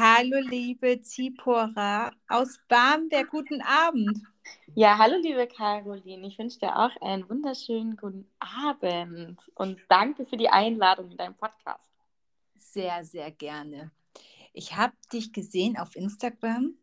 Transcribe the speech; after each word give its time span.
Hallo, 0.00 0.38
liebe 0.48 1.00
Zipora 1.00 2.12
aus 2.28 2.60
Barmbek, 2.68 3.30
guten 3.30 3.60
Abend. 3.62 4.16
Ja, 4.76 4.96
hallo, 4.96 5.16
liebe 5.20 5.48
Caroline. 5.48 6.24
Ich 6.28 6.38
wünsche 6.38 6.60
dir 6.60 6.76
auch 6.76 6.92
einen 7.02 7.28
wunderschönen 7.28 7.96
guten 7.96 8.30
Abend 8.38 9.40
und 9.56 9.80
danke 9.88 10.24
für 10.24 10.36
die 10.36 10.50
Einladung 10.50 11.10
in 11.10 11.16
deinem 11.16 11.34
Podcast. 11.34 11.90
Sehr, 12.54 13.04
sehr 13.04 13.32
gerne. 13.32 13.90
Ich 14.52 14.76
habe 14.76 14.92
dich 15.12 15.32
gesehen 15.32 15.76
auf 15.76 15.96
Instagram 15.96 16.74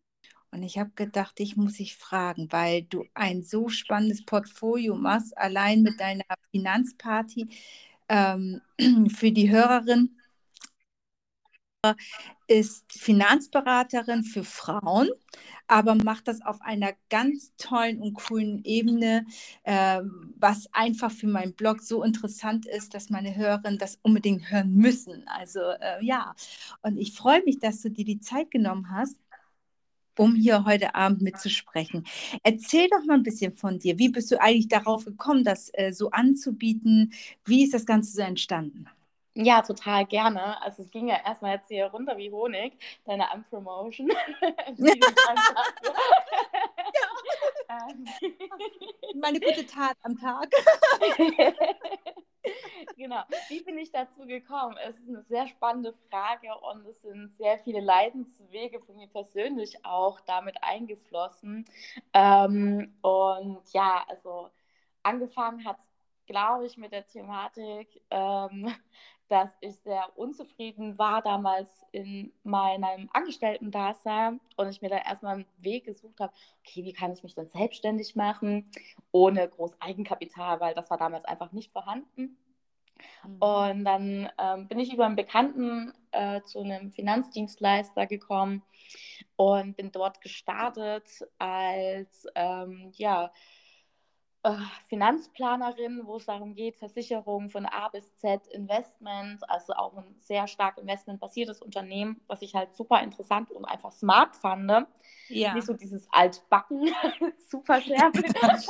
und 0.52 0.64
ich 0.64 0.78
habe 0.78 0.92
gedacht, 0.96 1.40
ich 1.40 1.56
muss 1.56 1.76
dich 1.76 1.96
fragen, 1.96 2.52
weil 2.52 2.84
du 2.84 3.06
ein 3.14 3.44
so 3.44 3.70
spannendes 3.70 4.26
Portfolio 4.26 4.94
machst, 4.94 5.38
allein 5.38 5.84
mit 5.84 6.02
deiner 6.02 6.26
Finanzparty 6.52 7.48
ähm, 8.10 8.62
für 9.08 9.32
die 9.32 9.50
Hörerin 9.50 10.18
ist 12.48 12.86
Finanzberaterin 12.92 14.24
für 14.24 14.44
Frauen, 14.44 15.10
aber 15.68 15.96
macht 15.96 16.28
das 16.28 16.42
auf 16.42 16.62
einer 16.62 16.94
ganz 17.10 17.54
tollen 17.58 18.00
und 18.02 18.14
coolen 18.14 18.64
Ebene, 18.64 19.26
äh, 19.64 20.02
was 20.38 20.68
einfach 20.74 21.12
für 21.12 21.28
meinen 21.28 21.54
Blog 21.54 21.82
so 21.82 22.04
interessant 22.04 22.66
ist, 22.66 22.94
dass 22.94 23.10
meine 23.10 23.36
Hörerinnen 23.36 23.80
das 23.80 24.00
unbedingt 24.04 24.52
hören 24.52 24.74
müssen. 24.74 25.24
Also 25.28 25.60
äh, 25.60 26.04
ja, 26.06 26.36
und 26.82 26.98
ich 26.98 27.14
freue 27.14 27.44
mich, 27.44 27.60
dass 27.60 27.82
du 27.82 27.90
dir 27.90 28.06
die 28.06 28.20
Zeit 28.20 28.52
genommen 28.52 28.92
hast 28.92 29.18
um 30.18 30.36
hier 30.36 30.66
heute 30.66 30.96
Abend 30.96 31.22
mitzusprechen. 31.22 32.06
Erzähl 32.44 32.88
doch 32.90 33.04
mal 33.06 33.16
ein 33.16 33.24
bisschen 33.24 33.54
von 33.54 33.80
dir. 33.80 33.98
Wie 34.00 34.10
bist 34.10 34.32
du 34.32 34.42
eigentlich 34.42 34.68
darauf 34.68 35.06
gekommen, 35.06 35.44
das 35.44 35.70
äh, 35.74 35.92
so 35.92 36.12
anzubieten? 36.12 37.14
Wie 37.44 37.64
ist 37.64 37.74
das 37.74 37.86
Ganze 37.86 38.14
so 38.14 38.22
entstanden? 38.22 38.88
Ja, 39.36 39.62
total 39.62 40.06
gerne. 40.06 40.62
Also 40.62 40.84
es 40.84 40.92
ging 40.92 41.10
ja 41.10 41.18
erstmal 41.26 41.56
jetzt 41.56 41.68
hier 41.68 41.88
runter 41.88 42.18
wie 42.18 42.32
Honig, 42.32 42.74
deine 43.06 43.26
Unpromotion. 43.34 44.10
Ähm. 47.70 48.06
Meine 49.16 49.40
gute 49.40 49.66
Tat 49.66 49.98
am 50.04 50.18
Tag. 50.18 50.50
genau. 52.96 53.24
Wie 53.50 53.62
bin 53.62 53.78
ich 53.78 53.92
dazu 53.92 54.26
gekommen? 54.26 54.78
Es 54.88 54.98
ist 54.98 55.10
eine 55.10 55.24
sehr 55.24 55.48
spannende 55.48 55.94
Frage 56.10 56.50
und 56.72 56.86
es 56.86 57.02
sind 57.02 57.36
sehr 57.38 57.58
viele 57.60 57.80
Leidenswege 57.80 58.82
von 58.82 58.96
mir 58.96 59.08
persönlich 59.08 59.84
auch 59.86 60.20
damit 60.22 60.58
eingeflossen. 60.62 61.66
Ähm, 62.14 62.96
und 63.02 63.62
ja, 63.74 64.04
also 64.08 64.50
angefangen 65.04 65.66
hat 65.66 65.80
es, 65.80 65.90
glaube 66.28 66.66
ich, 66.66 66.78
mit 66.78 66.92
der 66.92 67.06
Thematik, 67.08 68.02
ähm, 68.10 68.74
dass 69.28 69.52
ich 69.62 69.76
sehr 69.78 70.06
unzufrieden 70.16 70.98
war 70.98 71.22
damals 71.22 71.86
in 71.92 72.32
meinem 72.44 73.10
Angestellten-Dasein 73.14 74.40
und 74.56 74.70
ich 74.70 74.82
mir 74.82 74.90
dann 74.90 75.02
erstmal 75.02 75.36
einen 75.36 75.46
Weg 75.58 75.86
gesucht 75.86 76.20
habe, 76.20 76.34
okay, 76.62 76.84
wie 76.84 76.94
kann 76.94 77.12
ich 77.12 77.24
mich 77.24 77.34
dann 77.34 77.48
selbstständig 77.48 78.16
machen, 78.16 78.70
ohne 79.12 79.48
groß 79.48 79.82
Eigenkapital, 79.82 80.60
weil 80.60 80.76
das 80.76 80.90
war 80.90 80.98
damals 80.98 81.26
einfach 81.26 81.52
nicht 81.52 81.72
vorhanden. 81.72 82.38
Mhm. 83.24 83.38
Und 83.40 83.86
dann 83.86 84.30
ähm, 84.38 84.68
bin 84.68 84.80
ich 84.80 84.94
über 84.94 85.06
einen 85.06 85.16
Bekannten 85.16 85.94
äh, 86.12 86.42
zu 86.44 86.60
einem 86.60 86.92
Finanzdienstleister 86.92 88.06
gekommen 88.08 88.64
und 89.36 89.76
bin 89.76 89.92
dort 89.92 90.22
gestartet 90.22 91.28
als 91.40 92.28
ähm, 92.36 92.92
ja, 92.96 93.32
äh, 94.46 94.56
Finanzplanerin, 94.90 96.02
wo 96.06 96.18
es 96.18 96.26
darum 96.26 96.54
geht, 96.54 96.78
Versicherungen 96.78 97.50
von 97.50 97.66
A 97.66 97.90
bis 97.90 98.16
Z, 98.18 98.46
Investment, 98.50 99.42
also 99.50 99.74
auch 99.74 99.98
ein 99.98 100.16
sehr 100.20 100.48
stark 100.48 100.78
investmentbasiertes 100.78 101.64
Unternehmen, 101.64 102.22
was 102.28 102.44
ich 102.44 102.54
halt 102.54 102.76
super 102.76 103.02
interessant 103.02 103.50
und 103.50 103.66
einfach 103.66 103.92
smart 103.92 104.36
fand. 104.36 104.86
Ja. 105.30 105.56
Nicht 105.56 105.66
so 105.66 105.74
dieses 105.74 106.08
Altbacken, 106.12 106.94
super 107.50 107.82
schärf. 107.82 108.14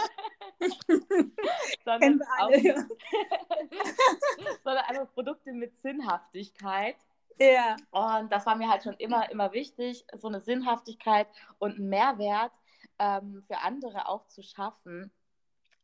sondern, 1.83 2.21
auch, 2.39 2.51
sondern 4.63 4.85
einfach 4.85 5.13
Produkte 5.13 5.51
mit 5.51 5.77
Sinnhaftigkeit. 5.79 6.95
Ja. 7.38 7.75
Und 7.91 8.31
das 8.31 8.45
war 8.45 8.55
mir 8.55 8.69
halt 8.69 8.83
schon 8.83 8.95
immer, 8.95 9.29
immer 9.29 9.51
wichtig, 9.51 10.05
so 10.16 10.29
eine 10.29 10.39
Sinnhaftigkeit 10.39 11.27
und 11.59 11.75
einen 11.75 11.89
Mehrwert 11.89 12.53
ähm, 12.97 13.44
für 13.45 13.57
andere 13.57 14.07
auch 14.07 14.25
zu 14.27 14.41
schaffen. 14.41 15.11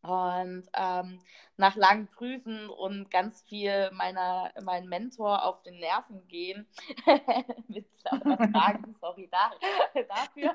Und 0.04 0.64
ähm, 0.74 1.20
nach 1.58 1.76
langem 1.76 2.08
Prüfen 2.08 2.70
und 2.70 3.12
ganz 3.12 3.44
viel 3.44 3.92
meiner, 3.92 4.52
mein 4.64 4.88
Mentor 4.88 5.46
auf 5.46 5.62
den 5.62 5.78
Nerven 5.78 6.28
gehen, 6.28 6.68
mit 7.68 7.86
lauter 8.04 8.50
Fragen, 8.52 8.96
sorry 9.00 9.30
da, 9.32 9.52
dafür. 9.94 10.54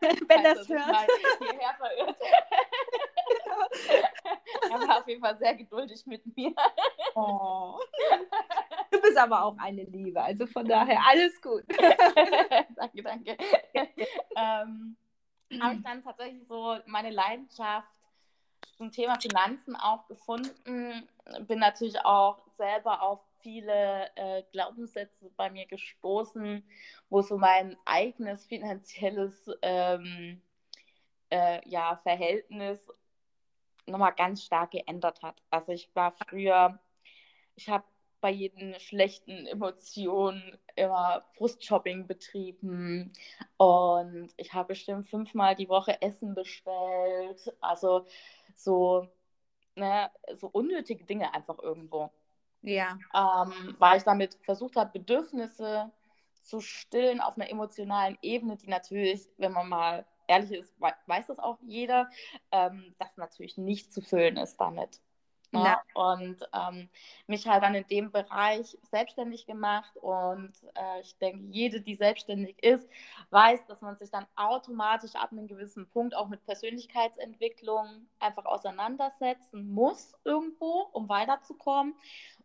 Wenn 0.28 0.44
das 0.44 0.68
hört. 0.68 1.08
Hierher 1.38 1.74
verirrt. 1.76 2.16
er 4.70 4.88
war 4.88 4.98
auf 4.98 5.08
jeden 5.08 5.20
Fall 5.20 5.36
sehr 5.36 5.54
geduldig 5.56 6.06
mit 6.06 6.24
mir. 6.36 6.54
Oh. 7.16 7.80
Du 8.92 9.00
bist 9.00 9.18
aber 9.18 9.42
auch 9.42 9.58
eine 9.58 9.82
Liebe, 9.82 10.22
also 10.22 10.46
von 10.46 10.64
daher 10.64 11.00
alles 11.08 11.40
gut. 11.42 11.64
danke, 12.76 13.02
danke. 13.02 13.36
ähm, 14.36 14.96
habe 15.60 15.74
ich 15.74 15.82
dann 15.82 16.04
tatsächlich 16.04 16.46
so 16.46 16.78
meine 16.86 17.10
Leidenschaft 17.10 17.88
zum 18.76 18.90
Thema 18.90 19.18
Finanzen 19.20 19.76
auch 19.76 20.06
gefunden. 20.06 21.08
Bin 21.46 21.58
natürlich 21.58 22.04
auch 22.04 22.38
selber 22.56 23.02
auf 23.02 23.20
viele 23.40 24.10
äh, 24.16 24.42
Glaubenssätze 24.52 25.30
bei 25.36 25.50
mir 25.50 25.66
gestoßen, 25.66 26.62
wo 27.10 27.22
so 27.22 27.36
mein 27.36 27.76
eigenes 27.84 28.46
finanzielles 28.46 29.34
ähm, 29.62 30.40
äh, 31.30 31.60
ja, 31.68 31.96
Verhältnis 32.02 32.88
nochmal 33.86 34.14
ganz 34.14 34.42
stark 34.44 34.70
geändert 34.70 35.22
hat. 35.22 35.42
Also 35.50 35.72
ich 35.72 35.90
war 35.94 36.12
früher, 36.12 36.78
ich 37.56 37.68
habe 37.68 37.84
bei 38.20 38.30
jeden 38.30 38.80
schlechten 38.80 39.46
Emotionen 39.46 40.58
immer 40.76 41.26
Frustshopping 41.36 42.06
betrieben 42.06 43.12
und 43.58 44.30
ich 44.38 44.54
habe 44.54 44.68
bestimmt 44.68 45.06
fünfmal 45.06 45.54
die 45.54 45.68
Woche 45.68 46.00
Essen 46.00 46.34
bestellt. 46.34 47.54
Also 47.60 48.06
so, 48.58 49.08
ne, 49.76 50.10
so 50.36 50.48
unnötige 50.48 51.04
Dinge 51.04 51.32
einfach 51.34 51.58
irgendwo. 51.58 52.10
Ja. 52.62 52.98
Ähm, 53.14 53.76
weil 53.78 53.98
ich 53.98 54.04
damit 54.04 54.38
versucht 54.42 54.76
habe, 54.76 54.98
Bedürfnisse 54.98 55.92
zu 56.42 56.60
stillen 56.60 57.20
auf 57.20 57.36
einer 57.36 57.50
emotionalen 57.50 58.18
Ebene, 58.22 58.56
die 58.56 58.68
natürlich, 58.68 59.28
wenn 59.38 59.52
man 59.52 59.68
mal 59.68 60.06
ehrlich 60.26 60.52
ist, 60.52 60.72
weiß 60.78 61.26
das 61.26 61.38
auch 61.38 61.58
jeder, 61.62 62.10
ähm, 62.50 62.94
das 62.98 63.16
natürlich 63.16 63.58
nicht 63.58 63.92
zu 63.92 64.00
füllen 64.00 64.36
ist 64.36 64.58
damit. 64.58 65.00
Ne? 65.62 65.76
Und 65.94 66.36
ähm, 66.52 66.88
mich 67.26 67.46
halt 67.46 67.62
dann 67.62 67.74
in 67.74 67.86
dem 67.86 68.10
Bereich 68.10 68.78
selbstständig 68.90 69.46
gemacht. 69.46 69.96
Und 69.96 70.52
äh, 70.74 71.00
ich 71.00 71.16
denke, 71.18 71.44
jede, 71.50 71.80
die 71.80 71.94
selbstständig 71.94 72.62
ist, 72.62 72.88
weiß, 73.30 73.66
dass 73.66 73.80
man 73.80 73.96
sich 73.96 74.10
dann 74.10 74.26
automatisch 74.36 75.14
ab 75.14 75.32
einem 75.32 75.46
gewissen 75.46 75.88
Punkt 75.88 76.16
auch 76.16 76.28
mit 76.28 76.44
Persönlichkeitsentwicklung 76.44 78.06
einfach 78.18 78.44
auseinandersetzen 78.44 79.68
muss 79.70 80.14
irgendwo, 80.24 80.88
um 80.92 81.08
weiterzukommen, 81.08 81.94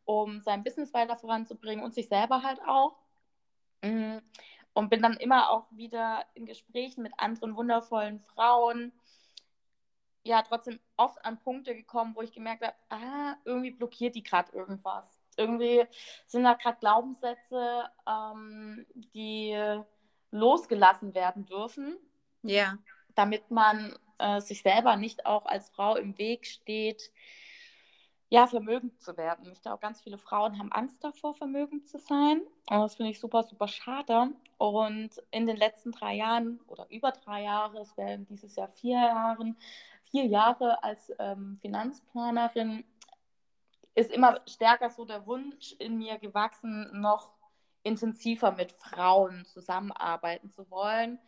um 0.05 0.41
sein 0.41 0.63
Business 0.63 0.93
weiter 0.93 1.17
voranzubringen 1.17 1.83
und 1.83 1.93
sich 1.93 2.07
selber 2.07 2.43
halt 2.43 2.59
auch. 2.65 2.95
Mhm. 3.81 4.21
Und 4.73 4.89
bin 4.89 5.01
dann 5.01 5.17
immer 5.17 5.49
auch 5.49 5.65
wieder 5.71 6.25
in 6.35 6.45
Gesprächen 6.45 7.01
mit 7.01 7.11
anderen 7.17 7.55
wundervollen 7.55 8.19
Frauen 8.19 8.93
ja 10.29 10.41
trotzdem 10.43 10.79
oft 10.95 11.23
an 11.25 11.39
Punkte 11.39 11.75
gekommen, 11.75 12.15
wo 12.15 12.21
ich 12.21 12.31
gemerkt 12.31 12.63
habe, 12.63 12.75
ah, 12.89 13.35
irgendwie 13.45 13.71
blockiert 13.71 14.15
die 14.15 14.23
gerade 14.23 14.51
irgendwas. 14.53 15.19
Irgendwie 15.37 15.85
sind 16.25 16.43
da 16.43 16.53
gerade 16.53 16.77
Glaubenssätze, 16.79 17.83
ähm, 18.07 18.85
die 18.93 19.57
losgelassen 20.31 21.13
werden 21.13 21.45
dürfen. 21.45 21.97
Ja. 22.43 22.77
Damit 23.15 23.49
man 23.51 23.97
äh, 24.19 24.39
sich 24.41 24.61
selber 24.61 24.95
nicht 24.95 25.25
auch 25.25 25.45
als 25.45 25.69
Frau 25.69 25.95
im 25.95 26.17
Weg 26.17 26.45
steht, 26.45 27.11
ja, 28.31 28.45
vermögend 28.45 29.01
zu 29.01 29.17
werden. 29.17 29.51
Ich 29.51 29.61
glaube, 29.63 29.79
ganz 29.79 30.01
viele 30.01 30.19
Frauen 30.19 30.59
haben 30.59 30.71
Angst 30.71 31.03
davor, 31.03 31.33
vermögend 31.33 31.87
zu 31.87 31.97
sein. 31.97 32.41
Und 32.69 32.79
das 32.79 32.95
finde 32.95 33.11
ich 33.11 33.19
super, 33.19 33.41
super 33.41 33.67
schade. 33.67 34.29
Und 34.59 35.09
in 35.31 35.47
den 35.47 35.57
letzten 35.57 35.91
drei 35.91 36.13
Jahren 36.13 36.59
oder 36.67 36.85
über 36.91 37.11
drei 37.11 37.43
Jahre, 37.43 37.79
es 37.79 37.97
werden 37.97 38.27
dieses 38.27 38.55
Jahr 38.55 38.67
vier 38.67 38.99
Jahre, 38.99 39.55
vier 40.11 40.25
Jahre 40.25 40.83
als 40.83 41.11
ähm, 41.19 41.57
Finanzplanerin 41.61 42.83
ist 43.95 44.11
immer 44.11 44.41
stärker 44.47 44.89
so 44.89 45.05
der 45.05 45.25
Wunsch 45.25 45.73
in 45.79 45.97
mir 45.97 46.17
gewachsen, 46.17 46.89
noch 46.93 47.31
intensiver 47.83 48.51
mit 48.51 48.71
Frauen 48.71 49.45
zusammenarbeiten 49.45 50.49
zu 50.49 50.69
wollen, 50.69 51.19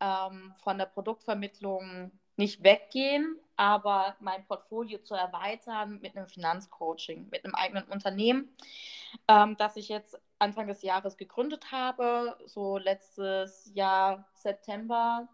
ähm, 0.00 0.54
von 0.62 0.78
der 0.78 0.86
Produktvermittlung 0.86 2.10
nicht 2.36 2.62
weggehen, 2.62 3.36
aber 3.56 4.16
mein 4.20 4.46
Portfolio 4.46 4.98
zu 4.98 5.14
erweitern 5.14 5.98
mit 6.00 6.16
einem 6.16 6.28
Finanzcoaching, 6.28 7.28
mit 7.30 7.44
einem 7.44 7.54
eigenen 7.54 7.84
Unternehmen, 7.84 8.54
ähm, 9.26 9.56
das 9.56 9.76
ich 9.76 9.88
jetzt 9.88 10.18
Anfang 10.38 10.68
des 10.68 10.82
Jahres 10.82 11.16
gegründet 11.16 11.72
habe. 11.72 12.38
So 12.46 12.78
letztes 12.78 13.70
Jahr 13.74 14.24
September 14.34 15.28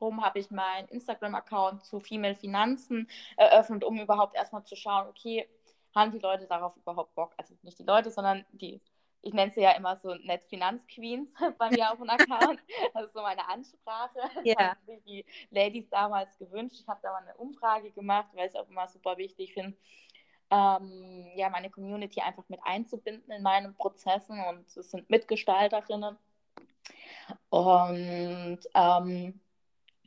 rum 0.00 0.24
habe 0.24 0.38
ich 0.38 0.50
meinen 0.50 0.88
Instagram-Account 0.88 1.84
zu 1.84 2.00
Female 2.00 2.34
Finanzen 2.34 3.08
eröffnet, 3.36 3.84
um 3.84 4.00
überhaupt 4.00 4.36
erstmal 4.36 4.64
zu 4.64 4.76
schauen, 4.76 5.08
okay, 5.08 5.48
haben 5.94 6.12
die 6.12 6.18
Leute 6.18 6.46
darauf 6.46 6.76
überhaupt 6.76 7.14
Bock? 7.14 7.32
Also 7.36 7.54
nicht 7.62 7.78
die 7.78 7.84
Leute, 7.84 8.10
sondern 8.10 8.44
die, 8.52 8.80
ich 9.22 9.34
nenne 9.34 9.50
sie 9.52 9.60
ja 9.60 9.72
immer 9.72 9.96
so 9.96 10.14
nett 10.14 10.44
Finanzqueens 10.44 11.30
bei 11.58 11.70
mir 11.70 11.90
auf 11.90 11.98
dem 11.98 12.10
Account. 12.10 12.60
Das 12.94 13.06
ist 13.06 13.12
so 13.12 13.22
meine 13.22 13.48
Ansprache. 13.48 14.18
Ja. 14.44 14.54
Yeah. 14.58 14.70
Haben 14.70 14.86
sich 14.86 15.02
die 15.04 15.24
Ladies 15.50 15.88
damals 15.90 16.36
gewünscht. 16.38 16.76
Ich 16.80 16.88
habe 16.88 17.00
da 17.02 17.12
mal 17.12 17.22
eine 17.22 17.36
Umfrage 17.36 17.90
gemacht, 17.90 18.28
weil 18.34 18.46
ich 18.46 18.54
es 18.54 18.60
auch 18.60 18.68
immer 18.68 18.88
super 18.88 19.16
wichtig 19.18 19.52
finde, 19.52 19.76
ähm, 20.50 21.30
ja, 21.36 21.48
meine 21.48 21.70
Community 21.70 22.20
einfach 22.20 22.48
mit 22.48 22.60
einzubinden 22.64 23.30
in 23.30 23.42
meinen 23.42 23.74
Prozessen 23.76 24.40
und 24.48 24.66
es 24.76 24.90
sind 24.90 25.08
Mitgestalterinnen. 25.08 26.18
Und 27.50 28.58
ähm, 28.74 29.40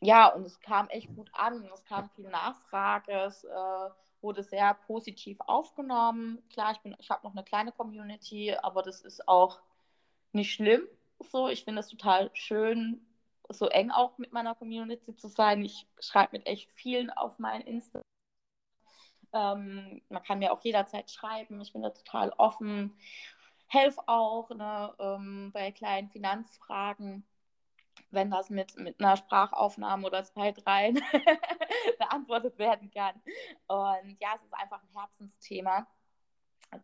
ja, 0.03 0.27
und 0.27 0.45
es 0.45 0.59
kam 0.59 0.88
echt 0.89 1.13
gut 1.15 1.29
an. 1.33 1.69
Es 1.73 1.83
kam 1.85 2.09
viel 2.09 2.29
Nachfrage. 2.29 3.11
Es 3.11 3.44
äh, 3.44 3.89
wurde 4.21 4.44
sehr 4.44 4.73
positiv 4.73 5.38
aufgenommen. 5.41 6.41
Klar, 6.50 6.71
ich, 6.73 6.91
ich 7.00 7.09
habe 7.09 7.25
noch 7.25 7.33
eine 7.33 7.44
kleine 7.44 7.71
Community, 7.71 8.53
aber 8.53 8.81
das 8.81 9.01
ist 9.01 9.27
auch 9.27 9.61
nicht 10.31 10.53
schlimm. 10.53 10.88
So, 11.19 11.47
ich 11.47 11.63
finde 11.63 11.81
es 11.81 11.88
total 11.88 12.29
schön, 12.33 13.05
so 13.50 13.67
eng 13.67 13.91
auch 13.91 14.17
mit 14.17 14.33
meiner 14.33 14.55
Community 14.55 15.15
zu 15.15 15.27
sein. 15.27 15.63
Ich 15.63 15.88
schreibe 16.00 16.38
mit 16.38 16.47
echt 16.47 16.71
vielen 16.71 17.09
auf 17.09 17.39
mein 17.39 17.61
Insta. 17.61 18.01
Ähm, 19.31 20.01
man 20.09 20.23
kann 20.23 20.39
mir 20.39 20.51
auch 20.51 20.61
jederzeit 20.61 21.09
schreiben. 21.11 21.61
Ich 21.61 21.73
bin 21.73 21.81
da 21.81 21.89
total 21.91 22.31
offen. 22.38 22.97
Helf 23.67 23.97
auch 24.05 24.50
ne, 24.50 24.94
ähm, 25.00 25.51
bei 25.53 25.71
kleinen 25.71 26.09
Finanzfragen 26.09 27.25
wenn 28.11 28.29
das 28.29 28.49
mit, 28.49 28.77
mit 28.77 28.99
einer 28.99 29.17
Sprachaufnahme 29.17 30.05
oder 30.05 30.23
zwei, 30.23 30.51
drei 30.51 30.93
beantwortet 31.99 32.57
werden 32.57 32.91
kann. 32.91 33.15
Und 33.67 34.17
ja, 34.19 34.29
es 34.35 34.43
ist 34.43 34.53
einfach 34.53 34.81
ein 34.81 34.99
Herzensthema, 34.99 35.87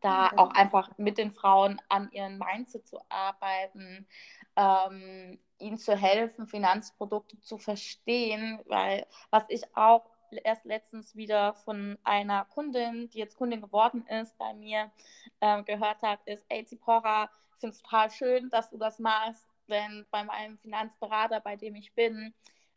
da 0.02 0.32
auch 0.36 0.52
einfach 0.52 0.98
mit 0.98 1.18
den 1.18 1.32
Frauen 1.32 1.82
an 1.90 2.12
ihren 2.12 2.38
Mindset 2.38 2.88
zu 2.88 3.00
arbeiten, 3.10 4.08
ähm, 4.56 5.40
ihnen 5.60 5.78
zu 5.78 5.96
helfen, 5.96 6.48
Finanzprodukte 6.48 7.40
zu 7.40 7.58
verstehen, 7.58 8.60
weil 8.66 9.06
was 9.30 9.44
ich 9.50 9.64
auch 9.76 10.06
erst 10.44 10.66
letztens 10.66 11.16
wieder 11.16 11.54
von 11.54 11.98
einer 12.04 12.46
Kundin, 12.46 13.10
die 13.10 13.18
jetzt 13.18 13.36
Kundin 13.36 13.62
geworden 13.62 14.06
ist 14.08 14.38
bei 14.38 14.54
mir, 14.54 14.92
äh, 15.40 15.64
gehört 15.64 16.04
hat, 16.04 16.20
ist, 16.26 16.46
ey 16.50 16.66
Zipora, 16.66 17.30
ich 17.54 17.60
finde 17.60 17.76
es 17.76 17.82
total 17.82 18.12
schön, 18.12 18.50
dass 18.50 18.70
du 18.70 18.78
das 18.78 19.00
machst 19.00 19.49
denn 19.70 20.06
bei 20.12 20.24
meinem 20.24 20.58
Finanzberater, 20.58 21.40
bei 21.40 21.56
dem 21.56 21.76
ich 21.76 21.94
bin, 21.94 22.34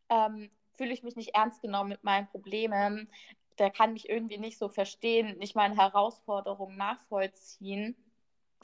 ähm, 0.08 0.50
fühle 0.74 0.92
ich 0.92 1.02
mich 1.02 1.16
nicht 1.16 1.34
ernst 1.34 1.60
genommen 1.62 1.90
mit 1.90 2.04
meinen 2.04 2.28
Problemen. 2.28 3.08
Der 3.58 3.70
kann 3.70 3.92
mich 3.92 4.08
irgendwie 4.08 4.38
nicht 4.38 4.58
so 4.58 4.68
verstehen, 4.68 5.38
nicht 5.38 5.54
meine 5.54 5.76
Herausforderungen 5.76 6.76
nachvollziehen, 6.76 7.96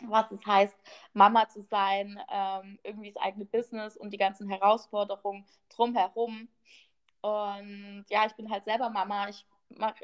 was 0.05 0.31
es 0.31 0.45
heißt, 0.47 0.77
Mama 1.13 1.49
zu 1.49 1.63
sein, 1.63 2.21
ähm, 2.31 2.79
irgendwie 2.83 3.13
das 3.13 3.23
eigene 3.23 3.45
Business 3.45 3.97
und 3.97 4.11
die 4.13 4.19
ganzen 4.19 4.49
Herausforderungen 4.49 5.45
drumherum. 5.75 6.49
Und 7.21 8.05
ja, 8.09 8.27
ich 8.27 8.35
bin 8.35 8.51
halt 8.51 8.65
selber 8.65 8.91
Mama. 8.91 9.29
Ich, 9.29 9.45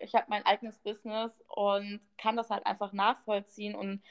ich 0.02 0.14
habe 0.14 0.26
mein 0.28 0.44
eigenes 0.44 0.78
Business 0.80 1.32
und 1.48 2.00
kann 2.18 2.36
das 2.36 2.50
halt 2.50 2.66
einfach 2.66 2.92
nachvollziehen 2.92 3.74
und 3.74 4.02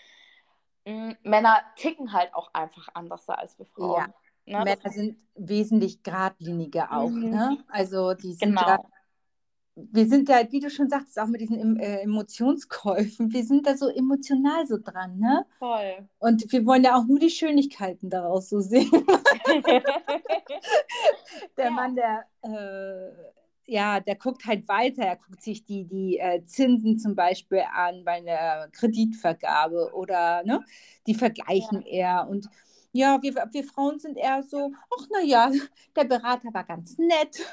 Männer 0.85 1.62
ticken 1.75 2.12
halt 2.13 2.33
auch 2.33 2.53
einfach 2.53 2.89
anders 2.94 3.27
als 3.30 3.57
wir 3.57 3.65
Frauen. 3.65 4.13
Ja. 4.45 4.59
Ne? 4.59 4.65
Männer 4.65 4.91
sind 4.91 5.18
wesentlich 5.35 6.03
geradliniger 6.03 6.91
auch. 6.91 7.09
Mhm. 7.09 7.30
Ne? 7.30 7.57
Also 7.69 8.13
die 8.13 8.33
sind 8.33 8.50
genau. 8.50 8.65
da, 8.65 8.80
wir 9.75 10.07
sind 10.07 10.30
da, 10.30 10.51
wie 10.51 10.59
du 10.59 10.69
schon 10.69 10.89
sagst, 10.89 11.18
auch 11.19 11.27
mit 11.27 11.41
diesen 11.41 11.80
äh, 11.80 12.01
Emotionskäufen, 12.01 13.31
wir 13.33 13.44
sind 13.44 13.65
da 13.65 13.75
so 13.75 13.88
emotional 13.89 14.68
so 14.68 14.77
dran, 14.77 15.18
ne? 15.18 15.45
Voll. 15.57 16.07
Und 16.19 16.51
wir 16.51 16.65
wollen 16.65 16.83
ja 16.83 16.95
auch 16.95 17.06
nur 17.06 17.19
die 17.19 17.29
Schönigkeiten 17.29 18.09
daraus 18.09 18.50
so 18.50 18.59
sehen. 18.59 18.91
der 21.57 21.65
ja. 21.65 21.71
Mann, 21.71 21.95
der 21.95 22.25
äh, 22.44 23.12
ja, 23.65 24.00
der 24.00 24.15
guckt 24.15 24.45
halt 24.45 24.68
weiter. 24.68 25.04
Er 25.04 25.15
guckt 25.15 25.42
sich 25.42 25.63
die, 25.63 25.86
die 25.86 26.19
äh, 26.19 26.44
Zinsen 26.45 26.98
zum 27.00 27.15
Beispiel 27.15 27.63
an 27.74 28.04
bei 28.04 28.13
einer 28.13 28.68
Kreditvergabe 28.69 29.92
oder 29.94 30.44
ne, 30.44 30.63
die 31.07 31.15
vergleichen 31.15 31.83
ja. 31.86 32.21
er. 32.21 32.30
Und 32.30 32.50
ja, 32.92 33.21
wir, 33.21 33.33
wir 33.33 33.63
Frauen 33.63 34.00
sind 34.00 34.18
eher 34.18 34.44
so, 34.44 34.71
ach 34.98 35.07
naja, 35.12 35.51
der 35.95 36.04
Berater 36.04 36.54
war 36.54 36.63
ganz 36.63 36.98
nett. 36.98 37.39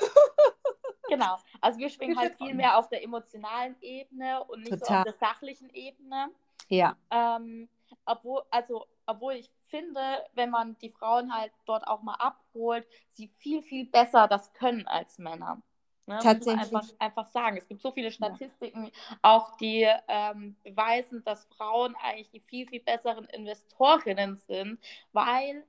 Genau, 1.08 1.38
also 1.60 1.80
wir 1.80 1.88
schwingen 1.88 2.16
halt 2.16 2.36
viel 2.36 2.54
mehr 2.54 2.78
auf 2.78 2.88
der 2.88 3.02
emotionalen 3.02 3.74
Ebene 3.80 4.44
und 4.44 4.60
nicht 4.60 4.70
Total. 4.70 4.86
so 4.86 4.94
auf 4.94 5.02
der 5.02 5.28
sachlichen 5.28 5.68
Ebene. 5.70 6.28
Ja. 6.68 6.96
Ähm, 7.10 7.68
obwohl, 8.04 8.42
also, 8.48 8.86
obwohl 9.06 9.32
ich 9.32 9.50
finde, 9.66 10.00
wenn 10.34 10.50
man 10.50 10.78
die 10.78 10.90
Frauen 10.90 11.34
halt 11.34 11.52
dort 11.66 11.84
auch 11.88 12.02
mal 12.02 12.14
abholt, 12.14 12.86
sie 13.10 13.26
viel, 13.38 13.60
viel 13.62 13.86
besser 13.86 14.28
das 14.28 14.52
können 14.52 14.86
als 14.86 15.18
Männer. 15.18 15.60
Ne? 16.06 16.18
Tatsächlich. 16.22 16.74
Einfach, 16.74 16.88
einfach 16.98 17.26
sagen. 17.28 17.56
Es 17.56 17.68
gibt 17.68 17.80
so 17.80 17.92
viele 17.92 18.10
Statistiken, 18.10 18.86
ja. 18.86 19.18
auch 19.22 19.56
die 19.58 19.86
ähm, 20.08 20.56
beweisen, 20.64 21.22
dass 21.24 21.44
Frauen 21.56 21.94
eigentlich 22.02 22.30
die 22.30 22.40
viel, 22.40 22.66
viel 22.66 22.80
besseren 22.80 23.26
Investorinnen 23.26 24.36
sind, 24.36 24.80
weil 25.12 25.64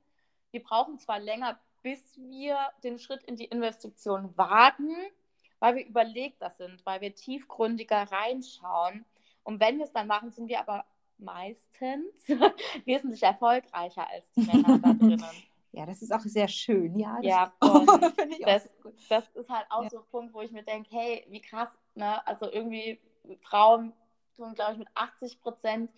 wir 0.51 0.63
brauchen 0.63 0.99
zwar 0.99 1.19
länger, 1.19 1.59
bis 1.83 2.17
wir 2.17 2.57
den 2.83 2.99
Schritt 2.99 3.23
in 3.23 3.35
die 3.35 3.45
Investition 3.45 4.35
wagen, 4.37 4.95
weil 5.59 5.75
wir 5.75 5.85
überlegter 5.85 6.49
sind, 6.49 6.85
weil 6.85 7.01
wir 7.01 7.13
tiefgründiger 7.13 8.11
reinschauen. 8.11 9.05
Und 9.43 9.59
wenn 9.59 9.77
wir 9.77 9.85
es 9.85 9.93
dann 9.93 10.07
machen, 10.07 10.31
sind 10.31 10.47
wir 10.47 10.59
aber 10.59 10.85
meistens 11.17 12.27
wesentlich 12.85 13.23
erfolgreicher 13.23 14.07
als 14.09 14.29
die 14.31 14.41
Männer 14.41 14.79
da 14.79 14.93
drinnen. 14.99 15.43
Ja, 15.73 15.85
das 15.85 16.01
ist 16.01 16.11
auch 16.11 16.21
sehr 16.21 16.47
schön. 16.47 16.97
Ja, 16.97 17.15
das, 17.17 17.25
ja, 17.25 17.53
ich 18.29 18.45
das, 18.45 18.69
das 19.09 19.29
ist 19.31 19.49
halt 19.49 19.65
auch 19.69 19.83
ja. 19.83 19.89
so 19.89 19.99
ein 19.99 20.05
Punkt, 20.11 20.33
wo 20.33 20.41
ich 20.41 20.51
mir 20.51 20.63
denke, 20.63 20.89
hey, 20.91 21.25
wie 21.29 21.41
krass, 21.41 21.69
ne? 21.95 22.25
Also 22.27 22.51
irgendwie 22.51 22.99
Frauen 23.41 23.93
tun, 24.35 24.53
glaube 24.53 24.73
ich, 24.73 24.79
mit 24.79 24.89
80 24.95 25.39
Prozent 25.41 25.91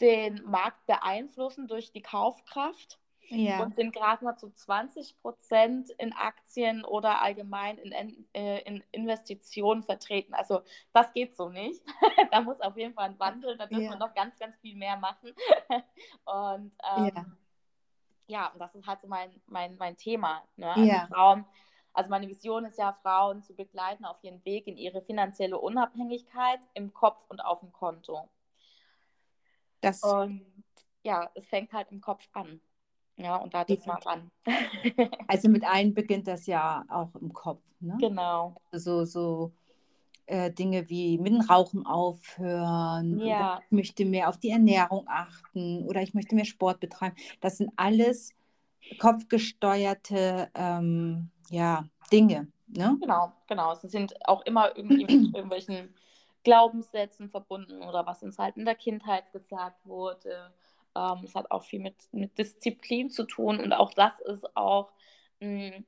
den 0.00 0.42
Markt 0.44 0.84
beeinflussen 0.86 1.68
durch 1.68 1.92
die 1.92 2.02
Kaufkraft. 2.02 2.98
Ja. 3.32 3.62
Und 3.62 3.76
sind 3.76 3.94
gerade 3.94 4.24
mal 4.24 4.36
zu 4.36 4.50
20 4.50 5.20
Prozent 5.22 5.90
in 5.98 6.12
Aktien 6.12 6.84
oder 6.84 7.22
allgemein 7.22 7.78
in, 7.78 8.26
äh, 8.32 8.60
in 8.62 8.82
Investitionen 8.90 9.84
vertreten. 9.84 10.34
Also 10.34 10.62
das 10.92 11.12
geht 11.12 11.36
so 11.36 11.48
nicht. 11.48 11.80
da 12.32 12.40
muss 12.40 12.60
auf 12.60 12.76
jeden 12.76 12.92
Fall 12.92 13.10
ein 13.10 13.20
Wandel, 13.20 13.56
da 13.56 13.66
dürfen 13.66 13.84
ja. 13.84 13.90
wir 13.90 13.98
noch 13.98 14.14
ganz, 14.14 14.36
ganz 14.36 14.58
viel 14.58 14.74
mehr 14.74 14.96
machen. 14.96 15.32
Und 16.24 16.72
ähm, 16.96 17.12
ja 17.14 17.26
ja, 18.30 18.48
und 18.52 18.60
das 18.60 18.74
ist 18.74 18.86
halt 18.86 19.00
so 19.00 19.08
mein, 19.08 19.30
mein, 19.46 19.76
mein 19.76 19.96
Thema. 19.96 20.42
Ne? 20.56 20.70
Also 20.70 20.84
ja. 20.84 21.06
Frauen, 21.12 21.44
also 21.92 22.08
meine 22.08 22.28
Vision 22.28 22.64
ist 22.64 22.78
ja, 22.78 22.96
Frauen 23.02 23.42
zu 23.42 23.54
begleiten 23.54 24.04
auf 24.04 24.16
ihren 24.22 24.42
Weg 24.44 24.66
in 24.68 24.76
ihre 24.76 25.02
finanzielle 25.02 25.58
Unabhängigkeit 25.58 26.60
im 26.74 26.94
Kopf 26.94 27.24
und 27.28 27.40
auf 27.40 27.60
dem 27.60 27.72
Konto. 27.72 28.28
Das 29.80 30.02
und 30.02 30.46
ja, 31.02 31.28
es 31.34 31.46
fängt 31.46 31.72
halt 31.72 31.90
im 31.90 32.00
Kopf 32.00 32.28
an. 32.32 32.60
Ja, 33.16 33.36
und 33.36 33.52
da 33.52 33.62
ist 33.62 33.86
man 33.86 33.98
ran. 34.02 34.30
also 35.28 35.48
mit 35.48 35.64
allen 35.64 35.92
beginnt 35.92 36.26
das 36.26 36.46
ja 36.46 36.84
auch 36.88 37.14
im 37.16 37.32
Kopf. 37.32 37.62
Ne? 37.80 37.96
Genau. 37.98 38.54
So, 38.72 39.04
so 39.04 39.52
äh, 40.30 40.52
Dinge 40.52 40.88
wie 40.88 41.18
mit 41.18 41.32
dem 41.32 41.40
Rauchen 41.40 41.86
aufhören, 41.86 43.18
ja. 43.18 43.60
ich 43.64 43.72
möchte 43.72 44.04
mehr 44.04 44.28
auf 44.28 44.38
die 44.38 44.50
Ernährung 44.50 45.04
achten 45.08 45.84
oder 45.86 46.02
ich 46.02 46.14
möchte 46.14 46.34
mehr 46.34 46.44
Sport 46.44 46.78
betreiben. 46.78 47.16
Das 47.40 47.58
sind 47.58 47.70
alles 47.76 48.32
kopfgesteuerte 48.98 50.48
ähm, 50.54 51.30
ja, 51.50 51.84
Dinge. 52.12 52.46
Ne? 52.68 52.96
Genau, 53.00 53.32
genau. 53.48 53.74
Sie 53.74 53.88
sind 53.88 54.14
auch 54.28 54.42
immer 54.42 54.76
irgendwie 54.76 55.04
mit 55.04 55.10
irgendwelchen 55.34 55.92
Glaubenssätzen 56.44 57.28
verbunden 57.28 57.82
oder 57.82 58.06
was 58.06 58.22
uns 58.22 58.38
halt 58.38 58.56
in 58.56 58.64
der 58.64 58.76
Kindheit 58.76 59.32
gesagt 59.32 59.84
wurde. 59.84 60.52
Ähm, 60.94 61.24
es 61.24 61.34
hat 61.34 61.50
auch 61.50 61.64
viel 61.64 61.80
mit, 61.80 61.96
mit 62.12 62.38
Disziplin 62.38 63.10
zu 63.10 63.24
tun 63.24 63.58
und 63.58 63.72
auch 63.72 63.92
das 63.94 64.20
ist 64.20 64.56
auch 64.56 64.92
mh, 65.40 65.74
hm, 65.74 65.84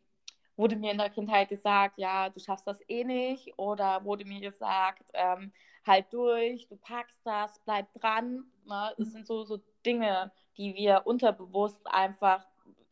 wurde 0.57 0.77
mir 0.77 0.93
in 0.93 0.99
der 0.99 1.11
Kindheit 1.11 1.49
gesagt, 1.49 1.99
ja, 1.99 2.29
du 2.29 2.41
schaffst 2.41 2.67
das 2.67 2.79
eh 2.89 3.05
nicht. 3.05 3.59
Oder 3.59 4.05
wurde 4.05 4.25
mir 4.25 4.41
gesagt, 4.41 5.05
ähm, 5.15 5.53
halt 5.87 6.13
durch, 6.13 6.69
du 6.69 6.77
packst 6.77 7.21
das, 7.25 7.61
bleib 7.65 7.93
dran. 7.95 8.45
Ne? 8.65 8.95
Das 8.99 9.13
sind 9.13 9.27
so, 9.27 9.45
so 9.45 9.61
Dinge, 9.85 10.33
die 10.57 10.75
wir 10.75 11.03
unterbewusst 11.05 11.87
einfach 11.87 12.47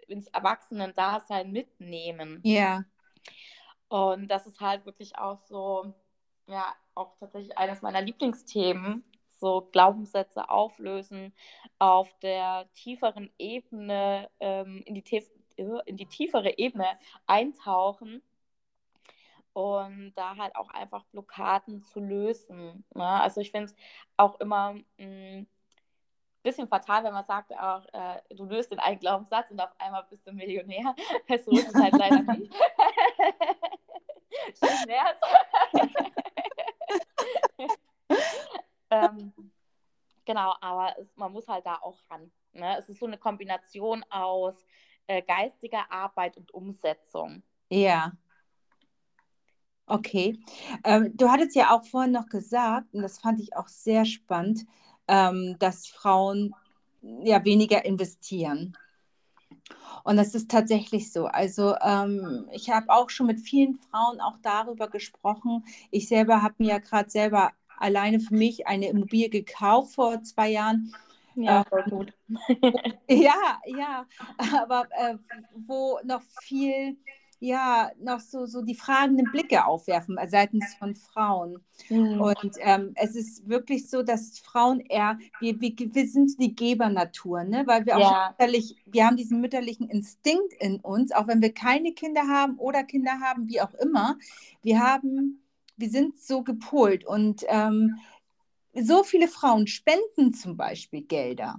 ins 0.08 0.26
Erwachsenen-Dasein 0.28 1.52
mitnehmen. 1.52 2.40
Ja. 2.42 2.84
Und 3.88 4.28
das 4.28 4.46
ist 4.46 4.60
halt 4.60 4.86
wirklich 4.86 5.16
auch 5.18 5.40
so, 5.40 5.94
ja 6.46 6.74
auch 6.94 7.16
tatsächlich 7.18 7.56
eines 7.56 7.82
meiner 7.82 8.02
Lieblingsthemen, 8.02 9.04
so 9.38 9.68
Glaubenssätze 9.72 10.50
auflösen, 10.50 11.32
auf 11.78 12.12
der 12.20 12.68
tieferen 12.74 13.30
Ebene, 13.38 14.28
ähm, 14.38 14.82
in, 14.84 14.94
die 14.94 15.02
in 15.86 15.96
die 15.96 16.06
tiefere 16.06 16.58
Ebene 16.58 16.86
eintauchen 17.26 18.22
und 19.52 20.12
da 20.14 20.36
halt 20.36 20.54
auch 20.56 20.70
einfach 20.70 21.04
Blockaden 21.06 21.82
zu 21.82 22.00
lösen. 22.00 22.84
Ne? 22.94 23.04
Also 23.04 23.40
ich 23.40 23.50
finde 23.50 23.66
es 23.66 23.74
auch 24.16 24.38
immer 24.40 24.76
ein 24.98 25.40
mm, 25.40 25.46
bisschen 26.42 26.68
fatal, 26.68 27.04
wenn 27.04 27.12
man 27.12 27.26
sagt, 27.26 27.52
auch, 27.52 27.84
äh, 27.92 28.20
du 28.30 28.44
löst 28.44 28.70
den 28.70 28.78
einen 28.78 28.98
Glaubenssatz 28.98 29.50
und 29.50 29.60
auf 29.60 29.72
einmal 29.78 30.06
bist 30.08 30.26
du 30.26 30.32
Millionär. 30.32 30.94
So 31.44 31.52
ist 31.52 31.68
es 31.68 31.74
halt 31.74 31.96
leider 31.96 32.22
nicht. 32.34 32.52
ähm, 38.90 39.32
genau, 40.24 40.54
aber 40.60 40.96
es, 40.98 41.16
man 41.16 41.32
muss 41.32 41.48
halt 41.48 41.66
da 41.66 41.78
auch 41.82 41.98
ran. 42.08 42.30
Ne? 42.52 42.78
Es 42.78 42.88
ist 42.88 43.00
so 43.00 43.06
eine 43.06 43.18
Kombination 43.18 44.04
aus 44.10 44.54
äh, 45.10 45.22
geistiger 45.22 45.90
Arbeit 45.90 46.36
und 46.36 46.54
Umsetzung. 46.54 47.42
Ja. 47.68 48.12
Okay. 49.86 50.38
Ähm, 50.84 51.10
du 51.16 51.28
hattest 51.28 51.56
ja 51.56 51.74
auch 51.74 51.84
vorhin 51.84 52.12
noch 52.12 52.28
gesagt, 52.28 52.94
und 52.94 53.02
das 53.02 53.18
fand 53.18 53.40
ich 53.40 53.56
auch 53.56 53.66
sehr 53.66 54.04
spannend, 54.04 54.66
ähm, 55.08 55.56
dass 55.58 55.88
Frauen 55.88 56.54
ja 57.02 57.44
weniger 57.44 57.84
investieren. 57.84 58.78
Und 60.04 60.16
das 60.16 60.36
ist 60.36 60.48
tatsächlich 60.48 61.12
so. 61.12 61.26
Also 61.26 61.74
ähm, 61.82 62.48
ich 62.52 62.70
habe 62.70 62.88
auch 62.90 63.10
schon 63.10 63.26
mit 63.26 63.40
vielen 63.40 63.74
Frauen 63.74 64.20
auch 64.20 64.38
darüber 64.42 64.88
gesprochen. 64.88 65.64
Ich 65.90 66.06
selber 66.06 66.40
habe 66.40 66.54
mir 66.58 66.68
ja 66.68 66.78
gerade 66.78 67.10
selber 67.10 67.50
alleine 67.78 68.20
für 68.20 68.34
mich 68.34 68.68
eine 68.68 68.88
Immobilie 68.88 69.28
gekauft 69.28 69.96
vor 69.96 70.22
zwei 70.22 70.50
Jahren. 70.50 70.94
Ja, 71.42 71.64
voll 71.64 71.84
gut. 71.84 72.12
ja, 73.08 73.60
ja, 73.66 74.06
aber 74.62 74.86
äh, 74.90 75.16
wo 75.54 75.98
noch 76.04 76.22
viel 76.42 76.96
ja 77.40 77.90
noch 77.98 78.20
so, 78.20 78.44
so 78.46 78.60
die 78.62 78.74
fragenden 78.74 79.30
Blicke 79.32 79.64
aufwerfen 79.64 80.18
äh, 80.18 80.28
seitens 80.28 80.74
von 80.78 80.94
Frauen. 80.94 81.58
Mhm. 81.88 82.20
Und 82.20 82.56
ähm, 82.58 82.92
es 82.94 83.16
ist 83.16 83.48
wirklich 83.48 83.88
so, 83.88 84.02
dass 84.02 84.38
Frauen 84.38 84.80
eher, 84.80 85.18
wir, 85.40 85.60
wir, 85.60 85.72
wir 85.76 86.06
sind 86.06 86.38
die 86.38 86.54
Gebernatur, 86.54 87.44
ne? 87.44 87.66
weil 87.66 87.86
wir 87.86 87.96
auch 87.96 88.12
ja. 88.12 88.28
mütterlich, 88.30 88.76
wir 88.84 89.06
haben 89.06 89.16
diesen 89.16 89.40
mütterlichen 89.40 89.88
Instinkt 89.88 90.52
in 90.60 90.80
uns, 90.80 91.12
auch 91.12 91.26
wenn 91.26 91.40
wir 91.40 91.52
keine 91.52 91.92
Kinder 91.92 92.28
haben 92.28 92.58
oder 92.58 92.84
Kinder 92.84 93.20
haben, 93.20 93.48
wie 93.48 93.62
auch 93.62 93.74
immer. 93.74 94.18
Wir 94.62 94.80
haben, 94.80 95.42
wir 95.78 95.88
sind 95.88 96.20
so 96.20 96.42
gepolt 96.42 97.06
und 97.06 97.42
ähm, 97.48 97.96
so 98.74 99.02
viele 99.02 99.28
Frauen 99.28 99.66
spenden 99.66 100.32
zum 100.32 100.56
Beispiel 100.56 101.02
Gelder, 101.02 101.58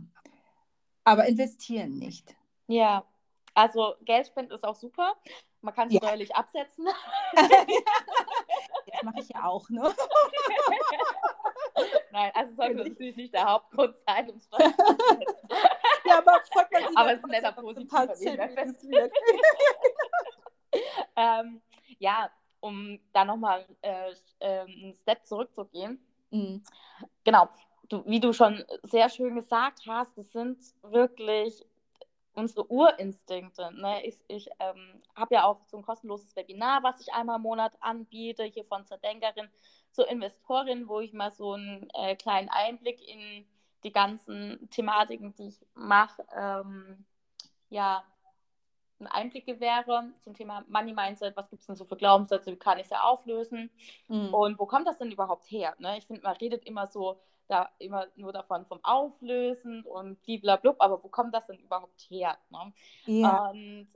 aber 1.03 1.25
investieren 1.25 1.97
nicht. 1.97 2.35
Ja, 2.67 3.05
also 3.53 3.95
Geld 4.01 4.27
spenden 4.27 4.53
ist 4.53 4.63
auch 4.63 4.75
super. 4.75 5.15
Man 5.61 5.73
kann 5.73 5.87
es 5.87 5.93
ja. 5.95 5.99
steuerlich 5.99 6.35
absetzen. 6.35 6.87
das 7.33 9.03
mache 9.03 9.19
ich 9.19 9.29
ja 9.29 9.45
auch, 9.45 9.69
ne? 9.69 9.93
Nein, 12.11 12.31
also 12.33 12.55
sollte 12.55 12.75
natürlich 12.75 13.15
nicht 13.15 13.33
der 13.33 13.45
Hauptgrund 13.45 13.95
sein, 14.07 14.29
um 14.29 14.39
Steuern 14.39 14.73
abzusetzen. 14.77 15.49
Ja, 16.05 16.17
aber 16.17 16.41
freut 16.51 16.71
man 16.71 16.87
sich 16.87 16.97
Aber 16.97 17.11
es 17.11 17.17
ist 17.17 17.25
ein 17.25 17.29
netter 17.29 17.51
positiver 17.51 18.09
ähm, 21.15 21.61
Ja, 21.99 22.31
um 22.59 22.99
da 23.13 23.25
nochmal 23.25 23.65
äh, 23.81 24.11
äh, 24.39 24.61
einen 24.61 24.95
Step 24.95 25.25
zurückzugehen. 25.25 25.99
Mhm. 26.31 26.63
Genau, 27.23 27.49
du, 27.89 28.03
wie 28.05 28.19
du 28.19 28.33
schon 28.33 28.63
sehr 28.83 29.09
schön 29.09 29.35
gesagt 29.35 29.81
hast, 29.87 30.17
es 30.17 30.31
sind 30.31 30.57
wirklich 30.81 31.65
unsere 32.33 32.65
Urinstinkte. 32.71 33.71
Ne? 33.73 34.05
Ich, 34.05 34.17
ich 34.27 34.49
ähm, 34.59 35.01
habe 35.15 35.35
ja 35.35 35.43
auch 35.43 35.59
so 35.67 35.77
ein 35.77 35.83
kostenloses 35.83 36.35
Webinar, 36.35 36.81
was 36.83 37.01
ich 37.01 37.13
einmal 37.13 37.37
im 37.37 37.41
Monat 37.43 37.73
anbiete, 37.81 38.43
hier 38.43 38.65
von 38.65 38.85
zur 38.85 38.97
Denkerin 38.97 39.49
zur 39.91 40.07
Investorin, 40.07 40.87
wo 40.87 41.01
ich 41.01 41.13
mal 41.13 41.31
so 41.31 41.53
einen 41.53 41.89
äh, 41.93 42.15
kleinen 42.15 42.49
Einblick 42.49 43.05
in 43.07 43.45
die 43.83 43.91
ganzen 43.91 44.69
Thematiken, 44.69 45.35
die 45.35 45.47
ich 45.47 45.59
mache, 45.73 46.25
ähm, 46.33 47.05
ja, 47.69 48.03
einen 49.01 49.07
Einblick 49.07 49.45
gewähre 49.45 50.11
zum 50.19 50.33
Thema 50.33 50.63
Money 50.67 50.93
Mindset. 50.93 51.35
Was 51.35 51.49
gibt 51.49 51.61
es 51.61 51.67
denn 51.67 51.75
so 51.75 51.85
für 51.85 51.97
Glaubenssätze? 51.97 52.51
Wie 52.51 52.57
kann 52.57 52.79
ich 52.79 52.87
sie 52.87 53.01
auflösen? 53.01 53.69
Mhm. 54.07 54.33
Und 54.33 54.59
wo 54.59 54.65
kommt 54.65 54.87
das 54.87 54.97
denn 54.97 55.11
überhaupt 55.11 55.49
her? 55.49 55.75
Ne? 55.79 55.97
Ich 55.97 56.05
finde, 56.05 56.21
man 56.21 56.35
redet 56.37 56.65
immer 56.65 56.87
so 56.87 57.19
da 57.47 57.69
immer 57.79 58.07
nur 58.15 58.31
davon 58.31 58.65
vom 58.65 58.79
Auflösen 58.83 59.83
und 59.83 60.21
blablabla, 60.23 60.75
aber 60.79 61.03
wo 61.03 61.09
kommt 61.09 61.33
das 61.35 61.47
denn 61.47 61.59
überhaupt 61.59 61.99
her? 62.09 62.37
Ne? 62.49 62.73
Ja. 63.05 63.49
Und 63.49 63.89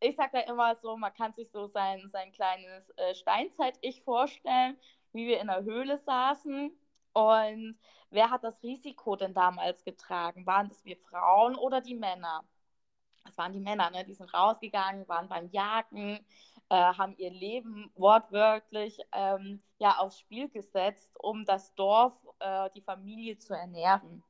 ich 0.00 0.14
sage 0.14 0.30
da 0.34 0.40
immer 0.40 0.76
so, 0.76 0.96
man 0.96 1.14
kann 1.14 1.32
sich 1.32 1.50
so 1.50 1.66
sein, 1.66 2.08
sein 2.10 2.32
kleines 2.32 2.90
äh, 2.96 3.14
Steinzeit-Ich 3.14 4.02
vorstellen, 4.02 4.76
wie 5.12 5.26
wir 5.26 5.40
in 5.40 5.46
der 5.46 5.64
Höhle 5.64 5.96
saßen 5.96 6.70
und 7.14 7.78
wer 8.10 8.30
hat 8.30 8.44
das 8.44 8.62
Risiko 8.62 9.16
denn 9.16 9.34
damals 9.34 9.82
getragen? 9.84 10.46
Waren 10.46 10.68
das 10.68 10.84
wir 10.84 10.96
Frauen 10.96 11.56
oder 11.56 11.80
die 11.80 11.94
Männer? 11.94 12.44
Das 13.28 13.36
waren 13.36 13.52
die 13.52 13.60
Männer, 13.60 13.90
ne? 13.90 14.04
die 14.04 14.14
sind 14.14 14.32
rausgegangen, 14.32 15.06
waren 15.06 15.28
beim 15.28 15.50
Jagen, 15.50 16.18
äh, 16.70 16.74
haben 16.74 17.14
ihr 17.18 17.30
Leben 17.30 17.90
wortwörtlich 17.94 18.98
ähm, 19.12 19.62
ja, 19.78 19.98
aufs 19.98 20.18
Spiel 20.18 20.48
gesetzt, 20.48 21.14
um 21.20 21.44
das 21.44 21.74
Dorf, 21.74 22.14
äh, 22.38 22.70
die 22.74 22.80
Familie 22.80 23.36
zu 23.36 23.52
ernähren. 23.52 24.24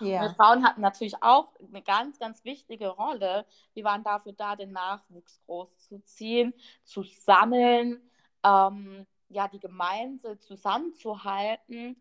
Ja. 0.00 0.26
Und 0.26 0.36
Frauen 0.36 0.64
hatten 0.64 0.80
natürlich 0.80 1.22
auch 1.22 1.52
eine 1.60 1.80
ganz, 1.80 2.18
ganz 2.18 2.44
wichtige 2.44 2.88
Rolle. 2.88 3.46
Die 3.76 3.84
waren 3.84 4.02
dafür 4.02 4.32
da, 4.32 4.56
den 4.56 4.72
Nachwuchs 4.72 5.40
großzuziehen, 5.46 6.54
zu 6.82 7.04
sammeln, 7.04 8.02
ähm, 8.42 9.06
ja, 9.28 9.46
die 9.46 9.60
Gemeinde 9.60 10.40
zusammenzuhalten. 10.40 11.96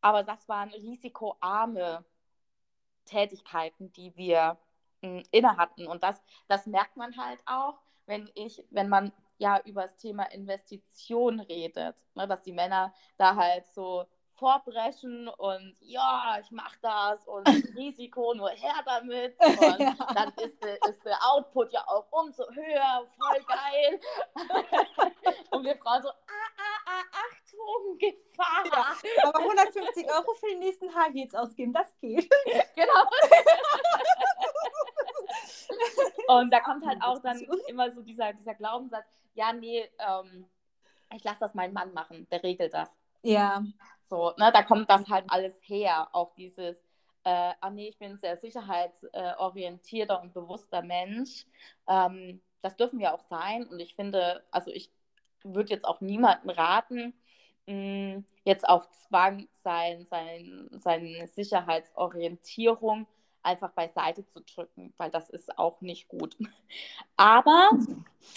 Aber 0.00 0.22
das 0.22 0.48
waren 0.48 0.70
risikoarme 0.70 2.04
Tätigkeiten, 3.04 3.92
die 3.92 4.16
wir 4.16 4.56
inne 5.02 5.56
hatten. 5.56 5.86
Und 5.86 6.02
das, 6.02 6.20
das 6.48 6.66
merkt 6.66 6.96
man 6.96 7.16
halt 7.16 7.40
auch, 7.46 7.78
wenn 8.06 8.30
ich, 8.34 8.64
wenn 8.70 8.88
man 8.88 9.12
ja 9.38 9.60
über 9.64 9.82
das 9.82 9.96
Thema 9.96 10.24
Investition 10.32 11.40
redet, 11.40 11.96
ne, 12.14 12.28
dass 12.28 12.42
die 12.42 12.52
Männer 12.52 12.92
da 13.16 13.36
halt 13.36 13.66
so 13.72 14.06
vorbrechen 14.40 15.28
und 15.28 15.76
ja, 15.80 16.38
ich 16.40 16.50
mache 16.50 16.78
das 16.80 17.26
und 17.28 17.46
Risiko 17.76 18.34
nur 18.34 18.48
her 18.50 18.82
damit 18.84 19.38
und 19.40 19.80
ja. 19.80 19.94
dann 20.14 20.32
ist, 20.42 20.62
de, 20.64 20.78
ist 20.88 21.04
der 21.04 21.18
Output 21.22 21.72
ja 21.72 21.86
auch 21.86 22.06
umso 22.10 22.44
höher, 22.50 23.06
voll 23.18 23.44
geil. 23.44 24.00
und 25.50 25.64
wir 25.64 25.76
Frauen 25.76 26.02
so, 26.02 26.08
ah, 26.08 26.50
ah, 26.56 26.80
ah, 26.86 27.04
Achtung, 27.12 27.98
Gefahr. 27.98 28.64
Ja, 28.66 29.28
aber 29.28 29.40
150 29.40 30.10
Euro 30.10 30.32
für 30.34 30.46
den 30.46 30.60
nächsten 30.60 30.94
Haar 30.94 31.10
geht's 31.10 31.34
ausgeben, 31.34 31.74
das 31.74 31.94
geht. 31.98 32.28
genau. 32.74 33.04
Und 36.28 36.52
da 36.52 36.60
kommt 36.60 36.86
halt 36.86 37.02
auch 37.02 37.20
dann 37.20 37.40
immer 37.68 37.90
so 37.90 38.02
dieser, 38.02 38.32
dieser 38.32 38.54
Glaubenssatz, 38.54 39.06
ja, 39.34 39.52
nee, 39.52 39.88
ähm, 39.98 40.46
ich 41.14 41.24
lasse 41.24 41.40
das 41.40 41.54
meinen 41.54 41.74
Mann 41.74 41.92
machen, 41.92 42.26
der 42.30 42.42
regelt 42.42 42.74
das. 42.74 42.88
Ja. 43.22 43.62
So, 44.08 44.32
ne, 44.38 44.50
da 44.52 44.62
kommt 44.62 44.90
das 44.90 45.08
halt 45.08 45.24
alles 45.28 45.58
her, 45.62 46.08
auch 46.12 46.34
dieses, 46.34 46.78
äh, 47.24 47.52
ah 47.60 47.70
nee, 47.70 47.88
ich 47.88 47.98
bin 47.98 48.12
ein 48.12 48.18
sehr 48.18 48.36
sicherheitsorientierter 48.36 50.20
und 50.20 50.32
bewusster 50.34 50.82
Mensch. 50.82 51.46
Ähm, 51.88 52.40
das 52.62 52.76
dürfen 52.76 52.98
wir 52.98 53.14
auch 53.14 53.22
sein 53.22 53.66
und 53.66 53.80
ich 53.80 53.94
finde, 53.94 54.44
also 54.50 54.70
ich 54.70 54.90
würde 55.42 55.70
jetzt 55.70 55.84
auch 55.84 56.00
niemanden 56.00 56.50
raten, 56.50 57.14
mh, 57.66 58.22
jetzt 58.44 58.68
auf 58.68 58.90
Zwang 58.90 59.48
sein, 59.62 60.06
sein, 60.06 60.68
seine 60.72 61.28
Sicherheitsorientierung 61.28 63.06
einfach 63.42 63.72
beiseite 63.72 64.26
zu 64.28 64.40
drücken, 64.42 64.92
weil 64.96 65.10
das 65.10 65.30
ist 65.30 65.58
auch 65.58 65.80
nicht 65.80 66.08
gut. 66.08 66.36
Aber, 67.16 67.70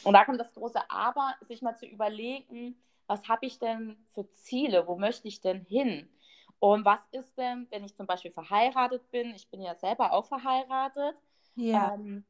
und 0.04 0.14
da 0.14 0.26
kommt 0.26 0.40
das 0.40 0.54
große 0.54 0.80
Aber, 0.90 1.36
sich 1.48 1.62
mal 1.62 1.76
zu 1.76 1.86
überlegen, 1.86 2.76
was 3.08 3.28
habe 3.28 3.46
ich 3.46 3.60
denn 3.60 3.98
für 4.14 4.30
Ziele, 4.32 4.88
wo 4.88 4.98
möchte 4.98 5.28
ich 5.28 5.42
denn 5.42 5.66
hin? 5.66 6.10
Und 6.60 6.86
was 6.86 7.02
ist 7.12 7.38
denn, 7.38 7.68
wenn 7.72 7.84
ich 7.84 7.96
zum 7.96 8.08
Beispiel 8.08 8.32
verheiratet 8.32 9.12
bin, 9.12 9.34
ich 9.36 9.50
bin 9.50 9.62
ja 9.62 9.76
selber 9.76 10.14
auch 10.14 10.26
verheiratet, 10.26 11.16
ja. 11.56 11.94
Ähm, 11.94 12.26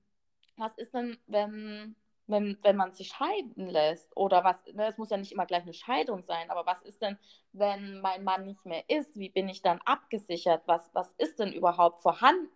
was 0.57 0.75
ist 0.77 0.93
denn, 0.93 1.17
wenn, 1.27 1.95
wenn, 2.27 2.57
wenn 2.61 2.75
man 2.75 2.93
sich 2.93 3.09
scheiden 3.09 3.67
lässt? 3.67 4.15
Oder 4.15 4.43
was, 4.43 4.63
ne, 4.73 4.87
es 4.87 4.97
muss 4.97 5.09
ja 5.09 5.17
nicht 5.17 5.31
immer 5.31 5.45
gleich 5.45 5.63
eine 5.63 5.73
Scheidung 5.73 6.23
sein, 6.23 6.49
aber 6.51 6.65
was 6.65 6.81
ist 6.83 7.01
denn, 7.01 7.17
wenn 7.53 8.01
mein 8.01 8.23
Mann 8.23 8.45
nicht 8.45 8.65
mehr 8.65 8.83
ist? 8.89 9.17
Wie 9.17 9.29
bin 9.29 9.49
ich 9.49 9.61
dann 9.61 9.79
abgesichert? 9.85 10.63
Was, 10.67 10.89
was 10.93 11.13
ist 11.17 11.39
denn 11.39 11.53
überhaupt 11.53 12.01
vorhanden? 12.01 12.49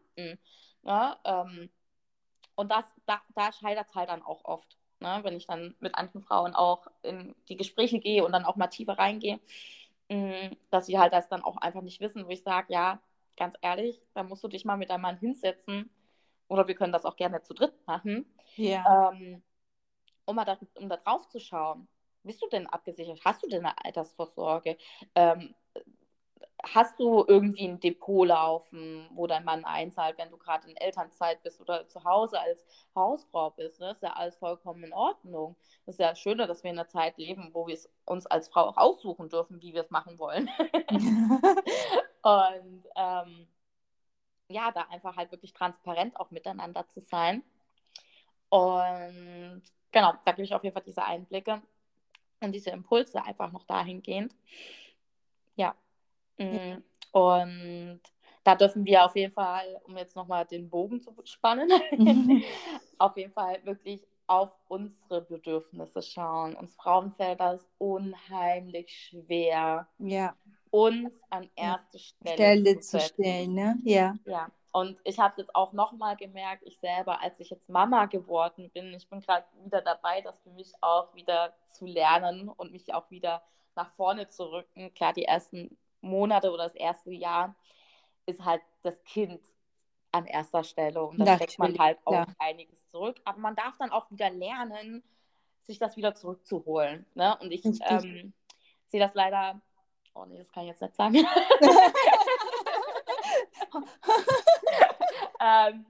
Ne? 0.83 1.17
Ähm, 1.25 1.69
und 2.55 2.71
das, 2.71 2.85
da, 3.05 3.21
da 3.35 3.51
scheitert 3.53 3.87
es 3.89 3.95
halt 3.95 4.09
dann 4.09 4.23
auch 4.23 4.45
oft. 4.45 4.77
ne? 4.99 5.19
wenn 5.23 5.35
ich 5.37 5.47
dann 5.47 5.75
mit 5.79 5.95
anderen 5.95 6.23
Frauen 6.23 6.55
auch 6.55 6.87
in 7.03 7.35
die 7.49 7.57
Gespräche 7.57 7.99
gehe 7.99 8.25
und 8.25 8.31
dann 8.33 8.45
auch 8.45 8.55
mal 8.55 8.67
tiefer 8.67 8.97
reingehe, 8.97 9.39
mm, 10.09 10.55
dass 10.71 10.87
sie 10.87 10.99
halt 10.99 11.13
das 11.13 11.29
dann 11.29 11.43
auch 11.43 11.57
einfach 11.57 11.81
nicht 11.81 12.01
wissen, 12.01 12.25
wo 12.25 12.29
ich 12.31 12.43
sage, 12.43 12.73
ja, 12.73 13.01
ganz 13.37 13.55
ehrlich, 13.61 14.01
da 14.15 14.23
musst 14.23 14.43
du 14.43 14.47
dich 14.47 14.65
mal 14.65 14.77
mit 14.77 14.89
deinem 14.89 15.01
Mann 15.01 15.17
hinsetzen 15.19 15.89
oder 16.47 16.67
wir 16.67 16.75
können 16.75 16.93
das 16.93 17.05
auch 17.05 17.15
gerne 17.17 17.43
zu 17.43 17.53
dritt 17.53 17.73
machen, 17.87 18.25
Ja. 18.57 18.89
ähm, 18.89 19.43
um 20.25 20.35
mal 20.35 20.45
da, 20.45 20.57
um 20.75 20.89
da 20.89 20.97
drauf 20.97 21.27
zu 21.29 21.39
schauen. 21.39 21.87
Bist 22.23 22.41
du 22.41 22.47
denn 22.49 22.67
abgesichert? 22.67 23.21
Hast 23.25 23.43
du 23.43 23.47
denn 23.47 23.65
eine 23.65 23.85
Altersvorsorge? 23.85 24.77
Ähm, 25.15 25.55
hast 26.63 26.99
du 26.99 27.23
irgendwie 27.27 27.67
ein 27.67 27.79
Depot 27.79 28.27
laufen, 28.27 29.07
wo 29.13 29.27
dein 29.27 29.43
Mann 29.43 29.63
einzahlt, 29.63 30.17
wenn 30.17 30.29
du 30.29 30.37
gerade 30.37 30.67
in 30.69 30.75
Elternzeit 30.75 31.41
bist 31.43 31.61
oder 31.61 31.87
zu 31.87 32.03
Hause 32.03 32.39
als 32.39 32.65
Hausfrau 32.95 33.51
bist? 33.51 33.79
Ne? 33.79 33.91
Ist 33.91 34.01
ja 34.01 34.13
alles 34.13 34.35
vollkommen 34.37 34.83
in 34.83 34.93
Ordnung. 34.93 35.55
Das 35.85 35.95
ist 35.95 35.99
ja 35.99 36.15
schöner, 36.15 36.47
dass 36.47 36.63
wir 36.63 36.71
in 36.71 36.79
einer 36.79 36.87
Zeit 36.87 37.17
leben, 37.17 37.51
wo 37.53 37.67
wir 37.67 37.75
es 37.75 37.89
uns 38.05 38.25
als 38.25 38.49
Frau 38.49 38.65
auch 38.65 38.77
aussuchen 38.77 39.29
dürfen, 39.29 39.61
wie 39.61 39.73
wir 39.73 39.81
es 39.81 39.91
machen 39.91 40.17
wollen. 40.19 40.49
Und 42.23 42.85
ähm, 42.95 43.47
ja, 44.49 44.71
da 44.71 44.81
einfach 44.89 45.15
halt 45.15 45.31
wirklich 45.31 45.53
transparent 45.53 46.19
auch 46.19 46.31
miteinander 46.31 46.87
zu 46.89 47.01
sein. 47.01 47.43
Und 48.49 49.61
genau, 49.91 50.13
da 50.25 50.31
gebe 50.31 50.43
ich 50.43 50.55
auf 50.55 50.63
jeden 50.63 50.73
Fall 50.73 50.83
diese 50.83 51.03
Einblicke 51.03 51.61
und 52.39 52.51
diese 52.53 52.69
Impulse 52.71 53.23
einfach 53.23 53.51
noch 53.51 53.63
dahingehend. 53.63 54.33
Ja. 55.55 55.75
Mm, 56.37 56.83
Und 57.11 58.01
da 58.43 58.55
dürfen 58.55 58.85
wir 58.85 59.05
auf 59.05 59.15
jeden 59.15 59.33
Fall, 59.33 59.81
um 59.85 59.97
jetzt 59.97 60.15
nochmal 60.15 60.45
den 60.45 60.69
Bogen 60.69 61.01
zu 61.01 61.13
spannen, 61.25 61.69
auf 62.97 63.17
jeden 63.17 63.33
Fall 63.33 63.63
wirklich 63.65 64.07
auf 64.27 64.51
unsere 64.67 65.21
Bedürfnisse 65.21 66.01
schauen. 66.01 66.55
Uns 66.55 66.75
Frauen 66.75 67.13
fällt 67.13 67.39
das 67.39 67.65
unheimlich 67.77 68.91
schwer, 68.91 69.87
ja. 69.99 70.35
uns 70.69 71.21
an 71.29 71.49
erste 71.55 71.99
Stelle, 71.99 72.33
Stelle 72.33 72.79
zu 72.79 72.99
zu 72.99 72.99
stellen, 72.99 73.53
ne? 73.53 73.77
Ja. 73.83 74.15
Ja, 74.25 74.51
und 74.71 74.99
ich 75.05 75.19
habe 75.19 75.31
es 75.31 75.37
jetzt 75.37 75.55
auch 75.55 75.73
nochmal 75.73 76.17
gemerkt, 76.17 76.63
ich 76.65 76.79
selber, 76.79 77.21
als 77.21 77.39
ich 77.39 77.49
jetzt 77.49 77.69
Mama 77.69 78.05
geworden 78.05 78.69
bin, 78.73 78.93
ich 78.93 79.09
bin 79.09 79.21
gerade 79.21 79.45
wieder 79.63 79.81
dabei, 79.81 80.21
das 80.21 80.39
für 80.41 80.51
mich 80.51 80.73
auch 80.81 81.13
wieder 81.15 81.55
zu 81.67 81.85
lernen 81.85 82.49
und 82.49 82.71
mich 82.71 82.93
auch 82.93 83.09
wieder 83.09 83.43
nach 83.75 83.91
vorne 83.95 84.27
zu 84.29 84.45
rücken. 84.51 84.93
Klar, 84.93 85.13
die 85.13 85.25
ersten 85.25 85.77
Monate 86.01 86.51
oder 86.51 86.65
das 86.65 86.75
erste 86.75 87.11
Jahr 87.11 87.55
ist 88.25 88.43
halt 88.43 88.61
das 88.83 89.03
Kind 89.03 89.41
an 90.11 90.25
erster 90.25 90.63
Stelle 90.63 91.03
und 91.03 91.19
da 91.19 91.35
steckt 91.35 91.59
man 91.59 91.77
halt 91.77 91.99
auch 92.05 92.11
klar. 92.11 92.27
einiges 92.39 92.89
zurück. 92.89 93.19
Aber 93.25 93.39
man 93.39 93.55
darf 93.55 93.77
dann 93.77 93.91
auch 93.91 94.09
wieder 94.11 94.29
lernen, 94.29 95.03
sich 95.63 95.79
das 95.79 95.97
wieder 95.97 96.15
zurückzuholen. 96.15 97.05
Ne? 97.13 97.37
Und 97.41 97.51
ich 97.51 97.65
ähm, 97.65 98.33
sehe 98.87 98.99
das 98.99 99.13
leider, 99.13 99.61
oh 100.13 100.25
nee, 100.25 100.37
das 100.37 100.51
kann 100.51 100.63
ich 100.63 100.69
jetzt 100.69 100.81
nicht 100.81 100.95
sagen. 100.95 101.15
ähm, 105.39 105.85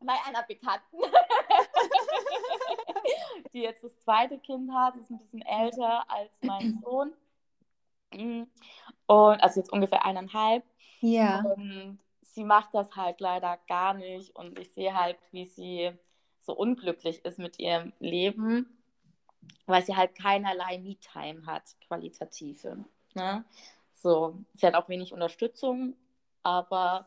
bei 0.00 0.14
einer 0.26 0.42
Bekannten, 0.44 0.96
die 3.52 3.60
jetzt 3.60 3.84
das 3.84 3.94
zweite 4.00 4.38
Kind 4.38 4.72
hat, 4.72 4.96
ist 4.96 5.10
ein 5.10 5.18
bisschen 5.18 5.42
älter 5.42 6.10
als 6.10 6.32
mein 6.42 6.80
Sohn. 6.84 7.12
Und 8.14 9.40
also 9.42 9.60
jetzt 9.60 9.72
ungefähr 9.72 10.04
eineinhalb. 10.04 10.64
Ja. 11.00 11.40
Und 11.40 11.98
sie 12.22 12.44
macht 12.44 12.74
das 12.74 12.94
halt 12.96 13.20
leider 13.20 13.58
gar 13.68 13.94
nicht. 13.94 14.34
Und 14.36 14.58
ich 14.58 14.72
sehe 14.72 14.94
halt, 14.94 15.18
wie 15.30 15.46
sie 15.46 15.92
so 16.40 16.54
unglücklich 16.54 17.24
ist 17.24 17.38
mit 17.38 17.58
ihrem 17.58 17.92
Leben, 18.00 18.82
weil 19.66 19.84
sie 19.84 19.96
halt 19.96 20.14
keinerlei 20.16 20.78
Me-Time 20.78 21.46
hat, 21.46 21.76
qualitative. 21.86 22.84
Ne? 23.14 23.44
So, 23.94 24.36
sie 24.54 24.66
hat 24.66 24.74
auch 24.74 24.88
wenig 24.88 25.12
Unterstützung, 25.12 25.94
aber 26.42 27.06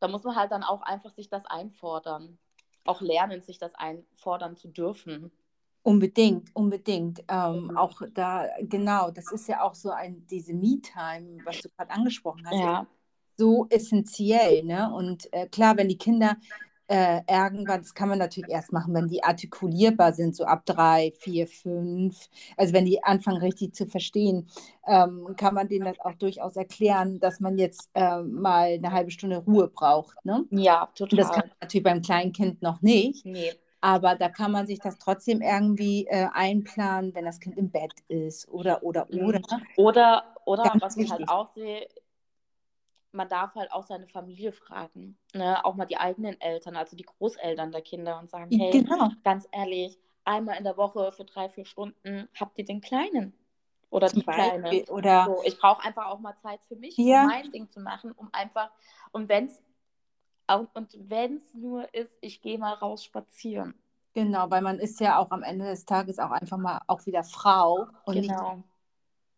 da 0.00 0.08
muss 0.08 0.24
man 0.24 0.36
halt 0.36 0.50
dann 0.52 0.64
auch 0.64 0.82
einfach 0.82 1.10
sich 1.12 1.28
das 1.28 1.46
einfordern. 1.46 2.38
Auch 2.84 3.00
lernen, 3.00 3.42
sich 3.42 3.58
das 3.58 3.74
einfordern 3.74 4.56
zu 4.56 4.68
dürfen. 4.68 5.30
Unbedingt, 5.84 6.54
unbedingt. 6.54 7.24
Ähm, 7.28 7.70
Mhm. 7.70 7.74
auch 7.74 8.02
da, 8.14 8.46
genau, 8.60 9.10
das 9.10 9.32
ist 9.32 9.48
ja 9.48 9.62
auch 9.62 9.74
so 9.74 9.90
ein, 9.90 10.24
diese 10.28 10.54
Me-Time, 10.54 11.40
was 11.44 11.60
du 11.60 11.68
gerade 11.70 11.90
angesprochen 11.90 12.46
hast, 12.46 12.62
Ja, 12.62 12.86
so 13.38 13.66
essentiell, 13.70 14.64
ne? 14.64 14.92
Und 14.94 15.32
äh, 15.32 15.48
klar, 15.48 15.76
wenn 15.78 15.88
die 15.88 15.98
Kinder 15.98 16.36
äh, 16.88 17.22
irgendwann, 17.28 17.82
das 17.82 17.94
kann 17.94 18.08
man 18.10 18.18
natürlich 18.18 18.50
erst 18.50 18.72
machen, 18.72 18.94
wenn 18.94 19.08
die 19.08 19.24
artikulierbar 19.24 20.12
sind, 20.14 20.36
so 20.36 20.44
ab 20.44 20.66
drei, 20.66 21.12
vier, 21.18 21.46
fünf, 21.48 22.28
also 22.56 22.74
wenn 22.74 22.86
die 22.86 23.02
anfangen 23.04 23.38
richtig 23.42 23.74
zu 23.74 23.86
verstehen, 23.86 24.48
ähm, 24.86 25.34
kann 25.36 25.54
man 25.54 25.68
denen 25.68 25.86
das 25.86 26.00
auch 26.00 26.14
durchaus 26.14 26.56
erklären, 26.56 27.20
dass 27.20 27.40
man 27.40 27.58
jetzt 27.58 27.90
äh, 27.94 28.22
mal 28.22 28.74
eine 28.74 28.92
halbe 28.92 29.10
Stunde 29.12 29.38
Ruhe 29.38 29.68
braucht, 29.68 30.24
ne? 30.24 30.44
ja, 30.50 30.86
Und 31.10 31.18
das 31.18 31.32
kann 31.32 31.42
total. 31.42 31.48
man 31.48 31.56
natürlich 31.62 31.84
beim 31.84 32.02
kleinen 32.02 32.32
Kind 32.32 32.62
noch 32.62 32.82
nicht. 32.82 33.26
Nee, 33.26 33.58
Aber 33.84 34.14
da 34.14 34.28
kann 34.28 34.52
man 34.52 34.66
sich 34.66 34.78
das 34.78 34.96
trotzdem 34.96 35.42
irgendwie 35.42 36.06
äh, 36.06 36.28
einplanen, 36.32 37.14
wenn 37.16 37.24
das 37.24 37.40
Kind 37.40 37.58
im 37.58 37.68
Bett 37.70 37.92
ist 38.06 38.48
oder, 38.48 38.82
oder, 38.84 39.08
oder. 39.10 39.40
Mhm. 39.40 39.66
Oder, 39.76 40.36
oder 40.44 40.62
Ganz 40.62 40.82
was 40.82 40.96
ich 40.96 41.10
halt 41.10 41.28
auch 41.28 41.52
sehe, 41.54 41.88
man 43.10 43.28
darf 43.28 43.56
halt 43.56 43.72
auch 43.72 43.82
seine 43.82 44.06
Familie 44.06 44.52
fragen. 44.52 45.18
Ne? 45.34 45.64
Auch 45.64 45.74
mal 45.74 45.84
die 45.86 45.96
eigenen 45.96 46.40
Eltern, 46.40 46.76
also 46.76 46.96
die 46.96 47.02
Großeltern 47.04 47.72
der 47.72 47.82
Kinder 47.82 48.20
und 48.20 48.30
sagen, 48.30 48.56
hey, 48.56 48.70
Genau, 48.70 49.10
ganz 49.24 49.48
ehrlich, 49.50 49.98
einmal 50.24 50.56
in 50.58 50.64
der 50.64 50.76
Woche 50.76 51.10
für 51.10 51.24
drei, 51.24 51.48
vier 51.48 51.66
Stunden 51.66 52.28
habt 52.38 52.56
ihr 52.58 52.64
den 52.64 52.80
Kleinen 52.80 53.34
oder 53.90 54.06
zum 54.06 54.20
die 54.20 54.26
Kleine. 54.26 54.84
Oder 54.90 55.24
So, 55.26 55.42
ich 55.44 55.58
brauche 55.58 55.84
einfach 55.84 56.06
auch 56.06 56.20
mal 56.20 56.36
Zeit 56.36 56.60
für 56.68 56.76
mich, 56.76 56.96
Ja. 56.96 57.22
um 57.22 57.26
mein 57.26 57.50
Ding 57.50 57.68
zu 57.68 57.80
machen, 57.80 58.12
um 58.12 58.28
einfach, 58.32 58.70
und 59.10 59.28
wenn 59.28 59.46
es 59.46 59.60
und 60.56 60.96
wenn 61.08 61.36
es 61.36 61.54
nur 61.54 61.92
ist, 61.94 62.16
ich 62.20 62.40
gehe 62.42 62.58
mal 62.58 62.74
raus 62.74 63.04
spazieren. 63.04 63.74
genau, 64.14 64.50
weil 64.50 64.62
man 64.62 64.78
ist 64.78 65.00
ja 65.00 65.18
auch 65.18 65.30
am 65.30 65.42
Ende 65.42 65.66
des 65.66 65.84
Tages 65.84 66.18
auch 66.18 66.30
einfach 66.30 66.58
mal 66.58 66.80
auch 66.86 67.06
wieder 67.06 67.24
Frau 67.24 67.88
und 68.04 68.18
nicht 68.20 68.40
Genau, 68.40 68.64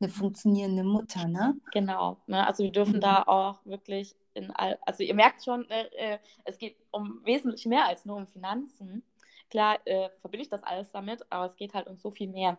eine 0.01 0.09
funktionierende 0.11 0.85
Mutter, 0.85 1.27
ne? 1.29 1.57
genau. 1.71 2.19
Ne? 2.27 2.47
Also 2.47 2.63
wir 2.65 2.73
dürfen 2.73 3.01
Mhm. 3.01 3.01
da 3.01 3.23
auch 3.23 3.65
wirklich 3.65 4.17
in 4.35 4.51
all, 4.53 4.79
also 4.87 5.03
ihr 5.03 5.15
merkt 5.15 5.45
schon, 5.45 5.69
äh, 5.71 5.87
äh, 6.15 6.19
es 6.45 6.59
geht 6.59 6.77
um 6.91 7.21
wesentlich 7.25 7.67
mehr 7.67 7.87
als 7.87 8.05
nur 8.05 8.17
um 8.17 8.27
Finanzen. 8.27 9.03
Klar, 9.51 9.79
äh, 9.87 10.11
verbinde 10.21 10.43
ich 10.45 10.49
das 10.51 10.65
alles 10.65 10.91
damit, 10.93 11.25
aber 11.31 11.47
es 11.47 11.57
geht 11.57 11.75
halt 11.75 11.87
um 11.87 11.99
so 11.99 12.11
viel 12.11 12.29
mehr. 12.29 12.59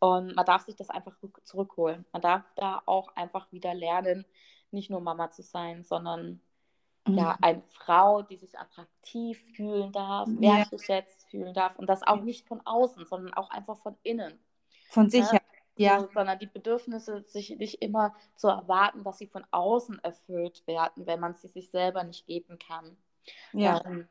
Und 0.00 0.36
man 0.36 0.46
darf 0.46 0.62
sich 0.64 0.76
das 0.76 0.90
einfach 0.90 1.14
rück- 1.22 1.44
zurückholen. 1.44 2.04
Man 2.12 2.22
darf 2.22 2.44
da 2.56 2.82
auch 2.86 3.14
einfach 3.16 3.50
wieder 3.52 3.74
lernen, 3.74 4.26
nicht 4.70 4.90
nur 4.90 5.00
Mama 5.00 5.30
zu 5.30 5.42
sein, 5.42 5.84
sondern 5.84 6.40
ja, 7.06 7.38
eine 7.40 7.62
Frau, 7.70 8.22
die 8.22 8.36
sich 8.36 8.58
attraktiv 8.58 9.40
fühlen 9.56 9.92
darf, 9.92 10.30
Ja. 10.40 10.40
wertgeschätzt 10.40 11.28
fühlen 11.30 11.54
darf 11.54 11.76
und 11.78 11.88
das 11.88 12.02
auch 12.02 12.22
nicht 12.22 12.46
von 12.48 12.60
außen, 12.66 13.06
sondern 13.06 13.34
auch 13.34 13.50
einfach 13.50 13.78
von 13.78 13.96
innen. 14.02 14.38
Von 14.90 15.08
sich 15.10 15.32
her. 15.32 15.40
Ja, 15.76 15.98
So, 15.98 16.08
sondern 16.14 16.38
die 16.38 16.46
Bedürfnisse 16.46 17.24
sich 17.26 17.50
nicht 17.58 17.82
immer 17.82 18.14
zu 18.36 18.48
erwarten, 18.48 19.04
dass 19.04 19.18
sie 19.18 19.26
von 19.28 19.44
außen 19.50 19.98
erfüllt 20.04 20.66
werden, 20.66 21.06
wenn 21.06 21.20
man 21.20 21.36
sie 21.36 21.48
sich 21.48 21.70
selber 21.70 22.04
nicht 22.04 22.26
geben 22.26 22.58
kann. 22.58 22.96
ja, 23.52 23.80
Ähm, 23.86 24.08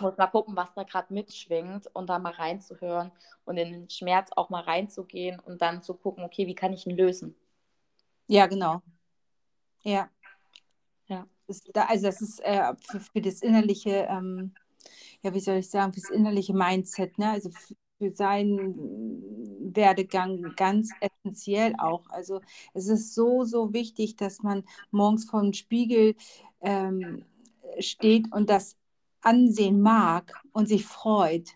muss 0.00 0.16
mal 0.18 0.26
gucken, 0.28 0.56
was 0.56 0.74
da 0.74 0.84
gerade 0.84 1.12
mitschwingt 1.14 1.88
und 1.94 2.08
da 2.08 2.18
mal 2.18 2.32
reinzuhören 2.34 3.12
und 3.46 3.58
in 3.58 3.72
den 3.72 3.90
Schmerz 3.90 4.30
auch 4.36 4.50
mal 4.50 4.62
reinzugehen 4.64 5.40
und 5.40 5.62
dann 5.62 5.82
zu 5.82 5.94
gucken, 5.94 6.24
okay, 6.24 6.46
wie 6.46 6.54
kann 6.56 6.72
ich 6.74 6.86
ihn 6.86 6.96
lösen? 6.96 7.36
ja, 8.26 8.46
genau. 8.46 8.82
Ja. 9.84 10.10
Ja. 11.08 11.26
Das, 11.48 11.62
da, 11.72 11.86
also 11.86 12.06
das 12.06 12.20
ist 12.22 12.40
äh, 12.44 12.74
für, 12.90 13.00
für 13.00 13.20
das 13.22 13.40
innerliche, 13.42 14.06
ähm, 14.10 14.52
ja, 15.22 15.34
wie 15.34 15.40
soll 15.40 15.56
ich 15.56 15.70
sagen, 15.70 15.92
für 15.92 16.00
das 16.00 16.10
innerliche 16.10 16.54
Mindset, 16.54 17.18
ne? 17.18 17.30
Also 17.30 17.50
für, 17.50 17.74
seinen 18.14 19.74
Werdegang 19.74 20.54
ganz 20.54 20.90
essentiell 21.00 21.74
auch. 21.78 22.08
Also 22.10 22.40
es 22.74 22.86
ist 22.88 23.14
so, 23.14 23.44
so 23.44 23.72
wichtig, 23.72 24.16
dass 24.16 24.40
man 24.42 24.64
morgens 24.92 25.28
vor 25.28 25.42
dem 25.42 25.52
Spiegel 25.52 26.14
ähm, 26.60 27.24
steht 27.80 28.32
und 28.32 28.50
das 28.50 28.76
ansehen 29.20 29.80
mag 29.80 30.40
und 30.52 30.68
sich 30.68 30.86
freut, 30.86 31.50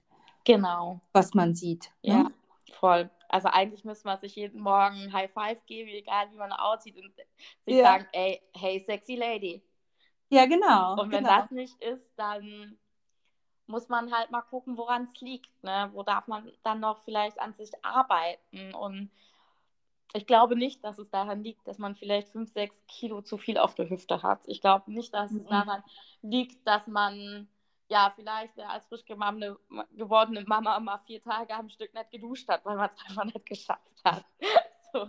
Genau. 0.44 1.00
was 1.12 1.34
man 1.34 1.54
sieht. 1.54 1.92
Ja, 2.02 2.24
Ne? 2.24 2.32
voll. 2.80 3.08
Also 3.28 3.48
eigentlich 3.48 3.84
müsste 3.84 4.08
man 4.08 4.18
sich 4.20 4.36
jeden 4.36 4.60
Morgen 4.60 5.12
High 5.12 5.30
Five 5.32 5.64
geben, 5.66 5.88
egal 5.90 6.30
wie 6.32 6.36
man 6.36 6.52
aussieht 6.52 6.96
und 6.96 7.12
sich 7.64 7.76
Ja. 7.76 7.82
sagen, 7.84 8.06
ey, 8.12 8.42
hey, 8.54 8.80
sexy 8.80 9.14
Lady. 9.14 9.62
Ja, 10.32 10.46
genau. 10.46 10.94
Und 10.94 11.12
wenn 11.12 11.24
genau. 11.24 11.36
das 11.40 11.50
nicht 11.50 11.78
ist, 11.82 12.10
dann 12.16 12.78
muss 13.66 13.88
man 13.88 14.12
halt 14.12 14.30
mal 14.30 14.40
gucken, 14.40 14.78
woran 14.78 15.04
es 15.04 15.20
liegt. 15.20 15.50
Ne? 15.62 15.90
Wo 15.92 16.02
darf 16.02 16.26
man 16.26 16.50
dann 16.62 16.80
noch 16.80 17.02
vielleicht 17.04 17.38
an 17.38 17.52
sich 17.52 17.70
arbeiten? 17.84 18.74
Und 18.74 19.10
ich 20.14 20.26
glaube 20.26 20.56
nicht, 20.56 20.82
dass 20.84 20.98
es 20.98 21.10
daran 21.10 21.44
liegt, 21.44 21.66
dass 21.68 21.76
man 21.76 21.94
vielleicht 21.96 22.28
fünf, 22.28 22.50
sechs 22.52 22.82
Kilo 22.86 23.20
zu 23.20 23.36
viel 23.36 23.58
auf 23.58 23.74
der 23.74 23.90
Hüfte 23.90 24.22
hat. 24.22 24.40
Ich 24.46 24.62
glaube 24.62 24.90
nicht, 24.90 25.12
dass 25.12 25.34
es 25.34 25.44
Mhm. 25.44 25.50
daran 25.50 25.82
liegt, 26.22 26.66
dass 26.66 26.86
man 26.86 27.46
ja, 27.88 28.10
vielleicht 28.16 28.56
äh, 28.56 28.62
als 28.62 28.86
frisch 28.86 29.04
gewordene 29.04 30.44
Mama 30.46 30.80
mal 30.80 30.98
vier 31.06 31.22
Tage 31.22 31.54
am 31.54 31.68
Stück 31.68 31.92
nicht 31.92 32.10
geduscht 32.10 32.48
hat, 32.48 32.64
weil 32.64 32.76
man 32.76 32.88
es 32.88 32.96
einfach 33.06 33.24
nicht 33.24 33.44
geschafft 33.44 34.02
hat. 34.02 34.24
So. 34.92 35.08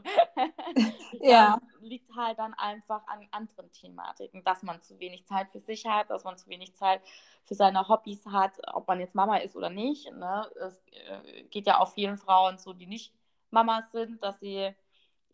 ja. 1.22 1.60
Das 1.60 1.82
liegt 1.82 2.16
halt 2.16 2.40
dann 2.40 2.54
einfach 2.54 3.06
an 3.08 3.28
anderen 3.32 3.72
Thematiken, 3.72 4.44
dass 4.44 4.64
man 4.64 4.82
zu 4.82 5.00
wenig 5.00 5.26
Zeit 5.26 5.50
für 5.52 5.60
sich 5.60 5.86
hat, 5.86 6.10
dass 6.10 6.24
man 6.24 6.38
zu 6.38 6.48
wenig 6.50 6.74
Zeit 6.76 7.02
für 7.44 7.56
seine 7.56 7.88
Hobbys 7.88 8.26
hat, 8.26 8.54
ob 8.74 8.88
man 8.88 9.00
jetzt 9.00 9.16
Mama 9.16 9.38
ist 9.38 9.56
oder 9.56 9.70
nicht. 9.70 10.12
Ne? 10.12 10.50
Es 10.62 10.82
äh, 10.92 11.44
geht 11.44 11.68
ja 11.68 11.80
auch 11.80 11.94
vielen 11.94 12.18
Frauen 12.18 12.58
so, 12.58 12.74
die 12.74 12.88
nicht 12.88 13.14
Mamas 13.52 13.92
sind, 13.92 14.24
dass 14.24 14.40
sie 14.40 14.74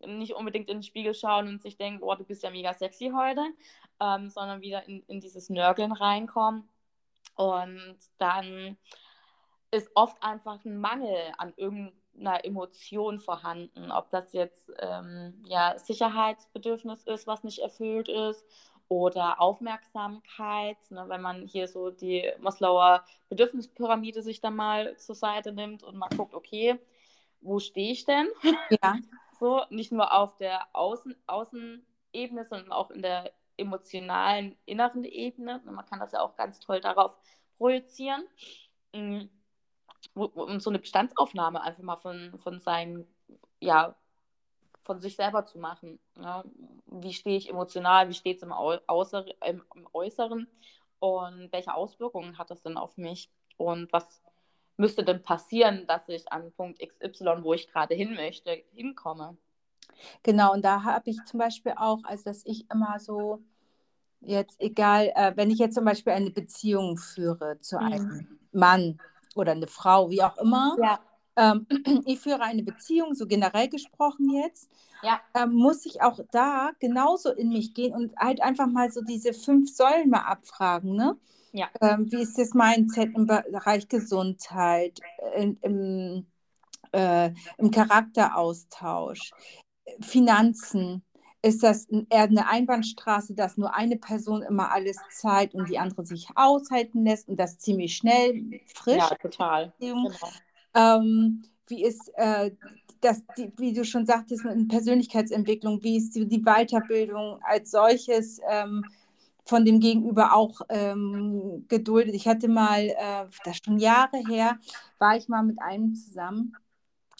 nicht 0.06 0.34
unbedingt 0.34 0.68
in 0.68 0.78
den 0.78 0.82
Spiegel 0.82 1.14
schauen 1.14 1.48
und 1.48 1.62
sich 1.62 1.76
denken, 1.76 2.02
oh, 2.02 2.14
du 2.14 2.24
bist 2.24 2.42
ja 2.42 2.50
mega 2.50 2.72
sexy 2.74 3.12
heute, 3.14 3.42
ähm, 4.00 4.30
sondern 4.30 4.60
wieder 4.60 4.86
in, 4.88 5.02
in 5.06 5.20
dieses 5.20 5.50
Nörgeln 5.50 5.92
reinkommen. 5.92 6.68
Und 7.34 7.98
dann 8.18 8.76
ist 9.70 9.90
oft 9.94 10.22
einfach 10.22 10.64
ein 10.64 10.78
Mangel 10.78 11.32
an 11.38 11.52
irgendeiner 12.20 12.44
Emotion 12.44 13.18
vorhanden, 13.18 13.90
ob 13.90 14.10
das 14.10 14.32
jetzt 14.32 14.70
ähm, 14.78 15.42
ja, 15.46 15.78
Sicherheitsbedürfnis 15.78 17.04
ist, 17.04 17.26
was 17.26 17.42
nicht 17.44 17.60
erfüllt 17.60 18.08
ist, 18.08 18.44
oder 18.88 19.40
Aufmerksamkeit, 19.40 20.76
ne, 20.90 21.04
wenn 21.06 21.20
man 21.22 21.46
hier 21.46 21.68
so 21.68 21.90
die 21.90 22.28
Maslauer 22.40 23.04
Bedürfnispyramide 23.28 24.20
sich 24.20 24.40
dann 24.40 24.56
mal 24.56 24.96
zur 24.96 25.14
Seite 25.14 25.52
nimmt 25.52 25.84
und 25.84 25.96
mal 25.96 26.08
guckt, 26.08 26.34
okay, 26.34 26.78
wo 27.40 27.60
stehe 27.60 27.92
ich 27.92 28.04
denn? 28.04 28.28
Ja. 28.82 28.96
so, 29.38 29.62
nicht 29.70 29.92
nur 29.92 30.12
auf 30.12 30.36
der 30.38 30.66
Außen 30.72 31.14
Außenebene, 31.28 32.44
sondern 32.44 32.72
auch 32.72 32.90
in 32.90 33.02
der 33.02 33.32
emotionalen 33.56 34.56
inneren 34.66 35.04
Ebene. 35.04 35.62
Man 35.64 35.86
kann 35.86 36.00
das 36.00 36.12
ja 36.12 36.20
auch 36.20 36.34
ganz 36.34 36.58
toll 36.58 36.80
darauf 36.80 37.12
projizieren. 37.58 38.24
Mm, 38.92 39.26
und 40.14 40.62
so 40.62 40.70
eine 40.70 40.78
Bestandsaufnahme 40.78 41.62
einfach 41.62 41.82
mal 41.82 41.96
von, 41.96 42.38
von 42.38 42.60
seinen, 42.60 43.06
ja, 43.60 43.94
von 44.82 45.00
sich 45.00 45.16
selber 45.16 45.46
zu 45.46 45.58
machen. 45.58 45.98
Ja? 46.16 46.44
Wie 46.86 47.12
stehe 47.12 47.36
ich 47.36 47.48
emotional, 47.48 48.08
wie 48.08 48.14
steht 48.14 48.38
es 48.38 48.42
im, 48.42 48.52
Außer, 48.52 49.24
im, 49.46 49.62
im 49.74 49.86
Äußeren 49.92 50.48
und 50.98 51.52
welche 51.52 51.74
Auswirkungen 51.74 52.38
hat 52.38 52.50
das 52.50 52.62
denn 52.62 52.76
auf 52.76 52.96
mich 52.96 53.30
und 53.56 53.92
was 53.92 54.22
müsste 54.76 55.04
denn 55.04 55.22
passieren, 55.22 55.86
dass 55.86 56.08
ich 56.08 56.32
an 56.32 56.52
Punkt 56.52 56.80
XY, 56.80 57.42
wo 57.42 57.52
ich 57.52 57.68
gerade 57.68 57.94
hin 57.94 58.14
möchte, 58.14 58.62
hinkomme. 58.72 59.36
Genau, 60.22 60.52
und 60.52 60.64
da 60.64 60.82
habe 60.84 61.10
ich 61.10 61.22
zum 61.26 61.38
Beispiel 61.38 61.74
auch, 61.76 61.98
also 62.04 62.24
dass 62.24 62.44
ich 62.46 62.70
immer 62.70 62.98
so, 62.98 63.42
jetzt 64.20 64.60
egal, 64.60 65.12
äh, 65.14 65.32
wenn 65.36 65.50
ich 65.50 65.58
jetzt 65.58 65.74
zum 65.74 65.84
Beispiel 65.84 66.14
eine 66.14 66.30
Beziehung 66.30 66.96
führe 66.96 67.60
zu 67.60 67.78
einem 67.78 68.06
mhm. 68.06 68.38
Mann 68.52 69.00
oder 69.34 69.52
eine 69.52 69.66
Frau, 69.66 70.10
wie 70.10 70.22
auch 70.22 70.36
immer, 70.38 70.76
ja. 70.80 71.00
ähm, 71.36 71.66
ich 72.06 72.20
führe 72.20 72.42
eine 72.42 72.62
Beziehung, 72.62 73.14
so 73.14 73.26
generell 73.26 73.68
gesprochen 73.68 74.30
jetzt, 74.30 74.70
ja. 75.02 75.20
ähm, 75.34 75.54
muss 75.54 75.86
ich 75.86 76.02
auch 76.02 76.18
da 76.32 76.72
genauso 76.78 77.30
in 77.32 77.50
mich 77.50 77.74
gehen 77.74 77.94
und 77.94 78.16
halt 78.16 78.40
einfach 78.42 78.66
mal 78.66 78.90
so 78.90 79.02
diese 79.02 79.32
fünf 79.32 79.74
Säulen 79.74 80.10
mal 80.10 80.26
abfragen, 80.26 80.94
ne? 80.94 81.16
Ja. 81.52 81.68
Ähm, 81.80 82.10
wie 82.12 82.22
ist 82.22 82.38
das 82.38 82.54
Mindset 82.54 83.14
im 83.16 83.26
Bereich 83.26 83.88
Gesundheit, 83.88 85.00
in, 85.34 85.58
im, 85.62 86.26
äh, 86.92 87.32
im 87.58 87.72
Charakteraustausch, 87.72 89.32
Finanzen, 90.00 91.02
ist 91.42 91.62
das 91.62 91.86
eher 91.86 92.24
eine 92.24 92.48
Einbahnstraße, 92.48 93.34
dass 93.34 93.56
nur 93.56 93.74
eine 93.74 93.96
Person 93.96 94.42
immer 94.42 94.72
alles 94.72 94.96
zahlt 95.10 95.54
und 95.54 95.68
die 95.68 95.78
andere 95.78 96.04
sich 96.04 96.28
aushalten 96.34 97.04
lässt 97.04 97.28
und 97.28 97.36
das 97.36 97.58
ziemlich 97.58 97.96
schnell, 97.96 98.60
frisch. 98.74 98.96
Ja, 98.96 99.08
total. 99.14 99.72
Genau. 99.80 100.10
Ähm, 100.74 101.42
wie 101.66 101.84
ist 101.84 102.10
äh, 102.16 102.50
das, 103.00 103.24
die, 103.38 103.52
wie 103.56 103.72
du 103.72 103.84
schon 103.84 104.04
sagtest, 104.04 104.44
mit 104.44 104.68
Persönlichkeitsentwicklung, 104.68 105.82
wie 105.82 105.96
ist 105.96 106.14
die, 106.14 106.26
die 106.26 106.42
Weiterbildung 106.42 107.40
als 107.42 107.70
solches 107.70 108.40
ähm, 108.48 108.84
von 109.44 109.64
dem 109.64 109.80
Gegenüber 109.80 110.34
auch 110.34 110.60
ähm, 110.68 111.64
geduldet? 111.68 112.14
Ich 112.14 112.28
hatte 112.28 112.48
mal, 112.48 112.88
äh, 112.88 113.26
das 113.44 113.58
schon 113.64 113.78
Jahre 113.78 114.18
her, 114.28 114.58
war 114.98 115.16
ich 115.16 115.28
mal 115.28 115.42
mit 115.42 115.60
einem 115.62 115.94
zusammen, 115.94 116.54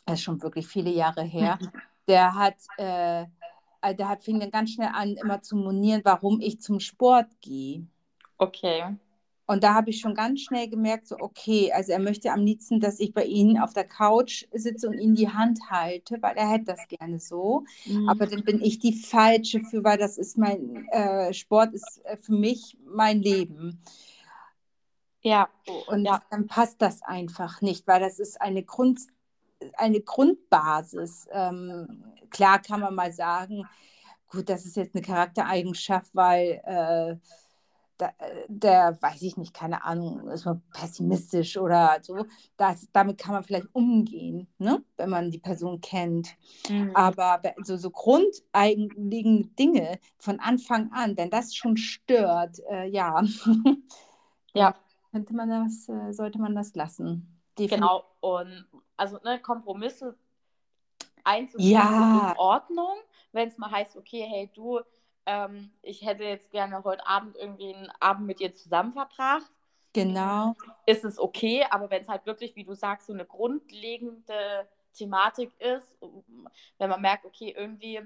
das 0.05 0.19
ist 0.19 0.25
schon 0.25 0.43
wirklich 0.43 0.67
viele 0.67 0.91
Jahre 0.91 1.23
her, 1.23 1.59
der 2.07 2.35
hat 2.35 2.57
äh, 2.77 3.27
der 3.83 4.09
hat 4.09 4.23
fing 4.23 4.41
dann 4.41 4.51
ganz 4.51 4.71
schnell 4.71 4.91
an, 4.93 5.17
immer 5.17 5.43
zu 5.43 5.57
monieren, 5.57 6.03
warum 6.05 6.41
ich 6.41 6.61
zum 6.61 6.81
Sport 6.81 7.29
gehe. 7.41 7.87
Okay. 8.39 8.97
Und 9.51 9.65
da 9.65 9.75
habe 9.75 9.91
ich 9.91 9.99
schon 9.99 10.15
ganz 10.15 10.43
schnell 10.43 10.69
gemerkt, 10.69 11.09
so 11.09 11.17
okay, 11.19 11.73
also 11.73 11.91
er 11.91 11.99
möchte 11.99 12.31
am 12.31 12.45
liebsten, 12.45 12.79
dass 12.79 13.01
ich 13.01 13.13
bei 13.13 13.25
ihm 13.25 13.57
auf 13.57 13.73
der 13.73 13.83
Couch 13.83 14.47
sitze 14.53 14.89
und 14.89 14.97
ihm 14.97 15.17
die 15.17 15.29
Hand 15.29 15.59
halte, 15.69 16.19
weil 16.21 16.37
er 16.37 16.49
hätte 16.49 16.67
das 16.67 16.87
gerne 16.87 17.19
so. 17.19 17.65
Mhm. 17.85 18.09
Aber 18.09 18.29
dann 18.29 18.45
bin 18.45 18.63
ich 18.63 18.79
die 18.79 18.93
falsche 18.93 19.61
für, 19.61 19.83
weil 19.83 19.99
das 19.99 20.19
ist 20.19 20.39
mein 20.39 20.87
äh, 20.93 21.35
Sport 21.35 21.75
ist 21.75 22.01
äh, 22.05 22.17
für 22.17 22.33
mich 22.33 22.79
mein 22.87 23.23
Leben. 23.23 23.83
Ja. 25.23 25.49
Und 25.89 26.05
ja. 26.05 26.23
dann 26.31 26.47
passt 26.47 26.81
das 26.81 27.03
einfach 27.03 27.61
nicht, 27.61 27.89
weil 27.89 27.99
das 27.99 28.21
ist 28.21 28.41
eine 28.41 28.63
Grund, 28.63 29.01
eine 29.77 30.01
Grundbasis. 30.01 31.29
Ähm, 31.33 32.05
klar 32.31 32.61
kann 32.61 32.81
man 32.81 32.95
mal 32.95 33.13
sagen, 33.13 33.65
gut, 34.29 34.49
das 34.49 34.65
ist 34.65 34.77
jetzt 34.77 34.95
eine 34.95 35.05
Charaktereigenschaft, 35.05 36.11
weil 36.15 36.61
äh, 36.65 37.17
da, 38.01 38.13
der, 38.49 38.99
weiß 39.01 39.23
ich 39.23 39.37
nicht, 39.37 39.53
keine 39.53 39.85
Ahnung, 39.85 40.29
ist 40.29 40.47
man 40.47 40.63
pessimistisch 40.73 41.59
oder 41.59 41.99
so. 42.03 42.25
Das, 42.57 42.89
damit 42.93 43.19
kann 43.19 43.35
man 43.35 43.45
vielleicht 43.45 43.69
umgehen, 43.75 44.49
ne? 44.59 44.83
wenn 44.97 45.11
man 45.11 45.31
die 45.31 45.39
Person 45.39 45.81
kennt. 45.81 46.37
Mhm. 46.69 46.93
Aber 46.95 47.43
so, 47.63 47.77
so 47.77 47.91
grundeigene 47.91 49.45
Dinge 49.59 49.99
von 50.19 50.41
Anfang 50.41 50.91
an, 50.93 51.17
wenn 51.17 51.31
das 51.31 51.55
schon 51.55 51.77
stört, 51.77 52.59
äh, 52.71 52.89
ja, 52.89 53.23
ja. 54.55 54.75
könnte 55.11 55.35
man 55.35 55.51
das, 55.51 55.89
äh, 55.89 56.13
sollte 56.13 56.41
man 56.41 56.55
das 56.55 56.75
lassen. 56.75 57.37
Definitiv. 57.59 57.77
Genau, 57.77 58.05
und 58.21 58.67
also 59.01 59.19
ne, 59.25 59.41
Kompromisse 59.41 60.17
einzugehen 61.25 61.71
ja. 61.71 61.83
ist 61.83 62.33
in 62.33 62.39
Ordnung, 62.39 62.97
wenn 63.33 63.49
es 63.49 63.59
mal 63.59 63.71
heißt, 63.71 63.97
okay, 63.97 64.27
hey 64.29 64.51
du, 64.55 64.81
ähm, 65.27 65.71
ich 65.83 66.05
hätte 66.05 66.25
jetzt 66.25 66.51
gerne 66.51 66.85
heute 66.85 67.07
Abend 67.07 67.37
irgendwie 67.37 67.75
einen 67.75 67.91
Abend 67.99 68.27
mit 68.27 68.41
dir 68.41 68.55
zusammen 68.55 68.93
verbracht. 68.93 69.51
Genau. 69.93 70.55
Ist 70.87 71.05
es 71.05 71.19
okay, 71.19 71.65
aber 71.69 71.91
wenn 71.91 72.03
es 72.03 72.09
halt 72.09 72.27
wirklich, 72.27 72.55
wie 72.55 72.65
du 72.65 72.75
sagst, 72.75 73.07
so 73.07 73.13
eine 73.13 73.25
grundlegende 73.25 74.69
Thematik 74.95 75.53
ist, 75.61 75.97
wenn 76.79 76.91
man 76.91 77.01
merkt, 77.01 77.25
okay, 77.25 77.55
irgendwie 77.57 78.01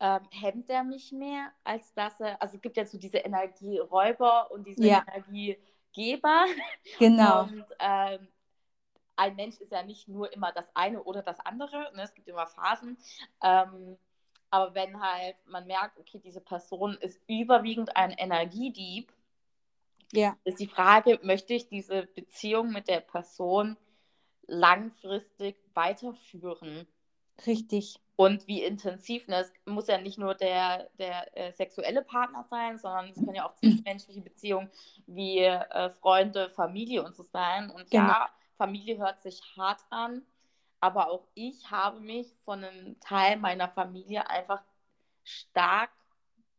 ähm, 0.00 0.20
hemmt 0.30 0.70
er 0.70 0.84
mich 0.84 1.12
mehr, 1.12 1.52
als 1.64 1.92
dass 1.94 2.20
er, 2.20 2.40
also 2.40 2.56
es 2.56 2.62
gibt 2.62 2.76
ja 2.76 2.84
so 2.84 2.98
diese 2.98 3.18
Energieräuber 3.18 4.50
und 4.50 4.66
diese 4.66 4.86
ja. 4.86 5.04
Energiegeber. 5.12 6.44
Genau. 6.98 7.42
Und 7.48 7.64
ähm, 7.80 8.28
ein 9.18 9.36
Mensch 9.36 9.58
ist 9.58 9.72
ja 9.72 9.82
nicht 9.82 10.08
nur 10.08 10.32
immer 10.32 10.52
das 10.52 10.74
eine 10.74 11.02
oder 11.02 11.22
das 11.22 11.40
andere, 11.40 11.90
ne? 11.94 12.02
es 12.02 12.14
gibt 12.14 12.28
immer 12.28 12.46
Phasen. 12.46 12.96
Ähm, 13.42 13.98
aber 14.50 14.74
wenn 14.74 15.00
halt 15.00 15.36
man 15.46 15.66
merkt, 15.66 15.98
okay, 15.98 16.20
diese 16.24 16.40
Person 16.40 16.96
ist 17.00 17.20
überwiegend 17.26 17.96
ein 17.96 18.12
Energiedieb, 18.12 19.12
ja. 20.12 20.36
ist 20.44 20.60
die 20.60 20.68
Frage, 20.68 21.18
möchte 21.22 21.52
ich 21.52 21.68
diese 21.68 22.06
Beziehung 22.06 22.70
mit 22.72 22.88
der 22.88 23.00
Person 23.00 23.76
langfristig 24.46 25.56
weiterführen? 25.74 26.86
Richtig. 27.44 28.00
Und 28.16 28.46
wie 28.46 28.62
intensiv, 28.62 29.28
ne? 29.28 29.36
es 29.36 29.52
muss 29.64 29.86
ja 29.86 29.98
nicht 29.98 30.18
nur 30.18 30.34
der, 30.34 30.88
der 30.98 31.36
äh, 31.36 31.52
sexuelle 31.52 32.02
Partner 32.02 32.44
sein, 32.44 32.78
sondern 32.78 33.10
es 33.10 33.16
können 33.16 33.34
ja 33.34 33.48
auch 33.48 33.54
zwischenmenschliche 33.60 34.22
Beziehungen 34.22 34.70
wie 35.06 35.38
äh, 35.40 35.90
Freunde, 35.90 36.50
Familie 36.50 37.04
und 37.04 37.14
so 37.14 37.22
sein. 37.24 37.70
Und 37.70 37.90
genau. 37.90 38.08
ja, 38.08 38.28
Familie 38.58 38.98
hört 38.98 39.22
sich 39.22 39.40
hart 39.56 39.80
an, 39.88 40.22
aber 40.80 41.10
auch 41.10 41.26
ich 41.34 41.70
habe 41.70 42.00
mich 42.00 42.36
von 42.44 42.62
einem 42.62 43.00
Teil 43.00 43.36
meiner 43.36 43.68
Familie 43.68 44.28
einfach 44.28 44.62
stark 45.24 45.90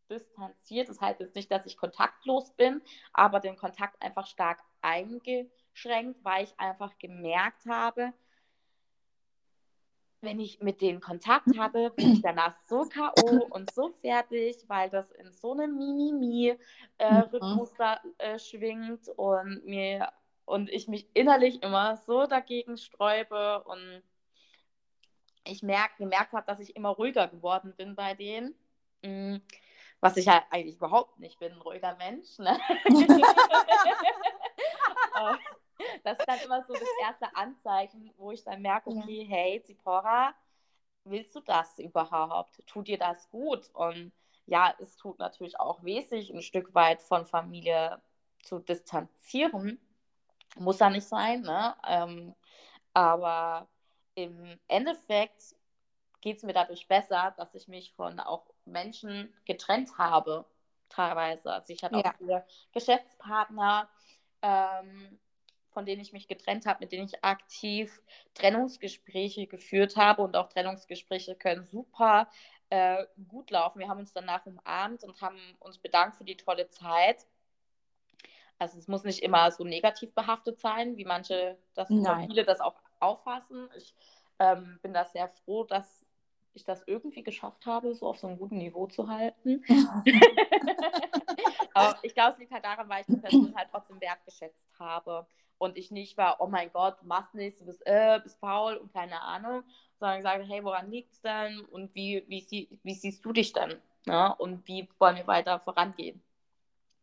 distanziert. 0.09 0.89
Das 0.89 0.99
heißt 0.99 1.19
jetzt 1.19 1.35
nicht, 1.35 1.51
dass 1.51 1.65
ich 1.65 1.77
kontaktlos 1.77 2.51
bin, 2.51 2.81
aber 3.13 3.39
den 3.39 3.57
Kontakt 3.57 4.01
einfach 4.01 4.25
stark 4.25 4.63
eingeschränkt, 4.81 6.23
weil 6.23 6.45
ich 6.45 6.59
einfach 6.59 6.97
gemerkt 6.97 7.65
habe, 7.67 8.13
wenn 10.21 10.39
ich 10.39 10.59
mit 10.61 10.81
denen 10.81 10.99
Kontakt 10.99 11.57
habe, 11.57 11.91
bin 11.91 12.13
ich 12.13 12.21
danach 12.21 12.55
so 12.67 12.81
K.O. 12.81 13.45
und 13.49 13.71
so 13.71 13.89
fertig, 14.01 14.57
weil 14.67 14.89
das 14.89 15.11
in 15.11 15.31
so 15.31 15.53
einem 15.53 15.77
Mimimi-Rhythmus 15.77 17.71
äh, 17.79 17.95
mhm. 18.03 18.13
äh, 18.17 18.39
schwingt 18.39 19.07
und 19.15 19.65
mir 19.65 20.11
und 20.49 20.69
ich 20.69 20.87
mich 20.87 21.07
innerlich 21.13 21.61
immer 21.61 21.97
so 21.97 22.25
dagegen 22.25 22.77
sträube 22.77 23.63
und 23.65 24.01
ich 25.45 25.61
merk, 25.61 25.97
gemerkt 25.97 26.33
habe, 26.33 26.47
dass 26.47 26.59
ich 26.59 26.75
immer 26.75 26.89
ruhiger 26.89 27.27
geworden 27.27 27.75
bin 27.77 27.95
bei 27.95 28.15
denen. 28.15 28.55
Mm, 29.03 29.37
was 29.99 30.17
ich 30.17 30.27
halt 30.27 30.43
eigentlich 30.49 30.77
überhaupt 30.77 31.19
nicht 31.19 31.37
bin, 31.39 31.53
ein 31.53 31.61
ruhiger 31.61 31.95
Mensch. 31.97 32.39
Ne? 32.39 32.59
das 36.03 36.17
ist 36.17 36.27
dann 36.27 36.39
immer 36.39 36.63
so 36.63 36.73
das 36.73 36.89
erste 37.03 37.35
Anzeichen, 37.35 38.11
wo 38.17 38.31
ich 38.31 38.43
dann 38.43 38.63
merke, 38.63 38.89
okay, 38.89 39.21
ja. 39.23 39.29
hey, 39.29 39.61
Zipora, 39.63 40.33
willst 41.03 41.35
du 41.35 41.41
das 41.41 41.77
überhaupt? 41.77 42.65
Tut 42.65 42.87
dir 42.87 42.97
das 42.97 43.29
gut? 43.29 43.69
Und 43.73 44.11
ja, 44.47 44.73
es 44.79 44.97
tut 44.97 45.19
natürlich 45.19 45.59
auch 45.59 45.83
weh, 45.83 46.01
sich 46.01 46.33
ein 46.33 46.41
Stück 46.41 46.73
weit 46.73 47.03
von 47.03 47.27
Familie 47.27 48.01
zu 48.41 48.57
distanzieren. 48.57 49.79
Muss 50.57 50.79
ja 50.79 50.89
nicht 50.89 51.07
sein, 51.07 51.41
ne? 51.41 51.75
Ähm, 51.87 52.35
aber 52.93 53.67
im 54.15 54.59
Endeffekt 54.67 55.55
geht 56.21 56.37
es 56.37 56.43
mir 56.43 56.53
dadurch 56.53 56.87
besser, 56.87 57.33
dass 57.37 57.55
ich 57.55 57.67
mich 57.67 57.93
von 57.93 58.19
auch 58.19 58.45
Menschen 58.65 59.33
getrennt 59.45 59.97
habe, 59.97 60.45
teilweise. 60.89 61.53
Also 61.53 61.71
ich 61.73 61.83
hatte 61.83 61.99
ja. 61.99 62.11
auch 62.11 62.17
viele 62.17 62.45
Geschäftspartner, 62.73 63.89
ähm, 64.41 65.19
von 65.71 65.85
denen 65.85 66.01
ich 66.01 66.13
mich 66.13 66.27
getrennt 66.27 66.65
habe, 66.65 66.79
mit 66.81 66.91
denen 66.91 67.05
ich 67.05 67.23
aktiv 67.23 68.01
Trennungsgespräche 68.33 69.47
geführt 69.47 69.95
habe 69.95 70.23
und 70.23 70.35
auch 70.35 70.49
Trennungsgespräche 70.49 71.35
können 71.35 71.63
super 71.63 72.27
äh, 72.69 73.05
gut 73.27 73.51
laufen. 73.51 73.79
Wir 73.79 73.87
haben 73.87 73.99
uns 73.99 74.13
danach 74.13 74.45
umarmt 74.45 75.03
und 75.03 75.21
haben 75.21 75.39
uns 75.59 75.77
bedankt 75.77 76.17
für 76.17 76.23
die 76.23 76.37
tolle 76.37 76.69
Zeit. 76.69 77.25
Also 78.59 78.77
es 78.77 78.87
muss 78.87 79.03
nicht 79.03 79.23
immer 79.23 79.49
so 79.51 79.63
negativ 79.63 80.13
behaftet 80.13 80.59
sein, 80.59 80.97
wie 80.97 81.05
manche 81.05 81.57
das 81.75 81.87
viele 81.87 82.43
das 82.43 82.59
auch 82.59 82.75
auffassen. 82.99 83.69
Ich 83.77 83.95
ähm, 84.37 84.79
bin 84.81 84.93
da 84.93 85.05
sehr 85.05 85.29
froh, 85.29 85.63
dass 85.63 86.05
ich 86.53 86.65
das 86.65 86.83
irgendwie 86.85 87.23
geschafft 87.23 87.65
habe, 87.65 87.93
so 87.93 88.07
auf 88.07 88.19
so 88.19 88.27
einem 88.27 88.37
guten 88.37 88.57
Niveau 88.57 88.87
zu 88.87 89.07
halten. 89.07 89.63
Aber 91.73 91.97
ich 92.01 92.13
glaube, 92.13 92.33
es 92.33 92.39
liegt 92.39 92.51
halt 92.51 92.65
daran, 92.65 92.89
weil 92.89 93.01
ich 93.01 93.07
die 93.07 93.17
Person 93.17 93.53
halt 93.55 93.69
trotzdem 93.71 94.01
wertgeschätzt 94.01 94.77
habe 94.77 95.25
und 95.57 95.77
ich 95.77 95.91
nicht 95.91 96.17
war, 96.17 96.41
oh 96.41 96.47
mein 96.47 96.71
Gott, 96.71 97.01
du 97.01 97.05
machst 97.05 97.35
nichts, 97.35 97.59
du 97.59 97.65
bist, 97.65 97.85
äh, 97.85 98.19
bist 98.21 98.39
faul 98.39 98.75
und 98.75 98.91
keine 98.91 99.21
Ahnung, 99.21 99.63
sondern 99.99 100.17
gesagt, 100.17 100.45
hey, 100.47 100.63
woran 100.63 100.89
liegt 100.89 101.13
es 101.13 101.21
denn 101.21 101.59
und 101.71 101.93
wie, 101.95 102.25
wie, 102.27 102.41
sie, 102.41 102.79
wie 102.83 102.93
siehst 102.93 103.23
du 103.23 103.31
dich 103.31 103.53
denn? 103.53 103.75
Ne? 104.05 104.35
Und 104.37 104.67
wie 104.67 104.89
wollen 104.97 105.17
wir 105.17 105.27
weiter 105.27 105.59
vorangehen? 105.59 106.21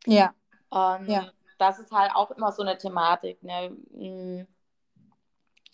Ja. 0.07 0.35
Und 0.71 1.09
ja. 1.09 1.31
Das 1.59 1.79
ist 1.79 1.93
halt 1.93 2.13
auch 2.15 2.31
immer 2.31 2.53
so 2.53 2.63
eine 2.63 2.79
Thematik. 2.79 3.43
Ne? 3.43 3.77
Hm, 3.93 4.47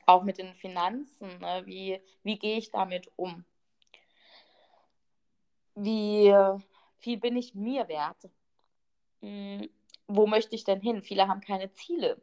auch 0.07 0.23
mit 0.23 0.39
den 0.39 0.55
Finanzen. 0.55 1.39
Ne? 1.39 1.63
Wie, 1.65 2.01
wie 2.23 2.39
gehe 2.39 2.59
ich 2.59 2.71
damit 2.71 3.11
um? 3.17 3.45
Wie 5.75 6.35
viel 6.99 7.19
bin 7.19 7.37
ich 7.37 7.55
mir 7.55 7.89
wert? 7.89 8.29
Hm, 9.21 9.69
wo 10.07 10.27
möchte 10.27 10.55
ich 10.55 10.65
denn 10.65 10.81
hin? 10.81 11.03
Viele 11.03 11.29
haben 11.29 11.41
keine 11.41 11.73
Ziele 11.73 12.21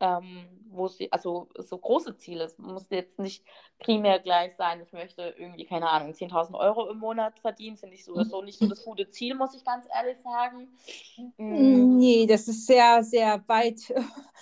ähm, 0.00 0.46
wo 0.70 0.88
sie, 0.88 1.10
also 1.10 1.48
so 1.58 1.78
große 1.78 2.16
Ziele, 2.16 2.44
es 2.44 2.58
muss 2.58 2.86
jetzt 2.90 3.18
nicht 3.18 3.44
primär 3.78 4.18
gleich 4.18 4.54
sein, 4.56 4.80
ich 4.82 4.92
möchte 4.92 5.34
irgendwie, 5.38 5.64
keine 5.64 5.88
Ahnung, 5.88 6.12
10.000 6.12 6.54
Euro 6.54 6.90
im 6.90 6.98
Monat 6.98 7.38
verdienen, 7.40 7.76
finde 7.76 7.94
ich 7.94 8.04
sowieso 8.04 8.42
nicht 8.42 8.58
so 8.58 8.66
das 8.66 8.84
gute 8.84 9.08
Ziel, 9.08 9.34
muss 9.34 9.54
ich 9.54 9.64
ganz 9.64 9.86
ehrlich 9.94 10.18
sagen. 10.20 10.68
Mhm. 11.38 11.96
Nee, 11.96 12.26
das 12.26 12.48
ist 12.48 12.66
sehr, 12.66 13.02
sehr 13.02 13.42
weit. 13.46 13.92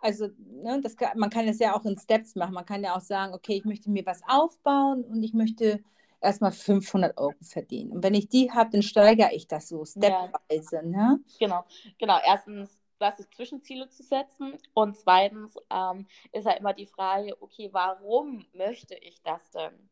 Also, 0.00 0.28
ne, 0.36 0.82
das 0.82 0.98
kann, 0.98 1.18
man 1.18 1.30
kann 1.30 1.48
es 1.48 1.58
ja 1.58 1.74
auch 1.74 1.86
in 1.86 1.96
Steps 1.96 2.34
machen. 2.34 2.52
Man 2.52 2.66
kann 2.66 2.84
ja 2.84 2.94
auch 2.94 3.00
sagen, 3.00 3.32
okay, 3.32 3.54
ich 3.54 3.64
möchte 3.64 3.90
mir 3.90 4.04
was 4.04 4.20
aufbauen 4.28 5.02
und 5.02 5.22
ich 5.22 5.32
möchte 5.32 5.82
erstmal 6.20 6.52
500 6.52 7.16
Euro 7.16 7.32
verdienen. 7.40 7.90
Und 7.90 8.02
wenn 8.02 8.12
ich 8.12 8.28
die 8.28 8.50
habe, 8.50 8.68
dann 8.70 8.82
steigere 8.82 9.32
ich 9.32 9.48
das 9.48 9.68
so 9.68 9.82
stepweise. 9.86 10.76
Ja. 10.76 10.82
Ne? 10.82 11.20
Genau, 11.38 11.64
genau. 11.98 12.18
Erstens 12.22 12.78
sich 13.12 13.30
Zwischenziele 13.30 13.88
zu 13.88 14.02
setzen. 14.02 14.58
Und 14.74 14.96
zweitens 14.96 15.56
ähm, 15.70 16.06
ist 16.32 16.46
ja 16.46 16.52
immer 16.52 16.72
die 16.72 16.86
Frage, 16.86 17.40
okay, 17.40 17.68
warum 17.72 18.46
möchte 18.52 18.94
ich 18.96 19.22
das 19.22 19.50
denn? 19.50 19.90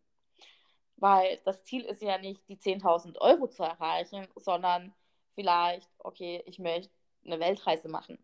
Weil 0.97 1.41
das 1.45 1.65
Ziel 1.65 1.85
ist 1.85 2.03
ja 2.03 2.19
nicht, 2.19 2.49
die 2.49 2.57
10.000 2.57 3.19
Euro 3.19 3.49
zu 3.49 3.63
erreichen, 3.63 4.29
sondern 4.37 4.95
vielleicht, 5.35 5.91
okay, 5.99 6.43
ich 6.47 6.59
möchte 6.59 6.93
eine 7.25 7.41
Weltreise 7.41 7.89
machen. 7.89 8.19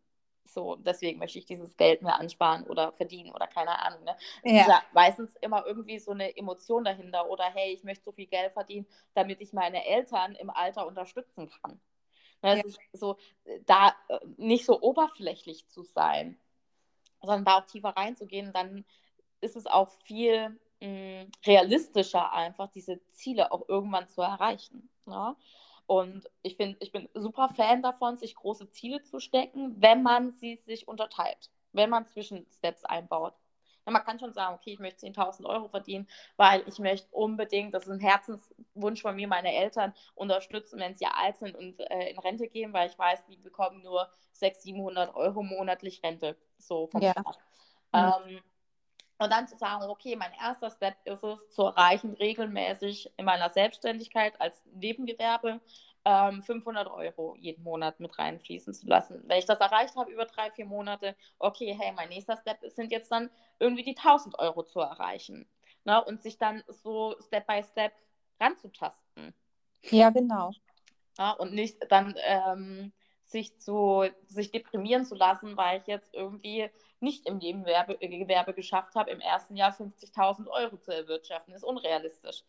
So, 0.45 0.77
deswegen 0.77 1.19
möchte 1.19 1.39
ich 1.39 1.45
dieses 1.45 1.77
Geld 1.77 2.03
mir 2.03 2.15
ansparen 2.15 2.65
oder 2.65 2.93
verdienen 2.93 3.33
oder 3.33 3.47
keine 3.47 3.79
Ahnung. 3.83 4.05
Ne? 4.05 4.17
Ja. 4.45 4.69
ja 4.69 4.83
meistens 4.93 5.35
immer 5.41 5.67
irgendwie 5.67 5.99
so 5.99 6.13
eine 6.13 6.37
Emotion 6.37 6.85
dahinter 6.85 7.29
oder 7.29 7.45
hey, 7.45 7.73
ich 7.73 7.85
möchte 7.85 8.05
so 8.05 8.13
viel 8.13 8.27
Geld 8.27 8.53
verdienen, 8.53 8.87
damit 9.15 9.41
ich 9.41 9.53
meine 9.53 9.85
Eltern 9.85 10.35
im 10.37 10.51
Alter 10.51 10.87
unterstützen 10.87 11.51
kann. 11.63 11.81
Ne, 12.43 12.59
ja. 12.59 12.63
so, 12.93 13.17
da 13.67 13.95
äh, 14.09 14.19
nicht 14.37 14.65
so 14.65 14.81
oberflächlich 14.81 15.67
zu 15.67 15.83
sein, 15.83 16.39
sondern 17.21 17.45
da 17.45 17.59
auch 17.59 17.67
tiefer 17.67 17.91
reinzugehen, 17.91 18.53
dann 18.53 18.85
ist 19.41 19.57
es 19.57 19.67
auch 19.67 19.89
viel 20.05 20.59
mh, 20.81 21.25
mm, 21.25 21.31
realistischer, 21.47 22.33
einfach 22.33 22.69
diese 22.71 23.01
Ziele 23.11 23.51
auch 23.53 23.69
irgendwann 23.69 24.09
zu 24.09 24.23
erreichen. 24.23 24.89
Ja? 25.07 25.31
Ne? 25.31 25.37
Und 25.87 26.29
ich 26.43 26.57
finde, 26.57 26.77
ich 26.81 26.93
bin 26.93 27.09
super 27.15 27.49
Fan 27.49 27.83
davon, 27.83 28.19
sich 28.19 28.35
große 28.35 28.69
Ziele 28.69 29.03
zu 29.05 29.21
stecken, 29.21 29.81
wenn 29.81 30.03
man 30.03 30.33
sie 30.33 30.57
sich 30.57 30.87
unterteilt, 30.87 31.51
wenn 31.73 31.89
man 31.89 32.07
Zwischensteps 32.07 32.85
einbaut. 32.85 33.33
Ja, 33.89 33.93
man 33.93 34.05
kann 34.05 34.19
schon 34.19 34.35
sagen, 34.35 34.55
okay, 34.55 34.75
ich 34.75 34.81
möchte 34.81 35.07
10.000 35.07 35.47
Euro 35.47 35.69
verdienen, 35.69 36.07
weil 36.37 36.63
ich 36.67 36.79
möchte 36.79 37.09
unbedingt, 37.11 37.73
das 37.73 37.85
ist 37.85 37.93
ein 37.93 38.01
Herzenswunsch 38.01 39.01
von 39.01 39.17
mir, 39.17 39.27
meine 39.27 39.55
Eltern 39.55 39.95
unterstützen, 40.15 40.79
wenn 40.79 40.95
sie 40.95 41.07
alt 41.07 41.39
sind 41.39 41.57
und 41.57 41.81
äh, 41.91 42.11
in 42.11 42.19
Rente 42.19 42.49
gehen, 42.49 42.75
weil 42.75 42.91
ich 42.91 42.99
weiß, 42.99 43.25
die 43.25 43.39
bekommen 43.39 43.83
nur 43.83 44.11
600, 44.33 44.63
700 44.63 45.15
Euro 45.15 45.43
monatlich 45.43 46.03
Rente, 46.03 46.37
so 46.59 46.89
vom 46.89 47.01
ja. 47.01 47.13
Staat. 47.13 47.39
Mhm. 47.95 48.43
und 49.17 49.33
dann 49.33 49.49
zu 49.49 49.57
sagen, 49.57 49.83
okay, 49.85 50.17
mein 50.17 50.35
erster 50.35 50.71
Step 50.71 50.97
ist 51.05 51.25
es, 51.25 51.49
zu 51.49 51.63
erreichen, 51.63 52.13
regelmäßig 52.13 53.11
in 53.17 53.25
meiner 53.25 53.49
Selbstständigkeit 53.49 54.39
als 54.39 54.63
Nebengewerbe 54.67 55.63
ähm, 56.09 56.43
500 56.43 56.89
Euro 56.89 57.37
jeden 57.39 57.63
Monat 57.63 58.01
mit 58.01 58.19
reinfließen 58.19 58.73
zu 58.73 58.87
lassen. 58.87 59.23
Wenn 59.27 59.39
ich 59.39 59.45
das 59.45 59.61
erreicht 59.61 59.95
habe 59.95 60.11
über 60.11 60.25
drei, 60.25 60.51
vier 60.51 60.65
Monate, 60.65 61.15
okay, 61.39 61.77
hey, 61.79 61.93
mein 61.93 62.09
nächster 62.09 62.39
Step 62.39 62.61
sind 62.71 62.91
jetzt 62.91 63.13
dann 63.13 63.31
irgendwie 63.59 63.83
die 63.83 63.97
1000 63.97 64.39
Euro 64.39 64.63
zu 64.63 64.81
erreichen. 64.81 65.47
Ne? 65.85 66.03
Und 66.03 66.23
sich 66.23 66.39
dann 66.39 66.65
so 66.69 67.15
Step 67.21 67.47
by 67.47 67.63
Step 67.63 67.93
ranzutasten. 68.41 69.35
Ja, 69.91 70.09
genau. 70.09 70.53
Ja, 71.19 71.33
und 71.33 71.53
nicht 71.53 71.77
dann 71.91 72.15
ähm, 72.25 72.93
sich, 73.27 73.59
zu, 73.61 74.09
sich 74.29 74.51
deprimieren 74.51 75.05
zu 75.05 75.15
lassen, 75.15 75.59
weil 75.59 75.81
ich 75.81 75.87
jetzt 75.89 76.15
irgendwie 76.15 76.71
nicht 77.01 77.27
im 77.27 77.37
Nebengewerbe 77.37 78.01
äh, 78.01 78.09
Gewerbe 78.09 78.55
geschafft 78.55 78.95
habe, 78.95 79.11
im 79.11 79.21
ersten 79.21 79.57
Jahr 79.57 79.73
50.000 79.73 80.49
Euro 80.49 80.79
zu 80.79 80.91
erwirtschaften. 80.91 81.53
Ist 81.53 81.65
unrealistisch. 81.65 82.45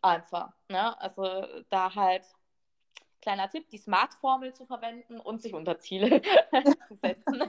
Einfach. 0.00 0.54
Ne? 0.70 0.98
Also 0.98 1.46
da 1.68 1.94
halt 1.94 2.24
kleiner 3.24 3.48
Tipp, 3.48 3.68
die 3.70 3.78
Smart-Formel 3.78 4.52
zu 4.52 4.66
verwenden 4.66 5.18
und 5.18 5.42
sich 5.42 5.54
unter 5.54 5.78
Ziele 5.78 6.22
zu 6.88 6.94
setzen. 6.94 7.42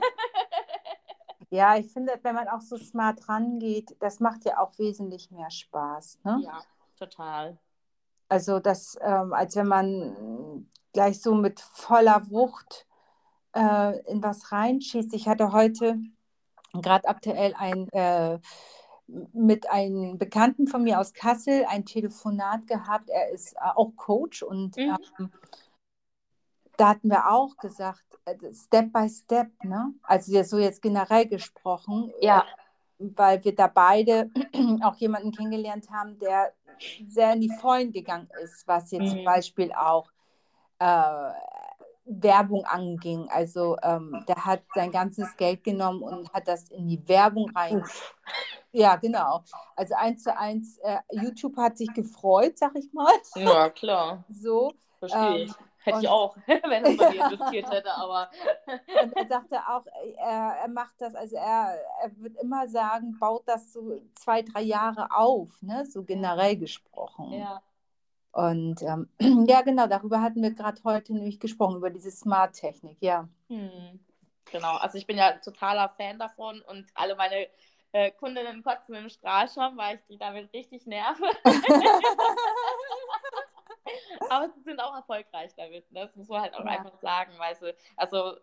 Ja, 1.48 1.76
ich 1.76 1.92
finde, 1.92 2.18
wenn 2.22 2.34
man 2.34 2.48
auch 2.48 2.60
so 2.60 2.76
smart 2.76 3.28
rangeht, 3.28 3.96
das 4.00 4.18
macht 4.18 4.44
ja 4.44 4.58
auch 4.58 4.76
wesentlich 4.80 5.30
mehr 5.30 5.48
Spaß. 5.48 6.18
Ne? 6.24 6.40
Ja, 6.44 6.60
total. 6.98 7.56
Also 8.28 8.58
das, 8.58 8.98
ähm, 9.00 9.32
als 9.32 9.54
wenn 9.54 9.68
man 9.68 10.66
gleich 10.92 11.22
so 11.22 11.36
mit 11.36 11.60
voller 11.60 12.28
Wucht 12.30 12.84
äh, 13.54 14.00
in 14.10 14.24
was 14.24 14.50
reinschießt. 14.50 15.14
Ich 15.14 15.28
hatte 15.28 15.52
heute 15.52 15.98
gerade 16.72 17.08
aktuell 17.08 17.54
ein 17.56 17.88
äh, 17.90 18.40
mit 19.06 19.70
einem 19.70 20.18
Bekannten 20.18 20.66
von 20.66 20.82
mir 20.82 20.98
aus 20.98 21.12
Kassel 21.12 21.64
ein 21.68 21.84
Telefonat 21.84 22.66
gehabt. 22.66 23.08
Er 23.08 23.30
ist 23.30 23.54
äh, 23.54 23.58
auch 23.74 23.92
Coach 23.96 24.42
und 24.42 24.76
mhm. 24.76 24.96
ähm, 25.18 25.32
da 26.76 26.88
hatten 26.88 27.08
wir 27.08 27.30
auch 27.30 27.56
gesagt, 27.56 28.04
äh, 28.24 28.36
Step 28.52 28.92
by 28.92 29.08
Step, 29.08 29.48
ne? 29.64 29.92
Also 30.02 30.42
so 30.42 30.58
jetzt 30.58 30.82
generell 30.82 31.26
gesprochen. 31.26 32.12
Ja. 32.20 32.44
Weil 32.98 33.44
wir 33.44 33.54
da 33.54 33.66
beide 33.66 34.30
auch 34.82 34.96
jemanden 34.96 35.32
kennengelernt 35.32 35.90
haben, 35.90 36.18
der 36.18 36.52
sehr 37.06 37.32
in 37.32 37.40
die 37.40 37.52
Vollen 37.60 37.92
gegangen 37.92 38.28
ist, 38.42 38.66
was 38.66 38.90
jetzt 38.90 39.02
mhm. 39.02 39.08
zum 39.08 39.24
Beispiel 39.24 39.72
auch 39.72 40.10
äh, 40.78 41.32
Werbung 42.06 42.64
anging. 42.64 43.28
Also 43.30 43.76
ähm, 43.82 44.24
der 44.28 44.44
hat 44.44 44.62
sein 44.74 44.92
ganzes 44.92 45.36
Geld 45.36 45.64
genommen 45.64 46.02
und 46.02 46.32
hat 46.32 46.46
das 46.48 46.68
in 46.70 46.88
die 46.88 47.06
Werbung 47.08 47.50
rein. 47.50 47.84
Ja, 48.72 48.96
genau. 48.96 49.42
Also 49.74 49.94
eins 49.94 50.22
zu 50.22 50.36
eins, 50.36 50.78
äh, 50.78 50.98
YouTube 51.10 51.56
hat 51.56 51.78
sich 51.78 51.92
gefreut, 51.92 52.58
sag 52.58 52.76
ich 52.76 52.92
mal. 52.92 53.12
Ja, 53.34 53.70
klar. 53.70 54.24
So. 54.28 54.72
Verstehe 54.98 55.44
ich. 55.44 55.50
Ähm, 55.50 55.56
Hätte 55.86 55.98
und, 55.98 56.02
ich 56.02 56.08
auch, 56.08 56.36
wenn 56.46 56.84
er 56.84 56.96
bei 56.96 57.10
mir 57.10 57.24
investiert 57.30 57.70
hätte, 57.70 57.94
aber. 57.94 58.28
und 59.02 59.16
er 59.16 59.26
sagte 59.28 59.56
auch, 59.68 59.86
er, 60.16 60.56
er 60.62 60.68
macht 60.68 60.94
das, 60.98 61.14
also 61.14 61.36
er, 61.36 61.78
er 62.02 62.16
wird 62.16 62.36
immer 62.42 62.66
sagen, 62.66 63.16
baut 63.20 63.44
das 63.46 63.72
so 63.72 64.00
zwei, 64.16 64.42
drei 64.42 64.62
Jahre 64.62 65.12
auf, 65.12 65.62
ne? 65.62 65.86
so 65.86 66.02
generell 66.02 66.56
gesprochen. 66.56 67.32
Ja. 67.34 67.62
Und 68.32 68.82
ähm, 68.82 69.08
ja, 69.48 69.62
genau, 69.62 69.86
darüber 69.86 70.20
hatten 70.20 70.42
wir 70.42 70.50
gerade 70.50 70.82
heute 70.82 71.14
nämlich 71.14 71.38
gesprochen, 71.38 71.76
über 71.76 71.90
diese 71.90 72.10
Smart-Technik, 72.10 72.98
ja. 73.00 73.28
Hm. 73.48 74.00
Genau, 74.50 74.76
also 74.78 74.98
ich 74.98 75.06
bin 75.06 75.18
ja 75.18 75.38
totaler 75.38 75.88
Fan 75.90 76.18
davon 76.18 76.62
und 76.62 76.86
alle 76.94 77.14
meine 77.14 77.46
äh, 77.92 78.10
Kundinnen 78.10 78.64
kotzen 78.64 78.96
im 78.96 79.08
Strahlschirm, 79.08 79.76
weil 79.76 79.96
ich 79.96 80.02
die 80.08 80.18
damit 80.18 80.52
richtig 80.52 80.84
nerve. 80.86 81.22
Aber 84.30 84.48
sie 84.50 84.60
sind 84.62 84.80
auch 84.80 84.94
erfolgreich 84.94 85.52
damit. 85.56 85.90
Ne? 85.92 86.00
Das 86.00 86.16
muss 86.16 86.28
man 86.28 86.42
halt 86.42 86.54
auch 86.54 86.64
ja. 86.64 86.70
einfach 86.70 86.98
sagen, 87.00 87.32
weil 87.38 87.56
sie, 87.56 87.74
also 87.96 88.36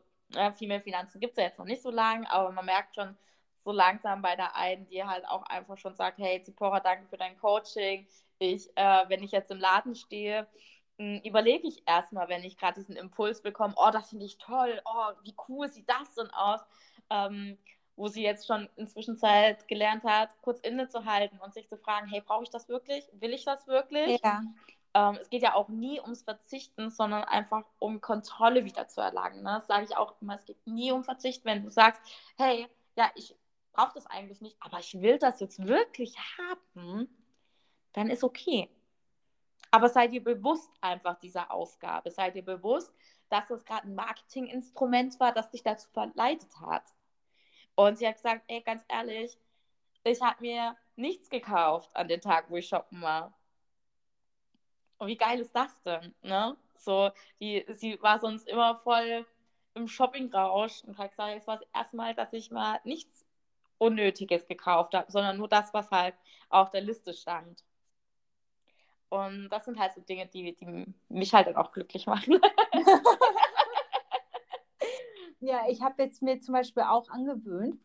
viel 0.56 0.68
mehr 0.68 0.82
Finanzen 0.82 1.20
gibt 1.20 1.34
es 1.34 1.38
ja 1.38 1.44
jetzt 1.44 1.60
noch 1.60 1.66
nicht 1.66 1.82
so 1.82 1.92
lange, 1.92 2.30
aber 2.32 2.52
man 2.52 2.66
merkt 2.66 2.96
schon 2.96 3.16
so 3.64 3.72
langsam 3.72 4.22
bei 4.22 4.36
der 4.36 4.56
einen, 4.56 4.86
die 4.88 5.04
halt 5.04 5.28
auch 5.28 5.44
einfach 5.44 5.78
schon 5.78 5.96
sagt, 5.96 6.18
hey 6.18 6.42
Zipora, 6.42 6.80
danke 6.80 7.08
für 7.08 7.18
dein 7.18 7.38
Coaching. 7.38 8.08
Ich, 8.40 8.70
äh, 8.76 9.04
wenn 9.08 9.24
ich 9.24 9.32
jetzt 9.32 9.52
im 9.52 9.60
Laden 9.60 9.96
stehe, 9.96 10.48
hm, 10.98 11.22
überlege 11.24 11.68
ich 11.68 11.88
erstmal, 11.88 12.28
wenn 12.30 12.44
ich 12.44 12.58
gerade 12.58 12.80
diesen 12.80 12.96
Impuls 12.96 13.42
bekomme, 13.42 13.74
oh, 13.78 13.90
das 13.92 14.10
finde 14.10 14.26
ich 14.26 14.38
toll, 14.38 14.82
oh, 14.86 15.12
wie 15.24 15.36
cool 15.48 15.70
sieht 15.70 15.90
das 15.90 16.14
denn 16.16 16.30
aus? 16.32 16.62
Ähm, 17.10 17.58
wo 17.96 18.08
sie 18.08 18.24
jetzt 18.24 18.48
schon 18.48 18.68
inzwischen 18.76 19.18
Zeit 19.18 19.68
gelernt 19.68 20.04
hat, 20.04 20.30
kurz 20.42 20.60
innezuhalten 20.62 21.40
und 21.40 21.54
sich 21.54 21.70
zu 21.70 21.78
fragen, 21.78 22.08
hey, 22.08 22.22
brauche 22.22 22.44
ich 22.44 22.50
das 22.50 22.68
wirklich? 22.68 23.08
Will 23.14 23.34
ich 23.34 23.46
das 23.46 23.68
wirklich? 23.68 24.20
Ja. 24.24 24.42
Ähm, 24.94 25.18
es 25.22 25.30
geht 25.30 25.42
ja 25.42 25.56
auch 25.56 25.70
nie 25.70 26.00
ums 26.00 26.24
Verzichten, 26.24 26.90
sondern 26.90 27.24
einfach 27.24 27.64
um 27.80 28.02
Kontrolle 28.02 28.66
wieder 28.66 28.88
zu 28.88 29.02
erlangen. 29.02 29.44
Ne? 29.44 29.56
Das 29.56 29.68
sage 29.68 29.86
ich 29.86 29.98
auch 29.98 30.16
immer, 30.22 30.36
es 30.36 30.46
geht 30.46 30.66
nie 30.68 30.92
um 30.92 31.04
Verzicht, 31.04 31.46
wenn 31.46 31.64
du 31.64 31.72
sagst, 31.72 32.02
hey, 32.38 32.68
ja, 32.96 33.12
ich 33.16 33.36
brauche 33.74 33.94
das 33.96 34.06
eigentlich 34.08 34.42
nicht, 34.42 34.56
aber 34.60 34.80
ich 34.80 35.02
will 35.02 35.18
das 35.18 35.40
jetzt 35.40 35.66
wirklich 35.68 36.16
haben, 36.38 37.10
dann 37.94 38.10
ist 38.10 38.24
okay. 38.24 38.70
Aber 39.72 39.90
sei 39.90 40.08
dir 40.08 40.24
bewusst 40.24 40.70
einfach 40.82 41.20
dieser 41.20 41.52
Ausgabe. 41.52 42.12
Sei 42.12 42.30
dir 42.30 42.44
bewusst, 42.44 42.94
dass 43.30 43.48
das 43.48 43.66
gerade 43.66 43.88
ein 43.88 43.96
Marketinginstrument 43.96 45.20
war, 45.20 45.34
das 45.34 45.50
dich 45.50 45.64
dazu 45.64 45.90
verleitet 45.90 46.60
hat. 46.62 46.84
Und 47.74 47.98
sie 47.98 48.08
hat 48.08 48.18
gesagt, 48.18 48.44
ey, 48.48 48.62
ganz 48.62 48.84
ehrlich, 48.88 49.36
ich 50.04 50.22
habe 50.22 50.42
mir 50.42 50.78
nichts 50.96 51.30
gekauft 51.30 51.90
an 51.96 52.08
dem 52.08 52.22
Tag, 52.22 52.52
wo 52.52 52.58
ich 52.58 52.68
shoppen 52.68 53.02
war. 53.02 53.34
Und 54.98 55.08
wie 55.08 55.18
geil 55.18 55.40
ist 55.40 55.56
das 55.56 55.82
denn? 55.84 56.14
Ne? 56.22 56.56
So, 56.78 57.12
die, 57.40 57.66
sie 57.70 58.02
war 58.02 58.20
sonst 58.20 58.48
immer 58.48 58.80
voll 58.80 59.26
im 59.74 59.88
Shoppingrausch 59.88 60.84
und 60.84 60.98
hat 60.98 61.12
gesagt, 61.12 61.34
jetzt 61.34 61.48
war 61.48 61.58
das 61.58 61.68
erste 61.74 62.16
dass 62.16 62.34
ich 62.34 62.52
mal 62.52 62.80
nichts 62.84 63.26
Unnötiges 63.78 64.48
gekauft 64.48 64.94
habe, 64.94 65.12
sondern 65.12 65.38
nur 65.38 65.48
das, 65.48 65.74
was 65.74 65.90
halt 65.92 66.16
auf 66.50 66.70
der 66.70 66.82
Liste 66.82 67.14
stand. 67.14 67.64
Und 69.10 69.50
das 69.50 69.66
sind 69.66 69.80
halt 69.80 69.94
so 69.94 70.02
Dinge, 70.02 70.28
die, 70.28 70.56
die 70.56 70.86
mich 71.10 71.34
halt 71.34 71.48
dann 71.48 71.56
auch 71.56 71.72
glücklich 71.72 72.08
machen. 72.08 72.40
ja, 75.40 75.62
ich 75.70 75.82
habe 75.82 76.04
jetzt 76.04 76.22
mir 76.22 76.40
zum 76.40 76.54
Beispiel 76.54 76.84
auch 76.84 77.10
angewöhnt, 77.10 77.80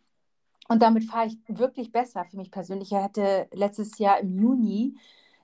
und 0.69 0.83
damit 0.83 1.05
fahre 1.05 1.29
ich 1.29 1.39
wirklich 1.49 1.91
besser 1.91 2.27
für 2.27 2.37
mich 2.37 2.51
persönlich. 2.51 2.93
Ich 2.93 2.99
hatte 2.99 3.49
letztes 3.53 3.99
Jahr 3.99 4.21
im 4.21 4.39
Juni 4.39 4.95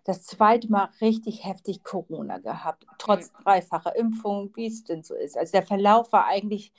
das 0.05 0.25
zweite 0.25 0.71
Mal 0.71 0.91
richtig 1.01 1.45
heftig 1.45 1.83
Corona 1.83 2.39
gehabt, 2.39 2.87
trotz 2.99 3.33
dreifacher 3.33 3.97
Impfung, 3.97 4.55
wie 4.55 4.67
es 4.67 4.85
denn 4.85 5.03
so 5.03 5.15
ist. 5.15 5.37
Also 5.37 5.53
der 5.53 5.63
Verlauf 5.63 6.13
war 6.13 6.27
eigentlich 6.27 6.73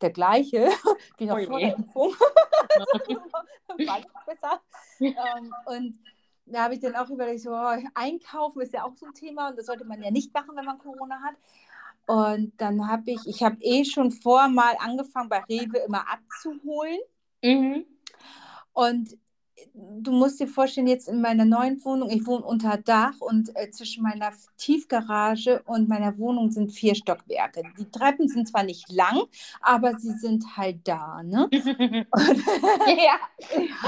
der 0.00 0.10
gleiche 0.10 0.70
wie 1.18 1.26
noch 1.26 1.38
oh 1.38 1.44
vor 1.44 1.58
der 1.58 1.76
Impfung. 1.76 2.12
war 3.68 4.00
besser. 4.24 4.60
Ähm, 5.00 5.52
und 5.66 5.98
da 6.46 6.64
habe 6.64 6.74
ich 6.74 6.80
dann 6.80 6.94
auch 6.94 7.10
überlegt, 7.10 7.40
so, 7.40 7.50
oh, 7.50 7.76
einkaufen 7.94 8.62
ist 8.62 8.72
ja 8.72 8.84
auch 8.84 8.94
so 8.94 9.06
ein 9.06 9.14
Thema 9.14 9.50
und 9.50 9.58
das 9.58 9.66
sollte 9.66 9.84
man 9.84 10.02
ja 10.02 10.10
nicht 10.10 10.32
machen, 10.32 10.54
wenn 10.54 10.64
man 10.64 10.78
Corona 10.78 11.20
hat. 11.20 11.34
Und 12.06 12.58
dann 12.58 12.88
habe 12.88 13.10
ich, 13.10 13.26
ich 13.26 13.42
habe 13.42 13.56
eh 13.60 13.84
schon 13.84 14.10
vor 14.10 14.48
mal 14.48 14.76
angefangen, 14.78 15.28
bei 15.28 15.40
Rewe 15.40 15.78
immer 15.78 16.06
abzuholen. 16.08 16.98
Mhm. 17.42 17.84
Und 18.72 19.18
du 19.74 20.12
musst 20.12 20.40
dir 20.40 20.48
vorstellen, 20.48 20.86
jetzt 20.86 21.08
in 21.08 21.20
meiner 21.20 21.44
neuen 21.44 21.84
Wohnung, 21.84 22.10
ich 22.10 22.26
wohne 22.26 22.44
unter 22.44 22.76
Dach 22.76 23.20
und 23.20 23.54
äh, 23.56 23.70
zwischen 23.70 24.02
meiner 24.02 24.32
Tiefgarage 24.56 25.62
und 25.64 25.88
meiner 25.88 26.18
Wohnung 26.18 26.50
sind 26.50 26.70
vier 26.70 26.94
Stockwerke. 26.94 27.62
Die 27.78 27.90
Treppen 27.90 28.28
sind 28.28 28.48
zwar 28.48 28.62
nicht 28.62 28.90
lang, 28.90 29.22
aber 29.60 29.98
sie 29.98 30.12
sind 30.12 30.56
halt 30.56 30.86
da. 30.86 31.22
Ne? 31.22 31.44
und, 31.52 31.52
ja. 31.52 33.18
sind, 33.48 33.78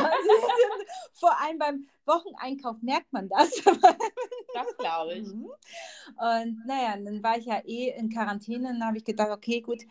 vor 1.14 1.40
allem 1.40 1.58
beim 1.58 1.86
Wocheneinkauf 2.06 2.76
merkt 2.82 3.12
man 3.12 3.28
das. 3.28 3.50
das 3.64 4.76
glaube 4.78 5.14
ich. 5.14 5.26
Mhm. 5.26 5.50
Und 6.16 6.66
naja, 6.66 6.96
dann 6.96 7.22
war 7.22 7.38
ich 7.38 7.46
ja 7.46 7.60
eh 7.64 7.90
in 7.90 8.10
Quarantäne 8.10 8.70
und 8.70 8.84
habe 8.84 8.98
ich 8.98 9.04
gedacht, 9.04 9.30
okay, 9.30 9.60
gut, 9.60 9.82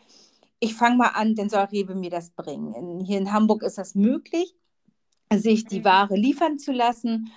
ich 0.60 0.74
fange 0.74 0.96
mal 0.96 1.08
an, 1.08 1.34
dann 1.34 1.48
soll 1.48 1.60
Rewe 1.64 1.94
mir 1.94 2.10
das 2.10 2.30
bringen. 2.30 2.74
In, 2.74 3.00
hier 3.00 3.18
in 3.18 3.32
Hamburg 3.32 3.62
ist 3.62 3.78
das 3.78 3.94
möglich 3.94 4.54
sich 5.38 5.64
die 5.64 5.80
mhm. 5.80 5.84
Ware 5.84 6.16
liefern 6.16 6.58
zu 6.58 6.72
lassen. 6.72 7.30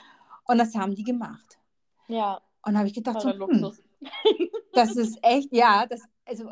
Und 0.46 0.58
das 0.58 0.76
haben 0.76 0.96
die 0.96 1.04
gemacht. 1.04 1.60
Ja. 2.08 2.42
Und 2.66 2.78
habe 2.78 2.88
ich 2.88 2.94
gedacht, 2.94 3.22
so, 3.22 3.32
hm, 3.32 3.72
das 4.74 4.96
ist 4.96 5.20
echt, 5.22 5.50
ja, 5.52 5.86
das, 5.86 6.02
also 6.26 6.50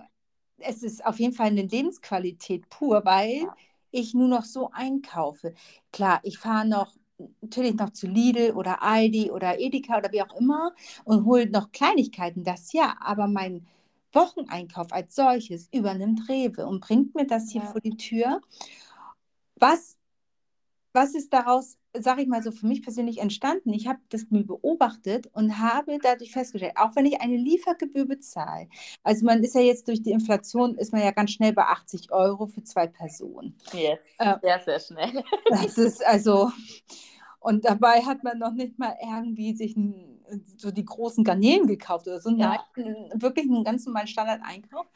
es 0.58 0.84
ist 0.84 1.06
auf 1.06 1.20
jeden 1.20 1.34
Fall 1.34 1.48
eine 1.48 1.64
Lebensqualität 1.64 2.70
pur, 2.70 3.04
weil 3.06 3.44
ja. 3.44 3.56
ich 3.92 4.14
nur 4.14 4.28
noch 4.28 4.46
so 4.46 4.70
einkaufe. 4.72 5.54
Klar, 5.92 6.20
ich 6.24 6.38
fahre 6.38 6.68
noch 6.68 6.94
natürlich 7.42 7.76
noch 7.76 7.92
zu 7.92 8.08
Lidl 8.08 8.52
oder 8.52 8.82
Aldi 8.82 9.32
oder 9.32 9.60
Edeka 9.60 9.98
oder 9.98 10.12
wie 10.12 10.22
auch 10.22 10.36
immer 10.40 10.74
und 11.04 11.26
hole 11.26 11.50
noch 11.50 11.72
Kleinigkeiten, 11.72 12.44
das 12.44 12.74
ja, 12.74 12.96
aber 13.00 13.28
mein 13.28 13.68
Wocheneinkauf 14.14 14.92
als 14.92 15.16
solches 15.16 15.70
übernimmt 15.72 16.28
Rewe 16.28 16.66
und 16.66 16.82
bringt 16.82 17.16
mir 17.16 17.26
das 17.28 17.50
hier 17.52 17.62
ja. 17.62 17.68
vor 17.68 17.82
die 17.82 17.96
Tür. 17.96 18.42
Was 19.56 19.98
was 20.94 21.16
ist 21.16 21.32
daraus, 21.32 21.78
sage 21.94 22.22
ich 22.22 22.28
mal 22.28 22.44
so, 22.44 22.52
für 22.52 22.66
mich 22.66 22.82
persönlich 22.82 23.20
entstanden? 23.20 23.74
Ich 23.74 23.88
habe 23.88 24.00
das 24.10 24.26
mir 24.30 24.44
beobachtet 24.44 25.30
und 25.34 25.60
habe 25.60 25.98
dadurch 26.02 26.32
festgestellt, 26.32 26.74
auch 26.76 26.96
wenn 26.96 27.06
ich 27.06 27.22
eine 27.22 27.38
Liefergebühr 27.38 28.06
bezahle, 28.06 28.68
also 29.04 29.26
man 29.26 29.44
ist 29.44 29.56
ja 29.56 29.62
jetzt 29.62 29.88
durch 29.88 30.02
die 30.02 30.12
Inflation, 30.12 30.76
ist 30.76 30.92
man 30.92 31.02
ja 31.02 31.12
ganz 31.12 31.32
schnell 31.32 31.54
bei 31.54 31.64
80 31.64 32.12
Euro 32.12 32.48
für 32.48 32.64
zwei 32.64 32.88
Personen. 32.88 33.58
Yes. 33.74 34.00
Äh, 34.18 34.36
sehr, 34.42 34.60
sehr 34.60 34.80
schnell. 34.80 35.24
Das 35.50 35.78
ist 35.78 36.06
also, 36.06 36.52
und 37.40 37.66
dabei 37.66 38.02
hat 38.02 38.24
man 38.24 38.38
noch 38.38 38.54
nicht 38.54 38.78
mal 38.78 38.96
irgendwie 39.02 39.56
sich 39.56 39.76
so 40.58 40.72
die 40.72 40.86
großen 40.86 41.24
Garnelen 41.24 41.68
gekauft 41.68 42.08
oder 42.08 42.20
so. 42.20 42.30
Ja. 42.32 42.64
Nein, 42.76 43.10
wirklich 43.16 43.50
einen 43.50 43.64
ganz 43.64 43.86
normalen 43.86 44.08
Standard-Einkauf. 44.08 44.88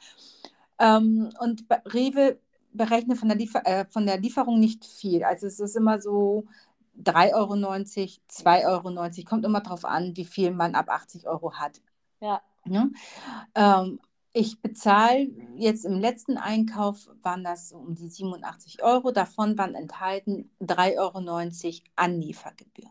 Ähm, 0.79 1.29
und 1.39 1.65
Rewe 1.85 2.39
berechne 2.77 3.15
von 3.15 3.27
der, 3.29 3.37
Liefer 3.37 3.65
äh, 3.65 3.85
von 3.89 4.05
der 4.05 4.19
Lieferung 4.19 4.59
nicht 4.59 4.85
viel. 4.85 5.23
Also 5.23 5.47
es 5.47 5.59
ist 5.59 5.75
immer 5.75 5.99
so 5.99 6.45
3,90 7.03 7.33
Euro, 7.33 7.53
2,90 7.53 8.65
Euro. 8.65 9.25
Kommt 9.25 9.45
immer 9.45 9.61
darauf 9.61 9.85
an, 9.85 10.15
wie 10.15 10.25
viel 10.25 10.51
man 10.51 10.75
ab 10.75 10.89
80 10.89 11.27
Euro 11.27 11.53
hat. 11.53 11.81
Ja. 12.21 12.41
ja? 12.65 12.87
Ähm, 13.55 13.99
ich 14.33 14.61
bezahle 14.61 15.29
jetzt 15.55 15.85
im 15.85 15.99
letzten 15.99 16.37
Einkauf 16.37 17.09
waren 17.21 17.43
das 17.43 17.71
um 17.71 17.95
die 17.95 18.09
87 18.09 18.83
Euro. 18.83 19.11
Davon 19.11 19.57
waren 19.57 19.75
enthalten 19.75 20.51
3,90 20.61 20.97
Euro 20.97 21.83
an 21.95 22.19
Liefergebühr. 22.19 22.89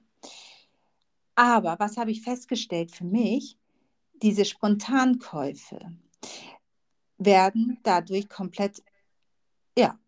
Aber 1.35 1.77
was 1.79 1.97
habe 1.97 2.11
ich 2.11 2.23
festgestellt 2.23 2.92
für 2.92 3.05
mich? 3.05 3.59
Diese 4.23 4.44
Spontankäufe 4.44 5.81
werden 7.18 7.79
dadurch 7.83 8.29
komplett 8.29 8.83
ja, 9.77 9.99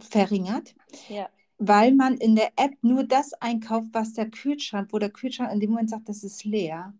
verringert. 0.00 0.74
Ja. 1.08 1.28
Weil 1.58 1.92
man 1.92 2.18
in 2.18 2.36
der 2.36 2.52
App 2.56 2.74
nur 2.82 3.04
das 3.04 3.32
einkauft, 3.34 3.88
was 3.92 4.12
der 4.12 4.30
Kühlschrank, 4.30 4.92
wo 4.92 4.98
der 4.98 5.10
Kühlschrank 5.10 5.52
in 5.52 5.60
dem 5.60 5.70
Moment 5.70 5.90
sagt, 5.90 6.08
das 6.08 6.22
ist 6.22 6.44
leer. 6.44 6.92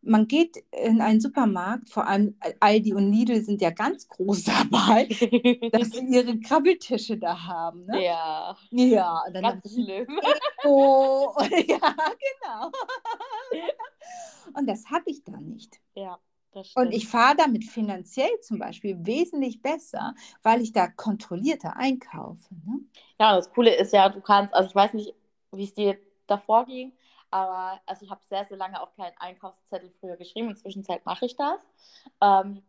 Man 0.00 0.28
geht 0.28 0.56
in 0.70 1.00
einen 1.00 1.20
Supermarkt, 1.20 1.90
vor 1.90 2.06
allem 2.06 2.36
Aldi 2.60 2.94
und 2.94 3.10
Lidl 3.12 3.42
sind 3.42 3.60
ja 3.60 3.70
ganz 3.70 4.08
groß 4.08 4.44
dabei, 4.70 5.06
dass 5.72 5.90
sie 5.90 6.06
ihre 6.08 6.38
Krabbeltische 6.38 7.18
da 7.18 7.46
haben. 7.46 7.84
Ne? 7.86 8.04
Ja. 8.04 8.56
Ja, 8.70 9.22
dann 9.32 9.42
ganz 9.42 9.72
schlimm. 9.72 10.06
Eco. 10.62 11.36
ja, 11.66 11.94
genau. 12.40 12.70
Und 14.54 14.66
das 14.66 14.86
habe 14.90 15.04
ich 15.06 15.24
da 15.24 15.36
nicht. 15.40 15.80
Ja. 15.94 16.18
Und 16.74 16.92
ich 16.92 17.08
fahre 17.08 17.36
damit 17.36 17.64
finanziell 17.64 18.40
zum 18.40 18.58
Beispiel 18.58 18.96
wesentlich 19.06 19.62
besser, 19.62 20.14
weil 20.42 20.60
ich 20.60 20.72
da 20.72 20.88
kontrollierter 20.88 21.76
einkaufe. 21.76 22.54
Ne? 22.66 22.80
Ja, 23.18 23.36
das 23.36 23.50
Coole 23.50 23.74
ist 23.74 23.92
ja, 23.92 24.08
du 24.08 24.20
kannst, 24.20 24.54
also 24.54 24.68
ich 24.68 24.74
weiß 24.74 24.94
nicht, 24.94 25.14
wie 25.52 25.64
es 25.64 25.74
dir 25.74 25.98
davor 26.26 26.66
ging, 26.66 26.92
aber 27.30 27.80
also 27.86 28.04
ich 28.04 28.10
habe 28.10 28.20
sehr, 28.28 28.44
sehr 28.44 28.56
lange 28.56 28.80
auch 28.80 28.94
keinen 28.94 29.16
Einkaufszettel 29.18 29.90
früher 30.00 30.16
geschrieben. 30.16 30.50
Inzwischen 30.50 30.84
mache 31.04 31.26
ich 31.26 31.36
das. 31.36 31.60
Ähm, 32.20 32.62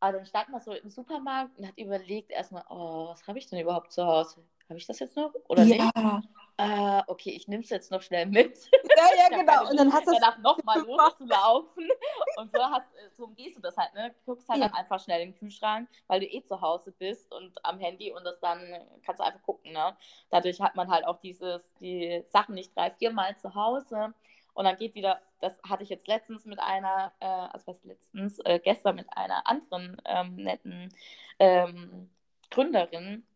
aber 0.00 0.18
dann 0.18 0.26
stand 0.26 0.48
man 0.48 0.60
so 0.60 0.72
im 0.72 0.90
Supermarkt 0.90 1.56
und 1.58 1.66
hat 1.66 1.78
überlegt 1.78 2.30
erstmal, 2.30 2.64
oh, 2.68 3.08
was 3.08 3.26
habe 3.26 3.38
ich 3.38 3.46
denn 3.46 3.60
überhaupt 3.60 3.92
zu 3.92 4.04
Hause? 4.04 4.44
habe 4.72 4.78
ich 4.78 4.86
das 4.86 4.98
jetzt 4.98 5.16
noch? 5.16 5.32
Oder 5.48 5.64
ja. 5.64 5.90
nicht? 5.94 6.28
Äh, 6.58 7.02
okay, 7.06 7.30
ich 7.30 7.48
nehme 7.48 7.62
es 7.62 7.70
jetzt 7.70 7.90
noch 7.90 8.02
schnell 8.02 8.26
mit. 8.26 8.70
Ja, 8.96 9.04
ja, 9.16 9.28
genau. 9.38 9.68
Und 9.70 9.76
dann 9.78 9.92
hast 9.92 10.06
du 10.06 10.12
danach 10.12 10.38
nochmal 10.38 10.80
loszulaufen. 10.80 11.88
Und 12.36 12.52
so, 12.54 12.62
hast, 12.62 12.86
so 13.16 13.24
umgehst 13.24 13.56
du 13.56 13.60
das 13.60 13.76
halt, 13.76 13.94
ne? 13.94 14.14
Guckst 14.26 14.48
halt 14.48 14.60
Ja. 14.60 14.68
dann 14.68 14.76
einfach 14.76 15.00
schnell 15.00 15.22
in 15.22 15.32
den 15.32 15.38
Kühlschrank, 15.38 15.88
weil 16.08 16.20
du 16.20 16.26
eh 16.26 16.42
zu 16.44 16.60
Hause 16.60 16.92
bist 16.92 17.32
und 17.32 17.52
am 17.64 17.78
Handy 17.80 18.12
und 18.12 18.24
das 18.24 18.38
dann 18.40 18.60
kannst 19.04 19.20
du 19.20 19.24
einfach 19.24 19.42
gucken, 19.42 19.72
ne? 19.72 19.96
Dadurch 20.30 20.60
hat 20.60 20.76
man 20.76 20.90
halt 20.90 21.06
auch 21.06 21.18
dieses, 21.20 21.62
die 21.80 22.22
Sachen 22.30 22.54
nicht 22.54 22.76
drei, 22.76 22.90
viermal 22.90 23.36
zu 23.38 23.54
Hause. 23.54 24.14
Und 24.54 24.64
dann 24.66 24.76
geht 24.76 24.94
wieder, 24.94 25.20
das 25.40 25.58
hatte 25.66 25.82
ich 25.82 25.88
jetzt 25.88 26.06
letztens 26.08 26.44
mit 26.44 26.58
einer, 26.60 27.12
äh, 27.20 27.24
also 27.26 27.66
was 27.68 27.82
letztens, 27.84 28.38
äh, 28.40 28.60
gestern 28.62 28.96
mit 28.96 29.06
einer 29.16 29.46
anderen 29.46 30.00
ähm, 30.04 30.36
netten 30.36 30.94
ähm, 31.38 32.10
Gründerin 32.50 33.26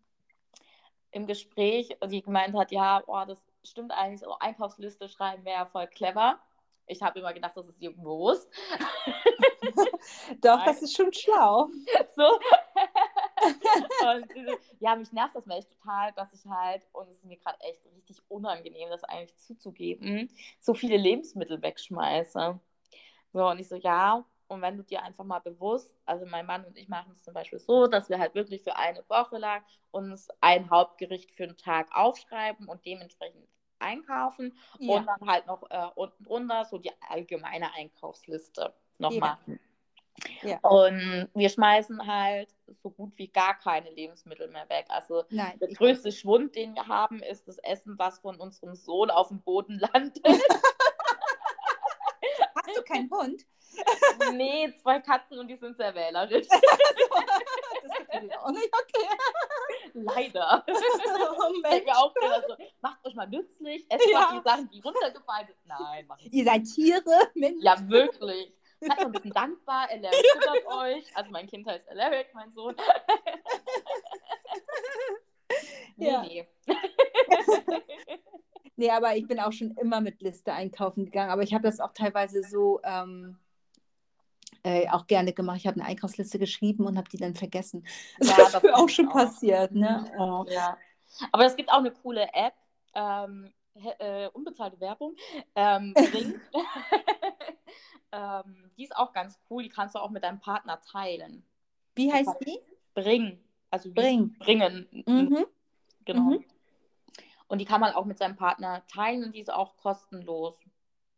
im 1.17 1.27
Gespräch, 1.27 1.97
die 2.09 2.21
gemeint 2.23 2.55
hat, 2.55 2.71
ja, 2.71 3.03
oh, 3.07 3.25
das 3.27 3.41
stimmt 3.65 3.91
eigentlich, 3.91 4.21
so 4.21 4.39
Einkaufsliste 4.39 5.09
schreiben 5.09 5.45
wäre 5.47 5.61
ja 5.61 5.67
voll 5.67 5.87
clever. 5.87 6.39
Ich 6.87 7.03
habe 7.03 7.19
immer 7.19 7.33
gedacht, 7.33 7.57
das 7.57 7.67
ist 7.67 7.83
irgendwas. 7.83 8.47
Doch, 10.41 10.59
Nein. 10.59 10.67
das 10.67 10.83
ist 10.83 10.95
schon 10.95 11.13
schlau. 11.13 11.69
so. 12.17 12.23
und 14.07 14.27
ja, 14.79 14.95
mich 14.95 15.11
nervt 15.11 15.35
das 15.35 15.49
echt 15.49 15.71
total, 15.71 16.13
dass 16.13 16.33
ich 16.35 16.45
halt, 16.45 16.87
und 16.93 17.09
es 17.09 17.17
ist 17.17 17.25
mir 17.25 17.39
gerade 17.39 17.59
echt 17.61 17.85
richtig 17.97 18.23
unangenehm, 18.29 18.91
das 18.91 19.03
eigentlich 19.03 19.37
zuzugeben, 19.39 20.31
so 20.61 20.75
viele 20.75 20.99
Lebensmittel 20.99 21.61
wegschmeiße. 21.63 22.61
So, 23.33 23.49
und 23.49 23.59
ich 23.59 23.69
so, 23.69 23.77
ja, 23.77 24.25
und 24.49 24.63
wenn 24.63 24.77
du 24.77 24.83
dir 24.83 25.03
einfach 25.03 25.25
mal 25.25 25.41
bewusst, 25.41 25.97
also 26.07 26.25
mein 26.27 26.47
Mann 26.47 26.65
und 26.65 26.77
ich 26.77 26.89
machen 26.89 27.13
es 27.13 27.23
zum 27.23 27.35
Beispiel 27.35 27.59
so, 27.59 27.87
dass 27.87 28.09
wir 28.09 28.19
halt 28.19 28.35
wirklich 28.35 28.63
für 28.63 28.77
eine 28.77 29.03
Woche 29.09 29.39
lang 29.39 29.63
uns 29.91 30.29
ein 30.41 30.71
Hauptgericht 30.71 31.33
für 31.33 31.47
den 31.47 31.57
Tag 31.57 31.89
aufschreiben 31.93 32.69
und 32.69 32.85
dementsprechend 32.87 33.47
einkaufen 33.79 34.57
Ja. 34.79 34.97
und 34.99 35.07
dann 35.07 35.29
halt 35.29 35.47
noch 35.47 35.63
äh, 35.71 35.87
unten 35.95 36.25
drunter 36.25 36.65
so 36.65 36.79
die 36.79 36.93
allgemeine 37.09 37.73
Einkaufsliste 37.75 38.73
noch 38.99 39.13
Ja. 39.13 39.21
machen. 39.21 39.61
Ja. 40.43 40.59
Und 40.61 41.29
wir 41.35 41.49
schmeißen 41.51 42.07
halt 42.07 42.49
so 42.83 42.91
gut 42.91 43.13
wie 43.17 43.29
gar 43.29 43.59
keine 43.59 43.91
Lebensmittel 43.91 44.49
mehr 44.49 44.67
weg. 44.71 44.87
Also 44.89 45.25
Nein. 45.29 45.59
der 45.59 45.69
größte 45.69 46.11
Schwund, 46.11 46.57
den 46.57 46.75
wir 46.75 46.87
haben, 46.89 47.23
ist 47.23 47.47
das 47.49 47.59
Essen, 47.59 47.99
was 47.99 48.21
von 48.21 48.37
unserem 48.41 48.75
Sohn 48.75 49.11
auf 49.11 49.29
dem 49.29 49.43
Boden 49.43 49.79
landet. 49.79 50.19
Hast 52.55 52.77
du 52.77 52.83
keinen 52.83 53.11
Hund? 53.11 53.45
Nee, 54.33 54.73
zwei 54.83 55.01
Katzen 55.01 55.39
und 55.39 55.49
die 55.49 55.57
sind 55.57 55.77
sehr 55.77 55.95
wählerisch. 55.95 56.47
Das 57.87 57.99
gefällt 57.99 58.25
mir 58.27 58.43
auch 58.43 58.51
nicht. 58.51 58.69
Okay. 58.73 59.07
Leider. 59.95 60.65
Oh, 60.67 61.53
Mensch. 61.63 61.87
auch 61.95 62.13
so, 62.49 62.57
macht 62.81 63.07
euch 63.07 63.15
mal 63.15 63.29
nützlich, 63.29 63.87
esst 63.89 64.09
Ja. 64.11 64.21
mal 64.21 64.39
die 64.39 64.43
Sachen, 64.49 64.69
die 64.71 64.81
runtergefallen 64.81 65.47
sind. 65.47 65.59
Nein, 65.67 66.07
macht 66.09 66.21
Ihr 66.23 66.45
seid 66.45 66.65
Tiere, 66.65 67.31
Mensch. 67.35 67.63
Ja, 67.63 67.77
wirklich. 67.89 68.53
Seid 68.81 68.97
mal 68.99 69.07
ein 69.07 69.13
bisschen 69.13 69.31
dankbar. 69.33 69.89
Alaric 69.91 70.27
füttert 70.33 70.67
euch. 70.67 71.17
Also 71.17 71.31
mein 71.31 71.47
Kind 71.47 71.67
heißt 71.69 71.89
Alaric, 71.89 72.35
mein 72.35 72.51
Sohn. 72.53 72.75
nee, 75.97 76.11
Ja. 76.11 76.23
nee. 76.23 76.49
Nee, 78.79 78.91
aber 78.91 79.17
ich 79.17 79.27
bin 79.27 79.41
auch 79.41 79.53
schon 79.53 79.71
immer 79.79 80.03
mit 80.03 80.21
Liste 80.21 80.53
einkaufen 80.53 81.07
gegangen. 81.07 81.31
Aber 81.31 81.43
ich 81.43 81.55
habe 81.55 81.63
das 81.65 81.81
auch 81.81 81.95
teilweise 81.95 82.43
so 82.43 82.79
ähm, 82.85 83.39
äh, 84.63 84.89
auch 84.91 85.07
gerne 85.07 85.33
gemacht. 85.33 85.59
Ich 85.59 85.67
habe 85.67 85.81
eine 85.81 85.89
Einkaufsliste 85.89 86.39
geschrieben 86.39 86.87
und 86.87 86.97
habe 86.97 87.09
die 87.09 87.19
dann 87.19 87.35
vergessen. 87.35 87.87
Das 88.19 88.29
Ja, 88.29 88.45
ist 88.45 88.55
das 88.55 88.65
auch 88.75 88.89
schon 88.89 89.09
auch. 89.09 89.13
passiert. 89.13 89.73
Ne? 89.73 90.11
Oh. 90.19 90.45
Ja. 90.49 90.77
Aber 91.33 91.45
es 91.47 91.57
gibt 91.57 91.71
auch 91.71 91.79
eine 91.79 91.93
coole 91.93 92.29
App, 92.33 92.55
ähm, 92.95 93.53
äh, 93.99 94.29
unbezahlte 94.29 94.81
Werbung, 94.81 95.15
ähm, 95.55 95.95
Bring. 96.11 96.41
ähm, 98.13 98.71
die 98.77 98.85
ist 98.85 98.97
auch 98.97 99.13
ganz 99.13 99.39
cool, 99.51 99.63
die 99.63 99.69
kannst 99.69 99.95
du 99.95 99.99
auch 99.99 100.11
mit 100.11 100.25
deinem 100.25 100.41
Partner 100.41 100.81
teilen. 100.81 101.45
Wie 101.95 102.13
heißt 102.13 102.37
die? 102.45 102.59
Bring. 102.95 103.39
Also 103.71 103.91
Bring. 103.93 104.37
bringen. 104.39 104.87
Mhm. 105.07 105.47
Genau. 106.05 106.23
Mhm. 106.23 106.45
Und 107.49 107.59
die 107.61 107.65
kann 107.65 107.81
man 107.81 107.93
auch 107.93 108.05
mit 108.05 108.19
seinem 108.19 108.37
Partner 108.37 108.83
teilen 108.87 109.25
und 109.25 109.35
die 109.35 109.41
ist 109.41 109.53
auch 109.53 109.77
kostenlos. 109.77 110.59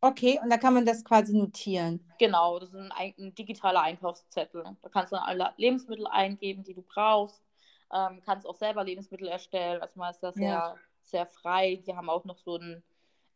Okay, 0.00 0.38
und 0.42 0.50
da 0.50 0.58
kann 0.58 0.74
man 0.74 0.86
das 0.86 1.04
quasi 1.04 1.36
notieren. 1.36 2.04
Genau, 2.18 2.58
das 2.60 2.68
ist 2.70 2.76
ein, 2.76 2.92
ein, 3.18 3.34
digitaler 3.34 3.82
Einkaufszettel. 3.82 4.64
Da 4.82 4.88
kannst 4.88 5.12
du 5.12 5.16
dann 5.16 5.24
alle 5.24 5.52
Lebensmittel 5.56 6.06
eingeben, 6.06 6.62
die 6.62 6.74
du 6.74 6.82
brauchst. 6.82 7.42
Ähm, 7.92 8.20
kannst 8.24 8.46
auch 8.46 8.54
selber 8.54 8.84
Lebensmittel 8.84 9.26
erstellen. 9.28 9.80
Also 9.82 9.98
man 9.98 10.10
ist 10.12 10.20
da 10.20 10.32
sehr, 10.32 10.48
Ja. 10.48 10.76
sehr 11.02 11.26
frei. 11.26 11.82
Die 11.84 11.96
haben 11.96 12.08
auch 12.10 12.24
noch 12.24 12.38
so 12.38 12.56
ein 12.56 12.82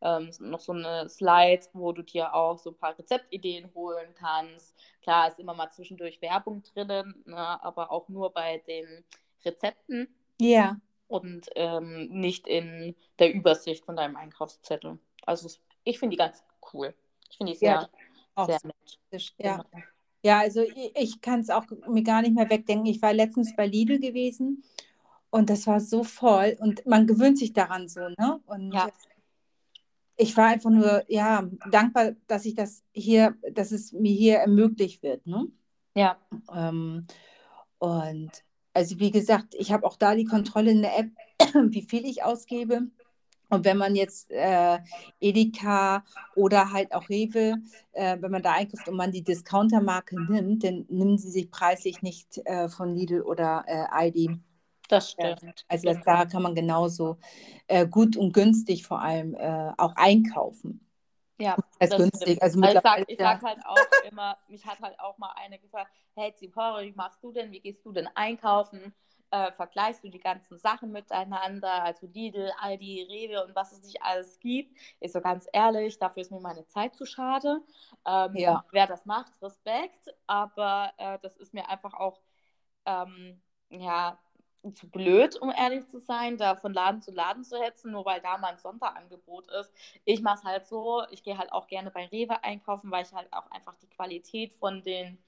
ähm, 0.05 0.31
noch 0.41 0.59
so 0.59 0.73
eine 0.73 1.09
Slide, 1.09 1.65
wo 1.75 1.93
du 1.93 2.03
dir 2.03 2.35
auch 2.35 2.59
so 2.59 2.71
ein 2.71 2.77
paar 2.77 2.99
Rezeptideen 2.99 3.73
holen 3.73 4.13
kannst. 4.17 4.75
Klar, 5.01 5.29
ist 5.29 5.39
immer 5.39 5.55
mal 5.55 5.71
zwischendurch 5.71 6.21
Werbung 6.21 6.65
drinnen, 6.65 7.23
ne, 7.25 7.63
aber 7.63 7.93
auch 7.93 8.09
nur 8.09 8.33
bei 8.33 8.59
den 8.67 9.05
Rezepten 9.45 10.13
Ja. 10.41 10.77
und 11.07 11.49
ähm, 11.55 12.09
nicht 12.09 12.49
in 12.49 12.97
der 13.21 13.33
Übersicht 13.33 13.85
von 13.85 13.95
deinem 13.95 14.17
Einkaufszettel. 14.17 14.99
Also 15.25 15.47
es- 15.47 15.61
ich 15.85 15.99
finde 15.99 16.15
die 16.15 16.19
ganz 16.19 16.43
cool. 16.73 16.95
Ich 17.31 17.37
finde 17.37 17.53
die 17.53 17.59
sehr, 17.59 17.73
Ja, 17.73 17.89
Auch 18.35 18.47
sehr 18.47 18.61
nett. 18.65 19.31
Ja. 19.39 19.57
Genau. 19.57 19.85
Ja, 20.25 20.39
also 20.39 20.63
ich, 20.63 20.93
ich 20.95 21.21
kann 21.21 21.41
es 21.41 21.51
auch 21.51 21.65
mir 21.89 22.03
gar 22.05 22.23
nicht 22.23 22.35
mehr 22.35 22.49
wegdenken. 22.49 22.87
Ich 22.87 23.03
war 23.03 23.13
letztens 23.13 23.57
bei 23.57 23.67
Lidl 23.67 23.99
gewesen 23.99 24.63
und 25.31 25.51
das 25.51 25.67
war 25.67 25.81
so 25.81 26.05
voll 26.05 26.57
und 26.61 26.87
man 26.87 27.07
gewöhnt 27.07 27.39
sich 27.39 27.53
daran 27.53 27.89
so, 27.89 28.01
ne? 28.01 28.41
Und 28.47 28.73
Ja. 28.73 28.91
ich 30.17 30.37
war 30.37 30.47
einfach 30.47 30.71
nur, 30.71 31.03
ja, 31.09 31.49
dankbar, 31.71 32.13
dass 32.29 32.45
ich 32.45 32.55
das 32.55 32.85
hier, 32.93 33.37
dass 33.51 33.73
es 33.73 33.93
mir 33.93 34.13
hier 34.13 34.37
ermöglicht 34.39 35.03
wird, 35.03 35.27
ne? 35.27 35.49
Ja, 35.95 36.17
Ähm, 36.55 37.07
und 37.79 38.31
also 38.75 38.99
wie 39.01 39.11
gesagt, 39.11 39.55
ich 39.55 39.73
habe 39.73 39.85
auch 39.87 39.97
da 39.97 40.15
die 40.15 40.25
Kontrolle 40.25 40.71
in 40.71 40.83
der 40.83 40.99
App, 40.99 41.11
wie 41.71 41.83
viel 41.83 42.07
ich 42.07 42.23
ausgebe. 42.23 42.83
Und 43.53 43.67
wenn 43.67 43.77
man 43.77 43.95
jetzt 43.95 44.31
äh, 44.31 44.79
Edeka 45.21 46.05
oder 46.35 46.73
halt 46.73 46.95
auch 46.95 47.09
Rewe, 47.11 47.57
äh, 47.93 48.17
wenn 48.21 48.31
man 48.31 48.43
da 48.43 48.53
einkauft 48.53 48.89
und 48.89 48.97
man 48.97 49.13
die 49.13 49.23
Discountermarke 49.23 50.19
nimmt, 50.21 50.65
dann 50.65 50.87
nehmen 50.89 51.19
sie 51.19 51.31
sich 51.31 51.51
preislich 51.51 52.01
nicht 52.01 52.39
äh, 52.47 52.69
von 52.71 52.95
Lidl 52.95 53.21
oder 53.21 53.65
äh, 53.67 53.85
Aldi. 53.91 54.39
das 54.89 55.11
Ja. 55.19 55.37
stimmt. 55.37 55.65
Also 55.69 55.89
das, 55.89 56.01
da 56.05 56.25
kann 56.25 56.43
man 56.43 56.55
genauso 56.55 57.19
äh, 57.69 57.87
gut 57.87 58.17
und 58.17 58.33
günstig 58.33 58.87
vor 58.87 59.03
allem 59.03 59.35
äh, 59.35 59.73
auch 59.77 59.95
einkaufen. 59.97 60.81
Ja, 61.39 61.57
Als 61.79 61.91
das 61.91 61.99
günstig. 62.01 62.23
stimmt. 62.29 62.43
Also 62.43 62.61
Also 62.61 62.77
ich 62.77 62.83
mittlerweile 62.83 63.01
sag, 63.03 63.11
ich 63.11 63.19
ja. 63.19 63.41
sag 63.41 63.43
halt 63.43 63.67
auch 63.67 64.11
immer, 64.11 64.39
mich 64.49 64.65
hat 64.67 64.81
halt 64.81 64.99
auch 64.99 65.19
mal 65.19 65.33
eine 65.37 65.59
gefragt, 65.59 65.91
hey 66.15 66.33
Zipora, 66.35 66.83
wie 66.83 66.93
machst 66.93 67.23
du 67.23 67.33
denn, 67.33 67.51
wie 67.51 67.61
gehst 67.61 67.85
du 67.85 67.93
denn 67.93 68.09
einkaufen? 68.15 68.95
Äh, 69.33 69.53
vergleichst 69.53 70.05
du 70.05 70.11
die 70.11 70.21
ganzen 70.21 70.59
Sachen 70.59 70.93
miteinander, 70.93 71.83
also 71.85 72.07
Lidl, 72.07 72.53
Aldi, 72.61 73.05
Rewe 73.11 73.45
und 73.47 73.57
was 73.57 73.73
es 73.73 73.83
nicht 73.83 74.03
alles 74.03 74.39
gibt? 74.41 74.79
Ich 75.01 75.13
so 75.13 75.23
ganz 75.23 75.49
ehrlich, 75.53 75.99
dafür 75.99 76.23
ist 76.23 76.31
mir 76.33 76.41
meine 76.41 76.67
Zeit 76.69 76.97
zu 76.97 77.07
schade. 77.07 77.63
Ähm, 78.07 78.33
Ja. 78.37 78.65
Wer 78.73 78.87
das 78.87 79.07
macht, 79.07 79.33
Respekt, 79.43 80.09
aber 80.27 80.93
äh, 80.99 81.19
das 81.23 81.37
ist 81.39 81.55
mir 81.55 81.69
einfach 81.71 81.95
auch, 81.95 82.21
ähm, 82.87 83.43
ja, 83.71 84.19
zu 84.75 84.89
blöd, 84.91 85.37
um 85.41 85.51
ehrlich 85.51 85.89
zu 85.89 85.99
sein, 86.01 86.37
da 86.39 86.55
von 86.57 86.73
Laden 86.73 87.03
zu 87.03 87.11
Laden 87.11 87.43
zu 87.45 87.61
hetzen, 87.61 87.91
nur 87.93 88.05
weil 88.05 88.21
da 88.21 88.39
mal 88.39 88.53
ein 88.53 88.59
Sonderangebot 88.59 89.51
ist. 89.51 89.73
Ich 90.05 90.23
mache 90.23 90.39
es 90.39 90.45
halt 90.45 90.67
so, 90.67 91.03
ich 91.11 91.25
gehe 91.25 91.37
halt 91.39 91.53
auch 91.53 91.67
gerne 91.67 91.91
bei 91.91 92.07
Rewe 92.07 92.45
einkaufen, 92.45 92.91
weil 92.93 93.05
ich 93.05 93.13
halt 93.13 93.33
auch 93.33 93.51
einfach 93.51 93.75
die 93.83 93.89
Qualität 93.89 94.53
von 94.55 94.83
den 94.85 95.19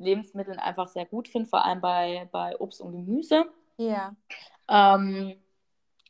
Lebensmitteln 0.00 0.58
einfach 0.58 0.88
sehr 0.88 1.06
gut 1.06 1.28
finde, 1.28 1.48
vor 1.48 1.64
allem 1.64 1.80
bei, 1.80 2.28
bei 2.32 2.58
Obst 2.58 2.80
und 2.80 2.92
Gemüse. 2.92 3.46
Ja. 3.76 4.14
Ähm, 4.68 5.36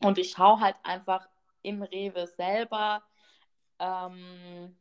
und 0.02 0.18
ich 0.18 0.30
schaue 0.30 0.60
halt 0.60 0.76
einfach 0.82 1.28
im 1.62 1.82
Rewe 1.82 2.26
selber 2.26 3.02
ähm, 3.78 4.76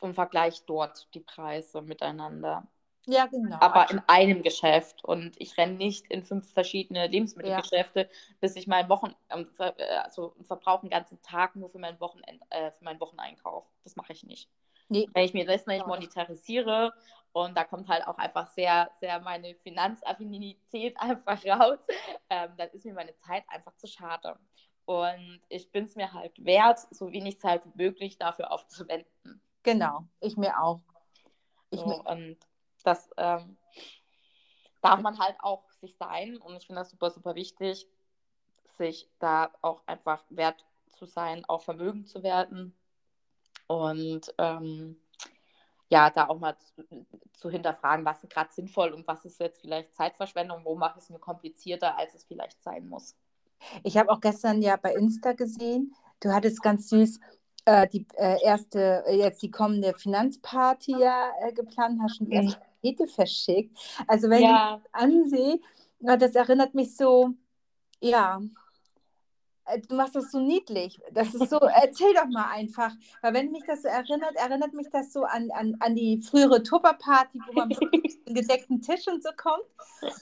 und 0.00 0.14
vergleiche 0.14 0.62
dort 0.66 1.12
die 1.14 1.20
Preise 1.20 1.82
miteinander. 1.82 2.66
ja, 3.06 3.26
genau. 3.26 3.56
Aber 3.60 3.90
in 3.90 4.00
einem 4.06 4.42
Geschäft 4.42 5.04
und 5.04 5.34
ich 5.40 5.56
renne 5.58 5.74
nicht 5.74 6.06
in 6.08 6.22
fünf 6.22 6.52
verschiedene 6.52 7.06
Lebensmittelgeschäfte, 7.08 8.08
bis 8.40 8.56
ich 8.56 8.66
meinen 8.66 8.88
Wochen, 8.88 9.14
ver, 9.56 9.74
äh, 9.78 9.96
also 9.98 10.34
verbrauche 10.42 10.82
einen 10.82 10.90
ganzen 10.90 11.20
Tag 11.22 11.56
nur 11.56 11.68
für 11.70 11.78
meinen, 11.78 12.00
Wochenend, 12.00 12.42
äh, 12.50 12.70
für 12.70 12.84
meinen 12.84 13.00
Wocheneinkauf. 13.00 13.64
Das 13.84 13.96
mache 13.96 14.12
ich 14.12 14.24
nicht. 14.24 14.48
Nee. 14.88 15.08
Wenn 15.14 15.24
ich 15.24 15.34
mir 15.34 15.46
das 15.46 15.66
nicht 15.66 15.80
Ja. 15.80 15.86
monetarisiere 15.86 16.92
und 17.32 17.56
da 17.56 17.64
kommt 17.64 17.88
halt 17.88 18.06
auch 18.06 18.18
einfach 18.18 18.48
sehr, 18.48 18.90
sehr 19.00 19.20
meine 19.20 19.54
Finanzaffinität 19.56 20.96
einfach 21.00 21.44
raus, 21.46 21.78
ähm, 22.30 22.52
dann 22.56 22.70
ist 22.70 22.84
mir 22.84 22.94
meine 22.94 23.16
Zeit 23.16 23.44
einfach 23.48 23.76
zu 23.76 23.86
schade. 23.86 24.38
Und 24.84 25.40
ich 25.48 25.70
bin 25.72 25.84
es 25.84 25.96
mir 25.96 26.12
halt 26.12 26.44
wert, 26.44 26.80
so 26.90 27.12
wenig 27.12 27.38
Zeit 27.38 27.64
wie 27.66 27.84
möglich 27.84 28.18
dafür 28.18 28.52
aufzuwenden. 28.52 29.40
Genau, 29.62 30.06
ich 30.20 30.36
mir 30.36 30.60
auch. 30.60 30.80
Ich 31.70 31.80
So, 31.80 31.86
mir, 31.86 32.04
und 32.04 32.36
das 32.84 33.10
ähm, 33.16 33.56
darf 34.82 35.00
man 35.00 35.18
halt 35.18 35.36
auch 35.40 35.70
sich 35.72 35.96
sein. 35.96 36.36
Und 36.38 36.56
ich 36.56 36.66
finde 36.66 36.80
das 36.80 36.90
super, 36.90 37.10
super 37.10 37.34
wichtig, 37.34 37.88
sich 38.78 39.08
da 39.20 39.52
auch 39.62 39.86
einfach 39.86 40.24
wert 40.30 40.66
zu 40.90 41.06
sein, 41.06 41.44
auch 41.46 41.62
vermögend 41.62 42.08
zu 42.08 42.22
werden. 42.22 42.76
Und 43.68 44.34
ähm, 44.38 45.01
ja, 45.92 46.08
da 46.08 46.28
auch 46.28 46.38
mal 46.38 46.56
zu, 46.56 47.06
zu 47.34 47.50
hinterfragen, 47.50 48.02
was 48.06 48.24
ist 48.24 48.30
gerade 48.30 48.50
sinnvoll 48.50 48.92
und 48.92 49.06
was 49.06 49.26
ist 49.26 49.38
jetzt 49.40 49.60
vielleicht 49.60 49.94
Zeitverschwendung, 49.94 50.64
wo 50.64 50.74
mache 50.74 50.98
ich 50.98 51.04
es 51.04 51.10
mir 51.10 51.18
komplizierter, 51.18 51.98
als 51.98 52.14
es 52.14 52.24
vielleicht 52.24 52.62
sein 52.62 52.88
muss. 52.88 53.14
Ich 53.82 53.98
habe 53.98 54.10
auch 54.10 54.20
gestern 54.22 54.62
ja 54.62 54.76
bei 54.76 54.94
Insta 54.94 55.32
gesehen, 55.34 55.94
du 56.20 56.32
hattest 56.32 56.62
ganz 56.62 56.88
süß 56.88 57.20
äh, 57.66 57.86
die 57.88 58.06
äh, 58.14 58.42
erste, 58.42 59.04
äh, 59.06 59.18
jetzt 59.18 59.42
die 59.42 59.50
kommende 59.50 59.92
Finanzparty 59.92 60.98
ja 60.98 61.30
äh, 61.42 61.52
geplant, 61.52 62.00
hast 62.02 62.16
schon 62.16 62.26
die 62.26 62.36
erste 62.36 62.58
Pakete 62.58 63.06
verschickt. 63.06 63.78
Also 64.06 64.30
wenn 64.30 64.44
ja. 64.44 64.76
ich 64.76 64.90
das 64.90 65.02
ansehe, 65.02 65.60
das 66.00 66.34
erinnert 66.34 66.72
mich 66.74 66.96
so, 66.96 67.34
ja, 68.00 68.40
äh, 68.40 68.61
du 69.88 69.94
machst 69.94 70.14
das 70.14 70.30
so 70.30 70.40
niedlich. 70.40 71.00
Das 71.12 71.34
ist 71.34 71.50
so, 71.50 71.58
erzähl 71.58 72.12
doch 72.14 72.26
mal 72.26 72.50
einfach. 72.50 72.92
Weil 73.20 73.34
wenn 73.34 73.52
mich 73.52 73.64
das 73.66 73.82
so 73.82 73.88
erinnert, 73.88 74.34
erinnert 74.36 74.74
mich 74.74 74.88
das 74.90 75.12
so 75.12 75.24
an, 75.24 75.50
an, 75.52 75.76
an 75.80 75.94
die 75.94 76.20
frühere 76.20 76.62
Tupperparty, 76.62 77.40
wo 77.46 77.52
man 77.52 77.68
mit 77.68 77.80
einem 78.26 78.34
gedeckten 78.34 78.82
Tisch 78.82 79.06
und 79.08 79.22
so 79.22 79.30
kommt. 79.36 79.64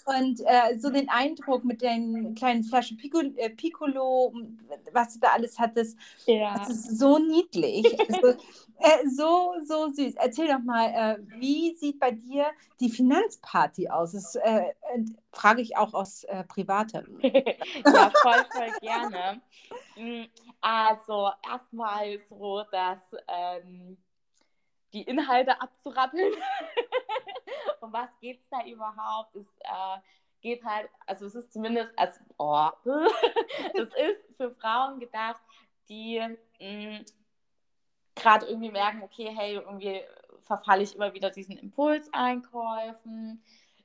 Und 0.07 0.41
äh, 0.41 0.79
so 0.79 0.91
den 0.91 1.09
Eindruck 1.09 1.65
mit 1.65 1.83
den 1.83 2.35
kleinen 2.35 2.65
Flaschen 2.65 2.97
Piccolo, 2.97 3.31
äh, 3.37 3.51
Piccolo 3.51 4.33
was 4.93 5.15
du 5.15 5.21
da 5.21 5.29
alles 5.29 5.59
hattest, 5.59 5.99
ja. 6.27 6.59
das 6.59 6.71
ist 6.71 6.99
so 6.99 7.19
niedlich. 7.19 7.87
Also, 8.11 8.39
äh, 8.79 9.09
so, 9.09 9.55
so 9.65 9.89
süß. 9.91 10.15
Erzähl 10.17 10.49
doch 10.49 10.61
mal, 10.61 10.87
äh, 10.87 11.41
wie 11.41 11.75
sieht 11.75 12.01
bei 12.01 12.13
dir 12.13 12.47
die 12.81 12.91
Finanzparty 12.91 13.89
aus? 13.89 14.13
Das 14.13 14.37
äh, 14.37 14.73
frage 15.33 15.63
ich 15.63 15.77
auch 15.77 15.95
aus 15.95 16.25
äh, 16.25 16.45
privater. 16.45 17.05
ja, 17.23 18.11
voll, 18.23 18.45
voll 18.53 18.71
gerne. 18.81 19.41
Mm, 19.97 20.25
also 20.61 21.31
erstmal 21.49 22.19
so, 22.29 22.65
dass 22.71 22.99
ähm, 23.29 23.97
die 24.93 25.03
Inhalte 25.03 25.61
abzurappeln. 25.61 26.33
um 27.81 27.93
was 27.93 28.09
geht 28.21 28.41
es 28.41 28.49
da 28.51 28.65
überhaupt? 28.65 29.37
Es 29.37 29.47
äh, 29.61 29.99
geht 30.41 30.65
halt, 30.65 30.89
also 31.07 31.27
es 31.27 31.35
ist 31.35 31.53
zumindest 31.53 31.97
als, 31.97 32.21
oh, 32.39 32.71
es 33.75 33.89
ist 33.95 34.37
für 34.37 34.51
Frauen 34.57 34.99
gedacht, 34.99 35.41
die 35.89 36.21
mm, 36.61 37.05
gerade 38.15 38.47
irgendwie 38.47 38.71
merken, 38.71 39.03
okay, 39.03 39.33
hey, 39.35 39.55
irgendwie 39.55 40.03
verfalle 40.43 40.83
ich 40.83 40.95
immer 40.95 41.15
wieder 41.15 41.31
diesen 41.31 41.57
Impulseinkäufen. 41.57 43.43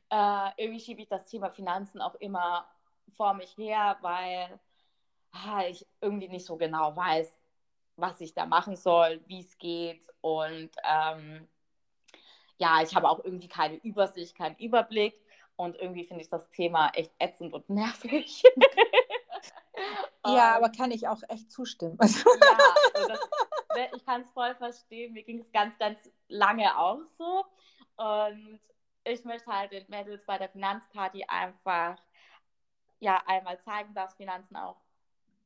Äh, 0.10 0.50
irgendwie 0.58 0.80
schiebe 0.80 1.02
ich 1.02 1.08
das 1.08 1.26
Thema 1.26 1.50
Finanzen 1.50 2.02
auch 2.02 2.16
immer 2.16 2.68
vor 3.16 3.34
mich 3.34 3.58
her, 3.58 3.98
weil 4.02 4.60
ah, 5.32 5.64
ich 5.68 5.86
irgendwie 6.02 6.28
nicht 6.28 6.46
so 6.46 6.58
genau 6.58 6.96
weiß, 6.96 7.38
was 7.98 8.22
ich 8.22 8.34
da 8.34 8.46
machen 8.46 8.76
soll, 8.76 9.22
wie 9.28 9.42
es 9.42 9.58
geht. 9.58 10.08
Und 10.22 10.72
ähm, 10.84 11.48
ja, 12.58 12.82
ich 12.82 12.96
habe 12.96 13.10
auch 13.10 13.24
irgendwie 13.24 13.48
keine 13.48 13.76
Übersicht, 13.78 14.36
keinen 14.36 14.56
Überblick. 14.58 15.16
Und 15.58 15.78
irgendwie 15.78 16.04
finde 16.04 16.22
ich 16.22 16.30
das 16.30 16.50
Thema 16.50 16.90
echt 16.94 17.14
ätzend 17.18 17.54
und 17.54 17.70
nervig. 17.70 18.44
ja, 20.26 20.56
aber 20.56 20.70
kann 20.70 20.92
ich 20.92 21.08
auch 21.08 21.22
echt 21.30 21.50
zustimmen. 21.50 21.98
ja, 22.02 22.58
das, 22.94 23.20
ne, 23.76 23.90
ich 23.96 24.06
kann 24.06 24.22
es 24.22 24.32
voll 24.32 24.54
verstehen. 24.56 25.14
Mir 25.14 25.24
ging 25.24 25.40
es 25.40 25.52
ganz, 25.54 25.78
ganz 25.78 26.10
lange 26.28 26.78
auch 26.78 27.00
so. 27.18 27.46
Und 27.96 28.60
ich 29.06 29.24
möchte 29.24 29.52
halt 29.52 29.72
den 29.72 29.86
Mädels 29.90 30.26
bei 30.26 30.38
der 30.38 30.50
Finanzparty 30.50 31.26
einfach 31.28 31.98
ja 33.00 33.22
einmal 33.28 33.60
zeigen, 33.62 33.94
dass 33.94 34.16
Finanzen 34.16 34.56
auch 34.58 34.78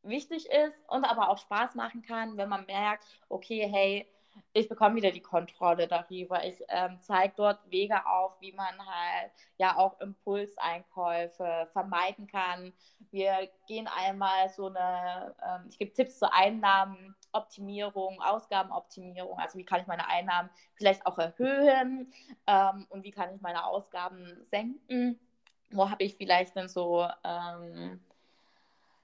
wichtig 0.04 0.50
ist 0.50 0.90
und 0.90 1.06
aber 1.06 1.30
auch 1.30 1.38
Spaß 1.38 1.76
machen 1.76 2.02
kann, 2.02 2.38
wenn 2.38 2.50
man 2.50 2.66
merkt, 2.66 3.06
okay, 3.30 3.68
hey, 3.70 4.08
ich 4.54 4.68
bekomme 4.68 4.96
wieder 4.96 5.12
die 5.12 5.22
Kontrolle 5.22 5.88
darüber. 5.88 6.44
Ich 6.44 6.62
ähm, 6.70 6.98
zeige 7.02 7.34
dort 7.36 7.60
Wege 7.70 8.06
auf, 8.06 8.40
wie 8.40 8.52
man 8.54 8.78
halt 8.86 9.32
ja 9.58 9.78
auch 9.78 10.00
Impulseinkäufe 10.00 11.68
vermeiden 11.72 12.28
kann. 12.28 12.74
Wir 13.12 13.50
gehen 13.68 13.88
einmal 13.88 14.50
so 14.50 14.68
eine, 14.68 15.36
ähm, 15.46 15.68
ich 15.70 15.78
gebe 15.78 15.94
Tipps 15.94 16.20
zur 16.20 16.34
Einnahmenoptimierung, 16.34 18.22
Ausgabenoptimierung, 18.22 19.38
also 19.40 19.58
wie 19.58 19.66
kann 19.66 19.82
ich 19.82 19.88
meine 19.88 20.08
Einnahmen 20.08 20.50
vielleicht 20.76 21.06
auch 21.06 21.18
erhöhen 21.18 22.12
ähm, 22.48 22.88
und 22.90 23.04
wie 23.04 23.12
kann 23.12 23.34
ich 23.34 23.42
meine 23.42 23.66
Ausgaben 23.66 24.44
senken. 24.46 25.20
Wo 25.72 25.90
habe 25.90 26.04
ich 26.04 26.16
vielleicht 26.16 26.56
denn 26.56 26.68
so, 26.68 27.08
ähm, 27.24 28.04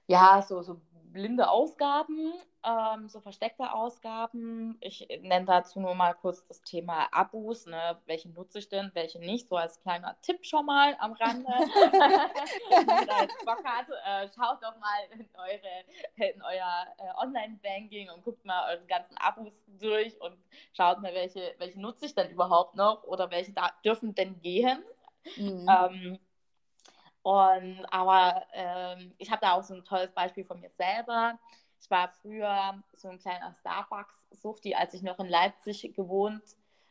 ja, 0.08 0.42
so, 0.42 0.62
so 0.62 0.80
blinde 1.16 1.48
Ausgaben, 1.48 2.34
ähm, 2.62 3.08
so 3.08 3.20
versteckte 3.20 3.72
Ausgaben. 3.72 4.76
Ich 4.80 5.08
nenne 5.22 5.46
dazu 5.46 5.80
nur 5.80 5.94
mal 5.94 6.12
kurz 6.12 6.46
das 6.46 6.60
Thema 6.60 7.08
Abos. 7.10 7.64
Ne? 7.64 7.98
Welche 8.04 8.28
nutze 8.28 8.58
ich 8.58 8.68
denn, 8.68 8.90
welche 8.92 9.18
nicht? 9.18 9.48
So 9.48 9.56
als 9.56 9.80
kleiner 9.80 10.14
Tipp 10.20 10.44
schon 10.44 10.66
mal 10.66 10.94
am 10.98 11.12
Rande. 11.12 11.48
Wenn 11.48 13.08
ihr 13.08 13.22
jetzt 13.22 13.44
Bock 13.46 13.64
hat, 13.64 13.86
äh, 13.88 14.28
schaut 14.28 14.62
doch 14.62 14.76
mal 14.78 14.98
in, 15.12 15.26
eure, 15.38 16.32
in 16.34 16.42
euer 16.42 16.86
äh, 16.98 17.24
Online-Banking 17.24 18.10
und 18.10 18.22
guckt 18.22 18.44
mal 18.44 18.74
eure 18.74 18.84
ganzen 18.84 19.16
Abos 19.16 19.64
durch 19.80 20.20
und 20.20 20.36
schaut 20.74 21.00
mal, 21.00 21.14
welche, 21.14 21.54
welche 21.56 21.80
nutze 21.80 22.04
ich 22.04 22.14
denn 22.14 22.30
überhaupt 22.30 22.74
noch 22.74 23.04
oder 23.04 23.30
welche 23.30 23.52
da 23.52 23.70
dürfen 23.84 24.14
denn 24.14 24.38
gehen. 24.42 24.84
Mhm. 25.36 25.66
Ähm, 25.68 26.18
und 27.26 27.84
aber 27.90 28.46
ähm, 28.52 29.12
ich 29.18 29.32
habe 29.32 29.40
da 29.40 29.54
auch 29.54 29.64
so 29.64 29.74
ein 29.74 29.84
tolles 29.84 30.12
Beispiel 30.12 30.44
von 30.44 30.60
mir 30.60 30.70
selber. 30.70 31.36
Ich 31.80 31.90
war 31.90 32.08
früher 32.22 32.80
so 32.92 33.08
ein 33.08 33.18
kleiner 33.18 33.52
Starbucks-Suchti, 33.52 34.76
als 34.76 34.94
ich 34.94 35.02
noch 35.02 35.18
in 35.18 35.26
Leipzig 35.26 35.92
gewohnt 35.96 36.44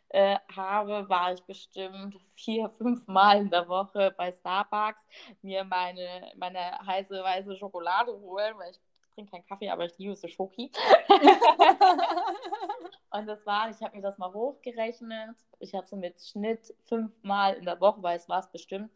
äh, 0.09 0.37
habe, 0.53 1.07
war 1.07 1.31
ich 1.31 1.41
bestimmt 1.45 2.17
vier, 2.35 2.69
fünf 2.69 3.07
Mal 3.07 3.39
in 3.43 3.49
der 3.49 3.69
Woche 3.69 4.13
bei 4.17 4.29
Starbucks, 4.33 5.05
mir 5.41 5.63
meine, 5.63 6.33
meine 6.35 6.79
heiße 6.85 7.13
weiße 7.23 7.55
Schokolade 7.55 8.11
holen, 8.11 8.57
weil 8.57 8.71
ich 8.71 8.79
trinke 9.15 9.31
keinen 9.31 9.45
Kaffee, 9.45 9.69
aber 9.69 9.85
ich 9.85 9.97
liebe 9.97 10.15
so 10.15 10.27
Schoki. 10.27 10.71
und 13.11 13.27
das 13.27 13.45
war, 13.45 13.69
ich 13.69 13.81
habe 13.81 13.95
mir 13.95 14.01
das 14.01 14.17
mal 14.17 14.33
hochgerechnet. 14.33 15.35
Ich 15.59 15.73
habe 15.73 15.87
so 15.87 15.95
mit 15.95 16.21
Schnitt 16.21 16.73
fünfmal 16.83 17.55
in 17.55 17.65
der 17.65 17.79
Woche, 17.79 18.03
weil 18.03 18.17
es 18.17 18.29
war 18.29 18.39
es 18.39 18.47
bestimmt, 18.47 18.91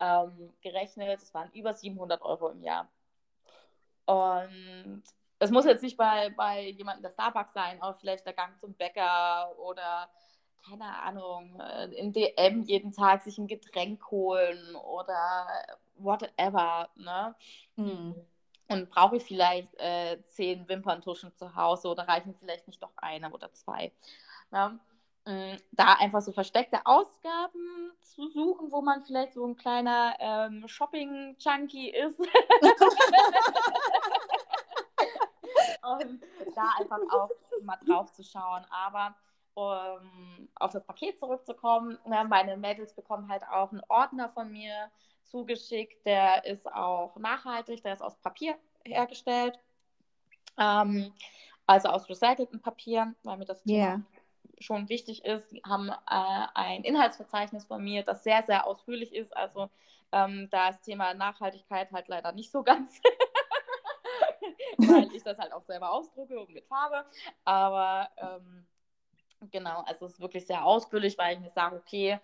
ähm, 0.00 0.52
gerechnet. 0.60 1.22
Es 1.22 1.32
waren 1.32 1.50
über 1.52 1.72
700 1.72 2.20
Euro 2.22 2.48
im 2.48 2.62
Jahr. 2.62 2.88
Und 4.06 5.02
es 5.38 5.50
muss 5.50 5.64
jetzt 5.64 5.82
nicht 5.82 5.96
bei, 5.96 6.30
bei 6.30 6.70
jemandem 6.70 7.04
der 7.04 7.12
Starbucks 7.12 7.54
sein, 7.54 7.80
aber 7.80 7.94
vielleicht 7.94 8.26
der 8.26 8.34
Gang 8.34 8.58
zum 8.58 8.74
Bäcker 8.74 9.56
oder 9.58 10.10
keine 10.68 10.94
Ahnung, 11.02 11.58
äh, 11.58 11.86
in 11.94 12.12
DM 12.12 12.64
jeden 12.64 12.92
Tag 12.92 13.22
sich 13.22 13.38
ein 13.38 13.46
Getränk 13.46 14.10
holen 14.10 14.76
oder 14.76 15.46
whatever. 15.96 16.90
Ne? 16.96 17.34
Hm. 17.76 18.14
Und 18.70 18.88
brauche 18.88 19.16
ich 19.16 19.24
vielleicht 19.24 19.74
äh, 19.80 20.22
zehn 20.28 20.68
Wimperntuschen 20.68 21.34
zu 21.34 21.56
Hause 21.56 21.88
oder 21.88 22.06
reichen 22.06 22.36
vielleicht 22.38 22.68
nicht 22.68 22.80
doch 22.80 22.92
eine 22.96 23.30
oder 23.30 23.52
zwei? 23.52 23.92
Mm, 25.26 25.56
da 25.72 25.94
einfach 25.94 26.22
so 26.22 26.30
versteckte 26.32 26.86
Ausgaben 26.86 27.92
zu 28.00 28.28
suchen, 28.28 28.70
wo 28.70 28.80
man 28.80 29.02
vielleicht 29.02 29.34
so 29.34 29.44
ein 29.44 29.56
kleiner 29.56 30.14
ähm, 30.20 30.68
Shopping-Junkie 30.68 31.90
ist. 31.90 32.18
Und 35.82 36.22
da 36.54 36.70
einfach 36.78 37.00
auch 37.10 37.30
mal 37.62 37.78
drauf 37.84 38.12
zu 38.12 38.22
schauen. 38.22 38.64
Aber 38.70 39.16
um 39.54 40.48
auf 40.54 40.70
das 40.72 40.86
Paket 40.86 41.18
zurückzukommen, 41.18 41.98
ne, 42.06 42.24
meine 42.28 42.56
Mädels 42.56 42.94
bekommen 42.94 43.28
halt 43.28 43.42
auch 43.48 43.72
einen 43.72 43.82
Ordner 43.88 44.28
von 44.30 44.50
mir 44.50 44.90
zugeschickt. 45.30 46.04
Der 46.04 46.44
ist 46.44 46.66
auch 46.66 47.16
nachhaltig, 47.16 47.82
der 47.82 47.94
ist 47.94 48.02
aus 48.02 48.16
Papier 48.16 48.56
hergestellt. 48.84 49.58
Ähm, 50.58 51.12
also 51.66 51.88
aus 51.88 52.08
recyceltem 52.08 52.60
Papier, 52.60 53.14
weil 53.22 53.36
mir 53.36 53.44
das 53.44 53.64
yeah. 53.66 54.00
schon 54.58 54.88
wichtig 54.88 55.24
ist. 55.24 55.50
Die 55.52 55.62
haben 55.62 55.88
äh, 55.88 56.46
ein 56.54 56.82
Inhaltsverzeichnis 56.84 57.64
von 57.64 57.82
mir, 57.82 58.02
das 58.02 58.24
sehr, 58.24 58.42
sehr 58.42 58.66
ausführlich 58.66 59.14
ist. 59.14 59.36
Also 59.36 59.70
ähm, 60.12 60.48
da 60.50 60.70
ist 60.70 60.82
Thema 60.82 61.14
Nachhaltigkeit 61.14 61.92
halt 61.92 62.08
leider 62.08 62.32
nicht 62.32 62.50
so 62.50 62.62
ganz. 62.64 63.00
weil 64.78 65.14
ich 65.14 65.22
das 65.22 65.38
halt 65.38 65.52
auch 65.52 65.62
selber 65.62 65.92
ausdrucke 65.92 66.38
und 66.40 66.50
mit 66.50 66.66
Farbe. 66.66 67.04
Aber 67.44 68.10
ähm, 68.16 68.66
genau, 69.50 69.82
also 69.82 70.06
es 70.06 70.12
ist 70.12 70.20
wirklich 70.20 70.46
sehr 70.46 70.64
ausführlich, 70.64 71.16
weil 71.18 71.34
ich 71.34 71.40
mir 71.40 71.50
sage, 71.50 71.76
okay, 71.76 72.18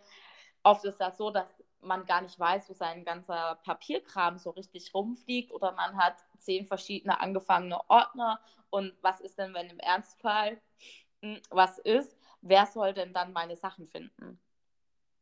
oft 0.62 0.84
ist 0.84 1.00
das 1.00 1.16
so, 1.16 1.30
dass 1.30 1.46
man 1.86 2.06
gar 2.06 2.22
nicht 2.22 2.38
weiß, 2.38 2.68
wo 2.68 2.74
sein 2.74 3.04
ganzer 3.04 3.58
Papierkram 3.64 4.38
so 4.38 4.50
richtig 4.50 4.94
rumfliegt 4.94 5.52
oder 5.52 5.72
man 5.72 5.96
hat 5.96 6.16
zehn 6.38 6.66
verschiedene 6.66 7.20
angefangene 7.20 7.80
Ordner 7.88 8.40
und 8.70 8.94
was 9.02 9.20
ist 9.20 9.38
denn, 9.38 9.54
wenn 9.54 9.68
im 9.68 9.78
Ernstfall 9.80 10.60
hm, 11.22 11.40
was 11.50 11.78
ist, 11.78 12.16
wer 12.42 12.66
soll 12.66 12.94
denn 12.94 13.12
dann 13.12 13.32
meine 13.32 13.56
Sachen 13.56 13.88
finden? 13.88 14.38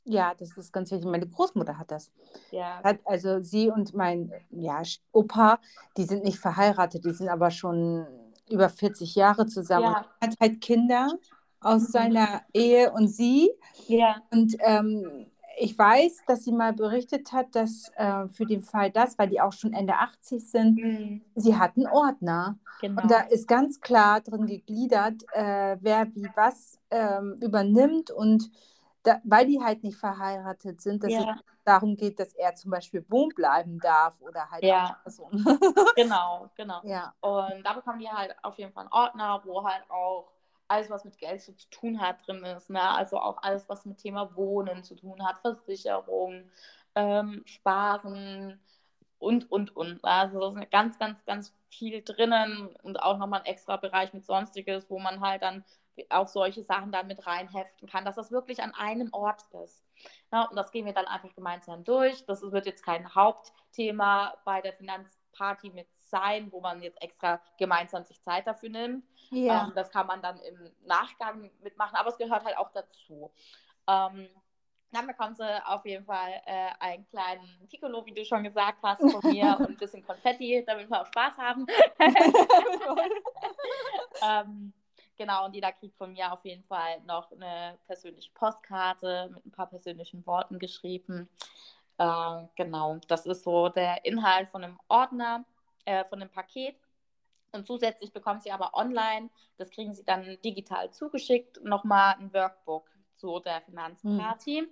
Ja, 0.05 0.35
das 0.35 0.57
ist 0.57 0.73
ganz 0.73 0.91
wichtig. 0.91 1.07
Meine 1.09 1.27
Großmutter 1.27 1.79
hat 1.79 1.91
das. 1.91 2.13
Ja. 2.51 2.83
Hat, 2.85 2.99
also 3.07 3.41
sie 3.41 3.71
und 3.71 3.95
mein 3.95 4.33
ja, 4.51 4.83
Opa, 5.13 5.59
die 5.97 6.05
sind 6.05 6.25
nicht 6.25 6.39
verheiratet, 6.39 7.05
die 7.05 7.13
sind 7.13 7.29
aber 7.29 7.51
schon 7.51 8.07
über 8.51 8.69
40 8.69 9.15
Jahre 9.15 9.47
zusammen. 9.47 9.95
Ja. 9.95 10.05
Hat 10.21 10.35
halt 10.41 10.61
Kinder 10.61 11.19
aus 11.61 11.83
Mhm. 11.83 11.93
seiner 11.93 12.43
Ehe 12.53 12.93
und 12.93 13.09
sie. 13.09 13.51
Ja. 13.89 14.23
Und 14.31 14.57
ähm, 14.61 15.31
ich 15.59 15.79
weiß, 15.79 16.25
dass 16.27 16.45
sie 16.45 16.53
mal 16.53 16.73
berichtet 16.73 17.33
hat, 17.33 17.55
dass 17.55 17.91
äh, 17.97 18.29
für 18.29 18.47
den 18.47 18.63
Fall 18.63 18.91
das, 18.91 19.19
weil 19.19 19.29
die 19.29 19.41
auch 19.41 19.53
schon 19.53 19.73
Ende 19.73 19.95
80 19.97 20.51
sind, 20.51 20.81
Mhm. 20.81 21.23
sie 21.35 21.57
hat 21.57 21.77
einen 21.77 21.87
Ordner. 21.87 22.59
Genau. 22.81 23.03
Und 23.03 23.11
da 23.11 23.21
ist 23.21 23.49
ganz 23.49 23.81
klar 23.81 24.21
drin 24.21 24.47
gegliedert, 24.47 25.23
äh, 25.33 25.77
wer 25.81 26.15
wie 26.15 26.31
was 26.35 26.79
ähm, 26.91 27.39
übernimmt. 27.41 28.11
Und 28.11 28.51
da, 29.03 29.21
weil 29.25 29.47
die 29.47 29.61
halt 29.63 29.83
nicht 29.83 29.97
verheiratet 29.99 30.81
sind, 30.81 31.03
dass 31.05 31.13
Ja. 31.13 31.21
es 31.37 31.43
darum 31.65 31.97
geht, 31.97 32.19
dass 32.21 32.35
er 32.35 32.55
zum 32.55 32.71
Beispiel 32.71 33.05
wohnen 33.09 33.31
bleiben 33.35 33.79
darf 33.81 34.21
oder 34.21 34.51
halt 34.51 34.63
Ja. 34.65 34.99
auch 35.05 35.11
so. 35.11 35.31
genau, 35.97 36.51
genau. 36.57 36.81
ja. 36.85 37.15
Und 37.21 37.63
da 37.65 37.73
bekommen 37.75 37.99
die 38.01 38.09
halt 38.09 38.35
auf 38.43 38.59
jeden 38.59 38.73
Fall 38.73 38.83
einen 38.85 38.93
Ordner, 38.93 39.41
wo 39.45 39.65
halt 39.65 39.83
auch 39.91 40.34
alles, 40.69 40.91
was 40.91 41.05
mit 41.05 41.19
Geld 41.19 41.43
so 41.43 41.53
zu 41.53 41.69
tun 41.71 42.01
hat, 42.01 42.27
drin 42.27 42.45
ist. 42.45 42.71
Ne? 42.71 42.83
Also 42.83 43.19
auch 43.19 43.43
alles, 43.43 43.69
was 43.69 43.85
mit 43.85 43.99
Thema 43.99 44.35
Wohnen 44.37 44.83
zu 44.83 44.95
tun 44.95 45.25
hat, 45.27 45.39
Versicherung, 45.41 46.51
ähm, 46.95 47.43
Sparen 47.47 48.61
und, 49.19 49.51
und, 49.51 49.77
und. 49.77 50.05
Also 50.05 50.41
da 50.41 50.61
ist 50.61 50.71
ganz, 50.71 50.99
ganz, 50.99 51.25
ganz 51.25 51.55
viel 51.71 52.03
drinnen 52.03 52.69
und 52.83 53.03
auch 53.03 53.19
nochmal 53.19 53.41
ein 53.41 53.47
extra 53.47 53.77
Bereich 53.77 54.13
mit 54.13 54.25
Sonstiges, 54.25 54.89
wo 54.89 54.99
man 54.99 55.21
halt 55.21 55.43
dann 55.43 55.65
auch 56.09 56.29
solche 56.29 56.63
Sachen 56.63 56.93
dann 56.93 57.07
mit 57.07 57.27
reinheften 57.27 57.89
kann, 57.89 58.05
dass 58.05 58.17
das 58.17 58.31
wirklich 58.33 58.63
an 58.63 58.75
einem 58.75 59.13
Ort 59.13 59.43
ist. 59.65 59.85
Ja, 60.33 60.43
und 60.45 60.57
das 60.57 60.73
gehen 60.73 60.87
wir 60.87 60.93
dann 60.93 61.07
einfach 61.07 61.33
gemeinsam 61.35 61.85
durch. 61.85 62.25
Das 62.27 62.43
wird 62.43 62.67
jetzt 62.67 62.85
kein 62.85 63.15
Hauptthema 63.15 64.37
bei 64.45 64.61
der 64.61 64.73
Finanzparty 64.73 65.71
mit 65.71 65.87
sein, 66.11 66.51
wo 66.53 66.61
man 66.61 66.83
jetzt 66.83 67.01
extra 67.03 67.41
gemeinsam 67.59 68.05
sich 68.05 68.23
Zeit 68.23 68.47
dafür 68.47 68.71
nimmt. 68.71 69.05
Ja. 69.31 69.65
Ähm, 69.65 69.73
das 69.75 69.91
kann 69.91 70.07
man 70.07 70.23
dann 70.23 70.39
im 70.41 70.71
Nachgang 70.85 71.51
mitmachen, 71.63 71.97
aber 71.97 72.11
es 72.11 72.19
gehört 72.19 72.45
halt 72.45 72.57
auch 72.57 72.71
dazu. 72.71 73.33
Ähm, 73.89 74.29
dann 74.95 75.09
bekommen 75.09 75.35
sie 75.35 75.67
auf 75.67 75.85
jeden 75.85 76.05
Fall 76.05 76.41
äh, 76.47 76.71
einen 76.79 77.05
kleinen 77.09 77.67
Piccolo, 77.69 78.07
wie 78.07 78.15
du 78.15 78.25
schon 78.25 78.45
gesagt 78.45 78.79
hast, 78.83 79.01
von 79.01 79.21
mir 79.33 79.57
und 79.59 79.71
ein 79.71 79.77
bisschen 79.77 80.07
Konfetti, 80.07 80.63
damit 80.65 80.89
wir 80.89 81.03
auch 81.03 81.07
Spaß 81.07 81.37
haben. 81.37 81.67
ähm, 84.23 84.73
genau, 85.17 85.47
und 85.47 85.55
jeder 85.55 85.73
kriegt 85.73 85.97
von 85.97 86.13
mir 86.13 86.33
auf 86.33 86.45
jeden 86.45 86.63
Fall 86.65 87.01
noch 87.07 87.33
eine 87.33 87.77
persönliche 87.87 88.31
Postkarte 88.35 89.31
mit 89.35 89.45
ein 89.45 89.51
paar 89.51 89.67
persönlichen 89.67 90.25
Worten 90.27 90.61
geschrieben. 90.61 91.29
Äh, 91.99 92.43
genau, 92.55 92.99
das 93.09 93.27
ist 93.27 93.43
so 93.43 93.69
der 93.69 94.05
Inhalt 94.05 94.49
von 94.51 94.63
einem 94.63 94.79
Ordner, 94.89 95.45
äh, 95.85 96.05
von 96.05 96.21
einem 96.21 96.31
Paket. 96.31 96.77
Und 97.53 97.67
zusätzlich 97.67 98.13
bekommen 98.13 98.41
Sie 98.41 98.51
aber 98.51 98.75
online, 98.75 99.31
das 99.59 99.71
kriegen 99.71 99.95
Sie 99.95 100.05
dann 100.05 100.39
digital 100.45 100.91
zugeschickt, 100.91 101.63
nochmal 101.63 102.17
ein 102.19 102.33
Workbook 102.35 102.91
zu 103.15 103.39
der 103.39 103.63
Finanzparty, 103.63 104.63
mhm. 104.63 104.69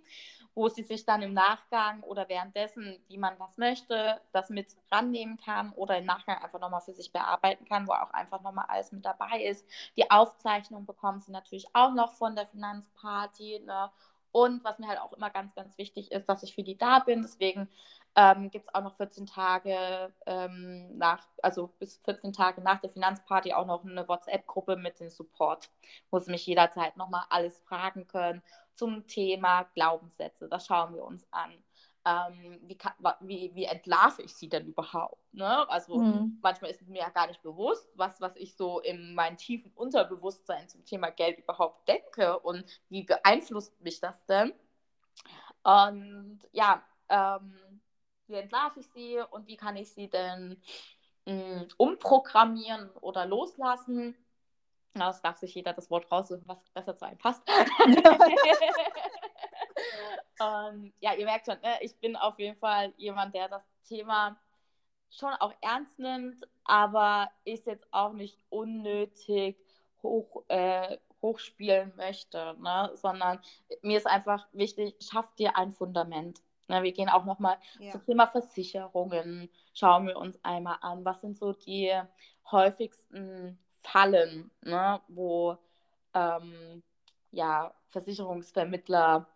wo 0.54 0.68
Sie 0.68 0.82
sich 0.82 1.04
dann 1.04 1.22
im 1.22 1.32
Nachgang 1.32 2.02
oder 2.02 2.28
währenddessen, 2.28 2.98
wie 3.06 3.18
man 3.18 3.38
das 3.38 3.56
möchte, 3.56 4.20
das 4.32 4.50
mit 4.50 4.76
rannehmen 4.90 5.36
kann 5.36 5.72
oder 5.72 5.98
im 5.98 6.06
Nachgang 6.06 6.42
einfach 6.42 6.60
nochmal 6.60 6.80
für 6.80 6.92
sich 6.92 7.12
bearbeiten 7.12 7.64
kann, 7.64 7.86
wo 7.86 7.92
auch 7.92 8.10
einfach 8.10 8.42
nochmal 8.42 8.66
alles 8.68 8.90
mit 8.90 9.04
dabei 9.04 9.44
ist. 9.44 9.64
Die 9.96 10.10
Aufzeichnung 10.10 10.84
bekommen 10.84 11.20
Sie 11.20 11.32
natürlich 11.32 11.66
auch 11.74 11.94
noch 11.94 12.12
von 12.14 12.34
der 12.34 12.46
Finanzparty. 12.48 13.60
Ne? 13.64 13.90
Und 14.32 14.64
was 14.64 14.78
mir 14.78 14.88
halt 14.88 15.00
auch 15.00 15.12
immer 15.12 15.30
ganz, 15.30 15.54
ganz 15.54 15.76
wichtig 15.78 16.10
ist, 16.10 16.28
dass 16.28 16.42
ich 16.42 16.54
für 16.54 16.62
die 16.62 16.78
da 16.78 17.00
bin. 17.00 17.22
Deswegen 17.22 17.68
ähm, 18.14 18.50
gibt 18.50 18.66
es 18.66 18.74
auch 18.74 18.82
noch 18.82 18.96
14 18.96 19.26
Tage 19.26 20.12
ähm, 20.26 20.98
nach, 20.98 21.26
also 21.42 21.68
bis 21.78 21.98
14 22.04 22.32
Tage 22.32 22.60
nach 22.60 22.80
der 22.80 22.90
Finanzparty 22.90 23.54
auch 23.54 23.66
noch 23.66 23.84
eine 23.84 24.06
WhatsApp-Gruppe 24.06 24.76
mit 24.76 25.00
dem 25.00 25.08
Support, 25.08 25.70
wo 26.10 26.18
sie 26.18 26.30
mich 26.30 26.46
jederzeit 26.46 26.96
nochmal 26.96 27.24
alles 27.30 27.58
fragen 27.60 28.06
können 28.06 28.42
zum 28.74 29.06
Thema 29.06 29.64
Glaubenssätze. 29.74 30.48
Das 30.48 30.66
schauen 30.66 30.94
wir 30.94 31.04
uns 31.04 31.26
an. 31.30 31.52
Ähm, 32.04 32.58
wie, 32.64 32.76
kann, 32.76 32.92
wie, 33.20 33.54
wie 33.54 33.64
entlarve 33.64 34.22
ich 34.22 34.34
sie 34.34 34.48
denn 34.48 34.66
überhaupt? 34.66 35.22
Ne? 35.32 35.70
Also 35.70 35.98
mhm. 35.98 36.38
manchmal 36.42 36.72
ist 36.72 36.82
mir 36.88 37.00
ja 37.00 37.10
gar 37.10 37.28
nicht 37.28 37.42
bewusst, 37.42 37.88
was, 37.94 38.20
was 38.20 38.34
ich 38.36 38.56
so 38.56 38.80
in 38.80 39.14
meinem 39.14 39.36
tiefen 39.36 39.70
Unterbewusstsein 39.74 40.68
zum 40.68 40.84
Thema 40.84 41.10
Geld 41.10 41.38
überhaupt 41.38 41.88
denke 41.88 42.40
und 42.40 42.64
wie 42.88 43.04
beeinflusst 43.04 43.80
mich 43.80 44.00
das 44.00 44.26
denn? 44.26 44.52
Und 45.62 46.40
ja, 46.50 46.82
ähm, 47.08 47.54
wie 48.32 48.36
entlarve 48.36 48.80
ich 48.80 48.86
sie 48.88 49.20
und 49.30 49.46
wie 49.46 49.56
kann 49.56 49.76
ich 49.76 49.92
sie 49.92 50.08
denn 50.08 50.60
mh, 51.26 51.66
umprogrammieren 51.76 52.90
oder 53.00 53.26
loslassen? 53.26 54.16
Na, 54.94 55.06
das 55.06 55.22
darf 55.22 55.38
sich 55.38 55.54
jeder 55.54 55.72
das 55.72 55.90
Wort 55.90 56.10
raussuchen, 56.10 56.42
was 56.46 56.68
besser 56.70 56.96
zu 56.96 57.06
einem 57.06 57.18
passt. 57.18 57.42
und 60.40 60.92
ja, 61.00 61.14
ihr 61.14 61.24
merkt 61.24 61.46
schon, 61.46 61.60
ne, 61.60 61.78
ich 61.80 61.96
bin 61.98 62.16
auf 62.16 62.38
jeden 62.38 62.58
Fall 62.58 62.92
jemand, 62.96 63.34
der 63.34 63.48
das 63.48 63.62
Thema 63.84 64.36
schon 65.10 65.32
auch 65.34 65.54
ernst 65.60 65.98
nimmt, 65.98 66.46
aber 66.64 67.30
ist 67.44 67.66
jetzt 67.66 67.86
auch 67.90 68.12
nicht 68.12 68.38
unnötig 68.50 69.56
hoch, 70.02 70.44
äh, 70.48 70.98
hochspielen 71.20 71.92
möchte, 71.96 72.56
ne? 72.60 72.90
sondern 72.94 73.40
mir 73.82 73.96
ist 73.96 74.06
einfach 74.06 74.46
wichtig, 74.52 74.96
schaff 75.00 75.34
dir 75.36 75.56
ein 75.56 75.70
Fundament. 75.70 76.42
Ne? 76.68 76.82
Wir 76.82 76.92
gehen 76.92 77.08
auch 77.08 77.24
nochmal 77.24 77.56
ja. 77.78 77.92
zum 77.92 78.04
Thema 78.04 78.26
Versicherungen, 78.26 79.50
schauen 79.74 80.06
wir 80.06 80.16
uns 80.16 80.38
einmal 80.44 80.76
an, 80.80 81.04
was 81.04 81.20
sind 81.20 81.38
so 81.38 81.52
die 81.52 81.92
häufigsten 82.50 83.58
Fallen, 83.80 84.50
ne? 84.62 85.00
wo 85.08 85.58
ähm, 86.14 86.82
ja, 87.30 87.74
Versicherungsvermittler 87.90 89.26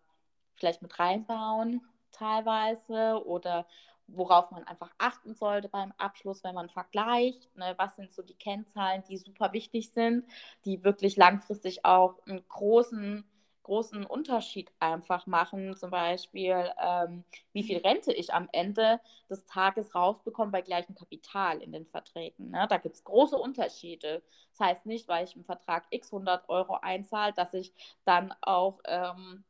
vielleicht 0.54 0.82
mit 0.82 0.98
reinbauen 0.98 1.82
teilweise 2.12 3.24
oder 3.26 3.66
worauf 4.08 4.50
man 4.50 4.64
einfach 4.64 4.90
achten 4.98 5.34
sollte 5.34 5.68
beim 5.68 5.92
Abschluss, 5.98 6.44
wenn 6.44 6.54
man 6.54 6.68
vergleicht. 6.68 7.54
Ne? 7.56 7.74
Was 7.76 7.96
sind 7.96 8.12
so 8.14 8.22
die 8.22 8.34
Kennzahlen, 8.34 9.02
die 9.08 9.16
super 9.16 9.52
wichtig 9.52 9.90
sind, 9.90 10.24
die 10.64 10.84
wirklich 10.84 11.16
langfristig 11.16 11.84
auch 11.84 12.24
einen 12.26 12.46
großen, 12.48 13.24
großen 13.66 14.06
Unterschied 14.06 14.70
einfach 14.78 15.26
machen. 15.26 15.74
Zum 15.76 15.90
Beispiel, 15.90 16.72
ähm, 16.80 17.24
wie 17.52 17.64
viel 17.64 17.78
Rente 17.78 18.12
ich 18.12 18.32
am 18.32 18.48
Ende 18.52 19.00
des 19.28 19.44
Tages 19.44 19.92
rausbekomme 19.94 20.52
bei 20.52 20.62
gleichem 20.62 20.94
Kapital 20.94 21.60
in 21.60 21.72
den 21.72 21.84
Verträgen. 21.84 22.50
Ne? 22.50 22.66
Da 22.70 22.78
gibt 22.78 22.94
es 22.94 23.02
große 23.02 23.36
Unterschiede. 23.36 24.22
Das 24.52 24.60
heißt 24.60 24.86
nicht, 24.86 25.08
weil 25.08 25.24
ich 25.24 25.34
im 25.34 25.44
Vertrag 25.44 25.84
x 25.90 26.12
100 26.12 26.48
Euro 26.48 26.78
einzahle, 26.80 27.32
dass 27.32 27.54
ich 27.54 27.72
dann 28.04 28.32
auch, 28.40 28.78
ähm, 28.84 29.42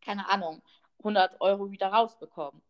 keine 0.00 0.30
Ahnung, 0.30 0.62
100 0.98 1.40
Euro 1.40 1.72
wieder 1.72 1.88
rausbekomme. 1.88 2.60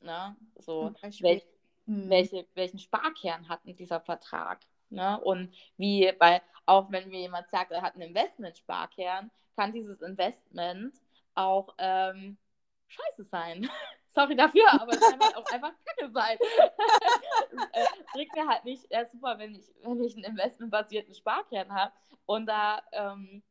Ne? 0.00 0.36
So, 0.56 0.90
welch, 1.20 1.44
hm. 1.86 2.08
welche, 2.08 2.46
welchen 2.54 2.78
Sparkern 2.78 3.46
hat 3.50 3.60
dieser 3.64 4.00
Vertrag? 4.00 4.60
Ne? 4.88 5.20
Und 5.20 5.54
wie, 5.76 6.10
weil 6.18 6.40
auch 6.64 6.90
wenn 6.90 7.10
mir 7.10 7.20
jemand 7.20 7.50
sagt, 7.50 7.72
er 7.72 7.82
hat 7.82 7.94
einen 7.94 8.08
Investment-Sparkern, 8.08 9.30
kann 9.56 9.72
dieses 9.72 10.00
Investment 10.02 10.94
auch 11.34 11.74
ähm, 11.78 12.36
scheiße 12.88 13.24
sein. 13.24 13.68
Sorry 14.14 14.36
dafür, 14.36 14.72
aber 14.80 14.92
es 14.92 15.00
kann 15.00 15.18
halt 15.20 15.36
auch 15.36 15.46
einfach 15.46 15.72
kacke 15.84 16.10
sein. 16.12 16.38
äh, 17.72 17.84
bringt 18.12 18.32
mir 18.34 18.46
halt 18.46 18.64
nicht, 18.64 18.86
ja, 18.90 19.04
super, 19.06 19.38
wenn 19.38 19.56
ich, 19.56 19.66
wenn 19.82 20.02
ich 20.04 20.14
einen 20.14 20.24
investmentbasierten 20.24 21.14
Sparkern 21.14 21.74
habe 21.74 21.92
und 22.26 22.46
da 22.46 22.80
ähm, 22.92 23.42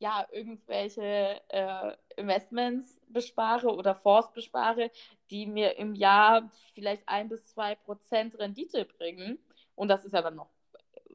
ja, 0.00 0.26
irgendwelche 0.32 1.40
äh, 1.48 1.92
Investments 2.16 3.00
bespare 3.08 3.68
oder 3.68 3.94
Fonds 3.94 4.32
bespare, 4.32 4.90
die 5.30 5.46
mir 5.46 5.76
im 5.76 5.94
Jahr 5.94 6.50
vielleicht 6.74 7.06
ein 7.06 7.28
bis 7.28 7.48
zwei 7.48 7.74
Prozent 7.74 8.38
Rendite 8.38 8.86
bringen. 8.86 9.38
Und 9.74 9.88
das 9.88 10.04
ist 10.04 10.12
ja 10.12 10.22
dann 10.22 10.36
noch 10.36 10.48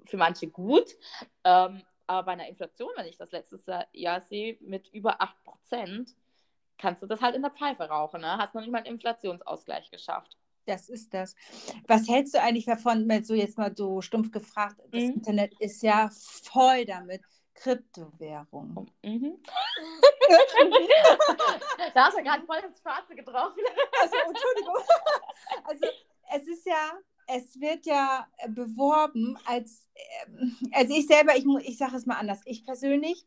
für 0.05 0.17
manche 0.17 0.47
gut. 0.47 0.95
Ähm, 1.43 1.81
aber 2.07 2.23
bei 2.23 2.31
einer 2.33 2.47
Inflation, 2.47 2.91
wenn 2.95 3.07
ich 3.07 3.17
das 3.17 3.31
letztes 3.31 3.65
Jahr 3.93 4.21
sehe, 4.21 4.57
mit 4.61 4.87
über 4.93 5.21
8 5.21 5.43
Prozent, 5.43 6.15
kannst 6.77 7.01
du 7.01 7.07
das 7.07 7.21
halt 7.21 7.35
in 7.35 7.41
der 7.41 7.51
Pfeife 7.51 7.83
rauchen. 7.83 8.21
Ne? 8.21 8.37
Hast 8.37 8.53
noch 8.53 8.61
nicht 8.61 8.71
mal 8.71 8.79
einen 8.79 8.95
Inflationsausgleich 8.95 9.91
geschafft. 9.91 10.37
Das 10.65 10.89
ist 10.89 11.13
das. 11.13 11.35
Was 11.87 12.07
hältst 12.07 12.33
du 12.33 12.41
eigentlich 12.41 12.65
davon, 12.65 13.07
so 13.23 13.35
jetzt 13.35 13.57
mal 13.57 13.75
so 13.75 14.01
stumpf 14.01 14.31
gefragt, 14.31 14.79
das 14.91 15.03
mhm. 15.03 15.13
Internet 15.13 15.53
ist 15.59 15.83
ja 15.83 16.09
voll 16.11 16.85
damit. 16.85 17.21
Kryptowährung. 17.53 18.89
Mhm. 19.03 19.41
da 21.93 22.05
hast 22.05 22.17
du 22.17 22.23
gerade 22.23 22.43
voll 22.45 22.57
ins 22.57 22.81
Schwarze 22.81 23.15
getroffen. 23.15 23.63
Also, 24.01 24.15
Entschuldigung. 24.27 24.75
Also, 25.63 25.85
es 26.35 26.47
ist 26.47 26.65
ja, 26.65 26.99
es 27.27 27.59
wird 27.59 27.85
ja 27.85 28.27
beworben 28.49 29.37
als, 29.45 29.87
also 30.71 30.93
ich 30.95 31.07
selber, 31.07 31.35
ich, 31.35 31.45
ich 31.67 31.77
sage 31.77 31.95
es 31.95 32.05
mal 32.05 32.17
anders, 32.17 32.41
ich 32.45 32.65
persönlich 32.65 33.25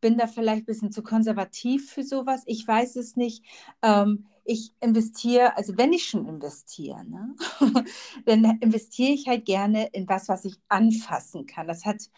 bin 0.00 0.16
da 0.16 0.26
vielleicht 0.26 0.62
ein 0.62 0.66
bisschen 0.66 0.92
zu 0.92 1.02
konservativ 1.02 1.90
für 1.90 2.04
sowas. 2.04 2.42
Ich 2.46 2.66
weiß 2.66 2.96
es 2.96 3.16
nicht. 3.16 3.44
Ähm, 3.82 4.26
ich 4.44 4.72
investiere, 4.80 5.56
also 5.56 5.76
wenn 5.76 5.92
ich 5.92 6.06
schon 6.06 6.26
investiere, 6.26 7.04
ne, 7.04 7.34
dann 8.24 8.44
investiere 8.60 9.12
ich 9.12 9.28
halt 9.28 9.44
gerne 9.44 9.88
in 9.88 10.08
was, 10.08 10.28
was 10.28 10.44
ich 10.44 10.54
anfassen 10.68 11.46
kann. 11.46 11.66
Das 11.66 11.84
hat 11.84 12.08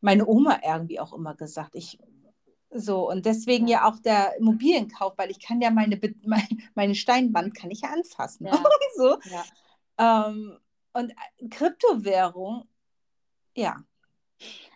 meine 0.00 0.26
Oma 0.26 0.60
irgendwie 0.64 1.00
auch 1.00 1.12
immer 1.12 1.34
gesagt. 1.34 1.74
Ich 1.74 1.98
so, 2.70 3.08
und 3.08 3.26
deswegen 3.26 3.68
ja 3.68 3.88
auch 3.88 3.98
der 4.00 4.36
Immobilienkauf, 4.36 5.16
weil 5.16 5.30
ich 5.30 5.40
kann 5.40 5.60
ja 5.60 5.70
meine, 5.70 5.98
meine 6.74 6.94
Steinwand 6.94 7.54
kann 7.54 7.70
ich 7.70 7.82
ja 7.82 7.90
anfassen. 7.90 8.46
Ja. 8.46 8.62
so. 8.96 9.18
Ja. 9.24 10.26
Ähm, 10.28 10.58
und 10.92 11.12
Kryptowährung, 11.50 12.66
ja. 13.54 13.76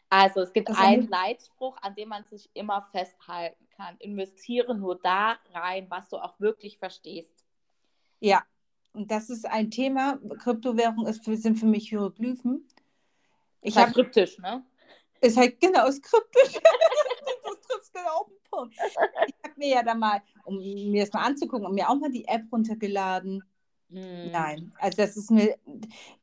Also 0.08 0.40
es 0.40 0.52
gibt 0.52 0.68
das 0.68 0.78
einen 0.78 1.08
Leitspruch, 1.08 1.76
an 1.82 1.94
dem 1.94 2.08
man 2.08 2.24
sich 2.24 2.50
immer 2.54 2.88
festhalten 2.90 3.68
kann. 3.76 3.96
Investiere 3.98 4.74
nur 4.74 4.98
da 4.98 5.38
rein, 5.52 5.86
was 5.88 6.08
du 6.08 6.16
auch 6.16 6.38
wirklich 6.40 6.78
verstehst. 6.78 7.44
Ja, 8.18 8.42
und 8.92 9.10
das 9.10 9.30
ist 9.30 9.46
ein 9.46 9.70
Thema. 9.70 10.18
Kryptowährung 10.38 11.06
ist 11.06 11.24
sind 11.24 11.58
für 11.58 11.66
mich 11.66 11.88
Hieroglyphen. 11.88 12.66
Ich 13.62 13.76
halt 13.76 13.94
kryptisch, 13.94 14.38
ne? 14.38 14.64
Ist 15.20 15.36
halt 15.36 15.60
genau, 15.60 15.86
ist 15.86 16.02
kryptisch. 16.02 16.60
auf 18.06 18.28
den 18.28 18.50
Punkt. 18.50 18.74
Ich 18.74 18.96
habe 19.44 19.54
mir 19.56 19.68
ja 19.68 19.82
da 19.82 19.94
mal, 19.94 20.22
um 20.44 20.58
mir 20.58 21.04
das 21.04 21.12
mal 21.12 21.24
anzugucken, 21.24 21.66
um 21.66 21.74
mir 21.74 21.88
auch 21.88 21.96
mal 21.96 22.10
die 22.10 22.26
App 22.26 22.44
runtergeladen. 22.52 23.42
Hm. 23.90 24.30
Nein, 24.30 24.72
also 24.78 24.96
das 24.98 25.16
ist 25.16 25.32
mir 25.32 25.56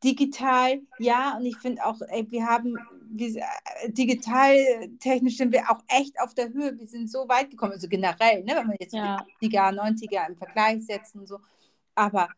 digital, 0.02 0.80
ja, 1.00 1.36
und 1.36 1.46
ich 1.46 1.58
finde 1.58 1.86
auch, 1.86 2.00
ey, 2.08 2.26
wir 2.32 2.46
haben, 2.46 2.78
wir, 3.10 3.28
äh, 3.38 3.92
digital 3.92 4.56
technisch 5.00 5.36
sind 5.36 5.52
wir 5.52 5.70
auch 5.70 5.82
echt 5.90 6.18
auf 6.22 6.34
der 6.34 6.54
Höhe, 6.54 6.80
wir 6.80 6.88
sind 6.88 7.12
so 7.12 7.28
weit 7.28 7.50
gekommen, 7.50 7.74
also 7.74 7.90
generell, 7.90 8.46
ne, 8.46 8.56
wenn 8.56 8.70
wir 8.70 8.78
jetzt 8.80 8.94
ja. 8.94 9.26
die 9.42 9.50
80er, 9.50 9.74
90er 9.74 10.30
im 10.30 10.38
Vergleich 10.38 10.86
setzen 10.86 11.20
und 11.20 11.28
so, 11.28 11.40
aber 11.94 12.30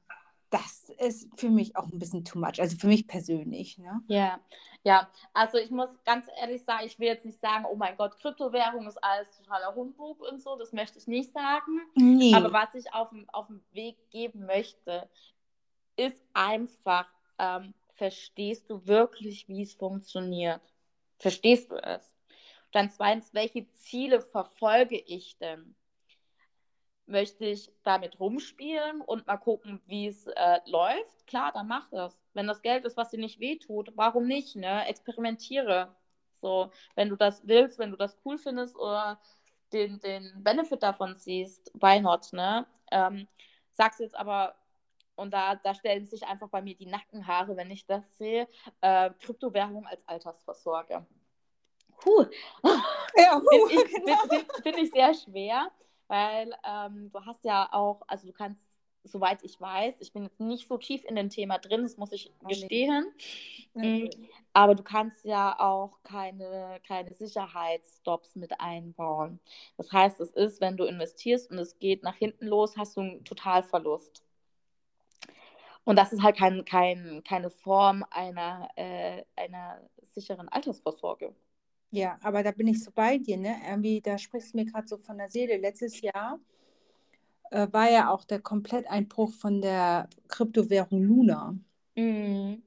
das 0.50 0.90
ist 0.98 1.30
für 1.36 1.50
mich 1.50 1.76
auch 1.76 1.88
ein 1.92 2.00
bisschen 2.00 2.26
too 2.26 2.40
much, 2.40 2.60
also 2.60 2.78
für 2.78 2.88
mich 2.88 3.08
persönlich. 3.08 3.78
Ne? 3.78 4.02
Ja, 4.08 4.40
ja, 4.84 5.10
also 5.34 5.58
ich 5.58 5.70
muss 5.70 5.90
ganz 6.06 6.28
ehrlich 6.40 6.64
sagen, 6.64 6.86
ich 6.86 6.98
will 7.00 7.08
jetzt 7.08 7.26
nicht 7.26 7.40
sagen, 7.40 7.66
oh 7.70 7.76
mein 7.76 7.98
Gott, 7.98 8.18
Kryptowährung 8.20 8.88
ist 8.88 9.04
alles 9.04 9.30
totaler 9.32 9.76
Humbug 9.76 10.22
und 10.22 10.42
so, 10.42 10.56
das 10.56 10.72
möchte 10.72 10.98
ich 10.98 11.08
nicht 11.08 11.32
sagen. 11.32 11.82
Nee. 11.96 12.34
Aber 12.34 12.52
was 12.54 12.74
ich 12.74 12.94
auf, 12.94 13.10
auf 13.34 13.48
den 13.48 13.62
Weg 13.74 13.98
geben 14.10 14.46
möchte, 14.46 15.10
ist 15.96 16.22
einfach, 16.34 17.08
ähm, 17.38 17.74
verstehst 17.96 18.70
du 18.70 18.88
wirklich, 18.88 19.48
wie 19.50 19.64
es 19.64 19.74
funktioniert? 19.74 20.62
Verstehst 21.18 21.72
du 21.72 21.76
es? 21.76 22.16
Dann 22.72 22.90
zweitens, 22.90 23.34
welche 23.34 23.70
Ziele 23.74 24.22
verfolge 24.22 24.98
ich 24.98 25.38
denn? 25.38 25.76
Möchte 27.10 27.46
ich 27.46 27.72
damit 27.84 28.20
rumspielen 28.20 29.02
und 29.02 29.28
mal 29.28 29.38
gucken, 29.38 29.82
wie 29.88 30.08
es 30.08 30.28
äh, 30.28 30.60
läuft, 30.66 31.28
klar, 31.28 31.52
dann 31.52 31.68
mach 31.68 31.90
das. 31.90 32.22
Wenn 32.34 32.48
das 32.48 32.62
Geld 32.62 32.86
ist, 32.86 32.98
was 32.98 33.10
dir 33.10 33.20
nicht 33.20 33.40
wehtut, 33.40 33.92
warum 33.96 34.28
nicht? 34.28 34.56
Ne? 34.56 34.88
Experimentiere. 34.88 35.96
So, 36.42 36.72
wenn 36.96 37.10
du 37.10 37.16
das 37.16 37.46
willst, 37.48 37.80
wenn 37.80 37.92
du 37.92 37.98
das 37.98 38.18
cool 38.24 38.38
findest 38.38 38.76
oder 38.78 39.20
den, 39.74 40.00
den 40.00 40.44
Benefit 40.44 40.84
davon 40.84 41.16
siehst, 41.16 41.72
why 41.74 42.00
not, 42.00 42.32
ne? 42.32 42.66
Ähm, 42.92 43.28
sagst 43.74 44.00
jetzt 44.00 44.16
aber, 44.16 44.56
und 45.16 45.32
da, 45.32 45.56
da 45.56 45.76
stellen 45.76 46.08
sich 46.08 46.26
einfach 46.26 46.48
bei 46.50 46.62
mir 46.62 46.76
die 46.76 46.86
Nackenhaare, 46.86 47.58
wenn 47.58 47.70
ich 47.72 47.86
das 47.86 48.18
sehe, 48.18 48.48
äh, 48.82 49.10
Kryptowährung 49.20 49.86
als 49.86 50.08
Altersvorsorge. 50.08 51.06
Puh. 51.98 52.26
Ja, 53.18 53.36
huh, 53.36 53.68
Finde 53.68 53.84
ich, 53.84 53.94
genau. 54.06 54.18
find, 54.30 54.52
find 54.64 54.78
ich 54.78 54.92
sehr 54.92 55.14
schwer 55.14 55.70
weil 56.10 56.54
ähm, 56.68 57.12
du 57.12 57.26
hast 57.26 57.46
ja 57.46 57.70
auch, 57.72 58.02
also 58.08 58.28
du 58.28 58.34
kannst, 58.34 58.68
soweit 59.04 59.44
ich 59.44 59.62
weiß, 59.62 59.96
ich 60.00 60.12
bin 60.12 60.24
jetzt 60.24 60.40
nicht 60.40 60.68
so 60.68 60.78
tief 60.78 61.06
in 61.06 61.16
dem 61.16 61.30
Thema 61.30 61.60
drin, 61.60 61.84
das 61.84 61.98
muss 61.98 62.12
ich 62.12 62.34
gestehen, 62.48 63.06
mhm. 63.74 64.10
aber 64.52 64.76
du 64.76 64.84
kannst 64.84 65.24
ja 65.24 65.58
auch 65.60 66.02
keine, 66.04 66.82
keine 66.86 67.14
Sicherheitsstops 67.14 68.36
mit 68.36 68.60
einbauen. 68.60 69.40
Das 69.78 69.92
heißt, 69.94 70.20
es 70.20 70.32
ist, 70.32 70.60
wenn 70.60 70.78
du 70.78 70.84
investierst 70.84 71.52
und 71.52 71.60
es 71.60 71.78
geht 71.80 72.04
nach 72.04 72.16
hinten 72.16 72.48
los, 72.48 72.76
hast 72.76 72.98
du 72.98 73.02
einen 73.02 73.24
Totalverlust. 73.24 74.24
Und 75.86 75.96
das 75.96 76.12
ist 76.12 76.22
halt 76.22 76.38
kein, 76.38 76.66
kein, 76.66 77.24
keine 77.24 77.50
Form 77.50 78.04
einer, 78.12 78.70
äh, 78.76 79.24
einer 79.36 79.80
sicheren 80.04 80.50
Altersvorsorge. 80.50 81.34
Ja, 81.92 82.20
aber 82.22 82.44
da 82.44 82.52
bin 82.52 82.68
ich 82.68 82.84
so 82.84 82.92
bei 82.94 83.18
dir, 83.18 83.38
ne? 83.38 83.56
Irgendwie, 83.68 84.02
da 84.02 84.18
sprichst 84.18 84.54
du 84.54 84.58
mir 84.58 84.66
gerade 84.66 84.88
so 84.88 84.98
von 84.98 85.18
der 85.18 85.30
Seele. 85.30 85.58
Letztes 85.58 86.02
Jahr 86.02 86.40
äh, 87.52 87.68
war 87.72 87.90
ja 87.90 88.12
auch 88.12 88.26
der 88.26 88.40
Kompletteinbruch 88.40 89.34
von 89.34 89.62
der 89.62 90.08
Kryptowährung 90.28 91.02
Luna. 91.02 91.56
Mhm. 91.96 92.62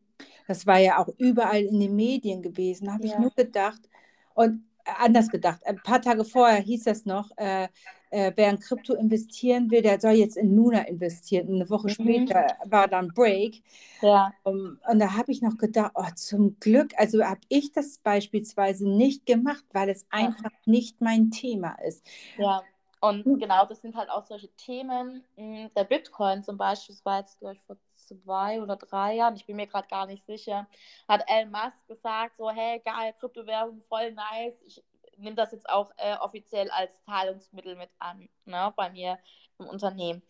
Das 0.49 0.67
war 0.67 0.79
ja 0.79 0.99
auch 0.99 1.09
überall 1.19 1.63
in 1.63 1.79
den 1.79 1.95
Medien 1.95 2.43
gewesen. 2.43 2.87
Da 2.87 2.95
habe 2.95 3.07
ja. 3.07 3.15
ich 3.15 3.19
nur 3.19 3.31
gedacht, 3.31 3.89
und 4.35 4.65
anders 4.85 5.29
gedacht. 5.29 5.65
Ein 5.67 5.77
paar 5.77 6.03
Tage 6.03 6.25
vorher 6.25 6.61
hieß 6.61 6.85
das 6.85 7.05
noch, 7.05 7.31
äh, 7.37 7.69
äh, 8.13 8.33
wer 8.37 8.51
in 8.51 8.61
Krypto 8.61 8.95
investieren 8.95 9.71
will, 9.71 9.81
der 9.81 9.99
soll 9.99 10.13
jetzt 10.13 10.37
in 10.37 10.55
Luna 10.55 10.83
investieren. 10.83 11.49
Und 11.49 11.55
eine 11.57 11.71
Woche 11.71 11.89
mhm. 11.89 11.93
später 11.93 12.47
war 12.65 12.87
dann 12.87 13.09
Break. 13.09 13.63
Ja. 14.03 14.33
Um, 14.45 14.79
und 14.89 14.99
da 14.99 15.17
habe 15.17 15.33
ich 15.33 15.41
noch 15.41 15.57
gedacht, 15.57 15.93
oh, 15.95 16.05
zum 16.15 16.59
Glück, 16.61 16.93
also 16.99 17.25
habe 17.25 17.41
ich 17.49 17.73
das 17.73 17.99
beispielsweise 17.99 18.89
nicht 18.89 19.25
gemacht, 19.25 19.65
weil 19.73 19.89
es 19.89 20.07
einfach 20.11 20.53
ja. 20.53 20.59
nicht 20.67 21.01
mein 21.01 21.31
Thema 21.31 21.73
ist. 21.85 22.07
Ja. 22.37 22.63
Und 23.01 23.25
hm. 23.25 23.39
genau, 23.41 23.67
das 23.67 23.81
sind 23.81 23.97
halt 23.97 24.11
auch 24.11 24.27
solche 24.27 24.49
Themen. 24.57 25.25
Hm, 25.37 25.71
der 25.75 25.85
Bitcoin 25.85 26.45
zum 26.45 26.57
Beispiel, 26.57 26.95
das 26.95 27.05
war 27.05 27.19
jetzt, 27.21 27.41
glaube 27.41 27.55
ich, 27.55 27.63
vor 27.63 27.77
zwei 27.95 28.63
oder 28.63 28.77
drei 28.77 29.17
Jahren, 29.17 29.35
ich 29.35 29.47
bin 29.47 29.57
mir 29.57 29.67
gerade 29.67 29.89
gar 29.89 30.07
nicht 30.07 30.25
sicher, 30.27 30.69
hat 31.09 31.25
Elon 31.27 31.51
Musk 31.51 31.87
gesagt, 31.89 32.37
so, 32.37 32.51
hey, 32.51 32.81
geil, 32.85 33.15
Kryptowährung, 33.19 33.83
voll 33.89 34.13
nice, 34.13 34.55
ich 34.67 34.85
nehme 35.23 35.37
das 35.37 35.53
jetzt 35.53 35.69
auch 35.69 35.91
äh, 35.97 36.17
offiziell 36.17 36.71
als 36.71 37.03
Zahlungsmittel 37.03 37.77
mit 37.77 37.91
an, 37.99 38.29
ne, 38.45 38.73
bei 38.77 38.91
mir 38.91 39.19
im 39.59 39.67
Unternehmen. 39.67 40.23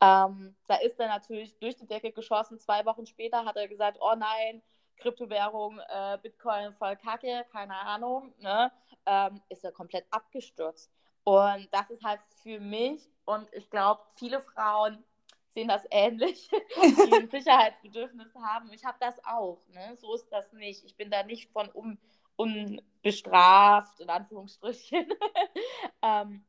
Ähm, 0.00 0.56
da 0.66 0.76
ist 0.76 0.98
er 1.00 1.08
natürlich 1.08 1.58
durch 1.58 1.76
die 1.76 1.86
Decke 1.86 2.12
geschossen. 2.12 2.58
Zwei 2.58 2.84
Wochen 2.84 3.06
später 3.06 3.44
hat 3.44 3.56
er 3.56 3.68
gesagt, 3.68 3.98
oh 4.00 4.14
nein, 4.16 4.62
Kryptowährung, 4.98 5.78
äh, 5.88 6.18
Bitcoin 6.22 6.74
voll 6.74 6.96
kacke, 6.96 7.46
keine 7.50 7.74
Ahnung, 7.74 8.34
ne, 8.38 8.70
ähm, 9.06 9.40
ist 9.48 9.64
er 9.64 9.72
komplett 9.72 10.06
abgestürzt. 10.10 10.90
Und 11.24 11.68
das 11.72 11.90
ist 11.90 12.02
halt 12.02 12.20
für 12.42 12.60
mich 12.60 13.08
und 13.24 13.46
ich 13.52 13.70
glaube, 13.70 14.02
viele 14.16 14.40
Frauen 14.40 15.04
sehen 15.50 15.68
das 15.68 15.84
ähnlich, 15.90 16.48
die 16.76 17.12
ein 17.14 17.28
Sicherheitsbedürfnis 17.30 18.34
haben. 18.34 18.72
Ich 18.72 18.84
habe 18.84 18.96
das 19.00 19.22
auch. 19.24 19.60
Ne? 19.68 19.96
So 20.00 20.14
ist 20.14 20.28
das 20.30 20.52
nicht. 20.52 20.84
Ich 20.84 20.96
bin 20.96 21.10
da 21.10 21.22
nicht 21.22 21.50
von 21.50 21.68
um, 21.70 21.98
unbestraft, 22.40 24.00
in 24.00 24.10
Anführungsstrichen. 24.10 25.06
ähm, 26.02 26.44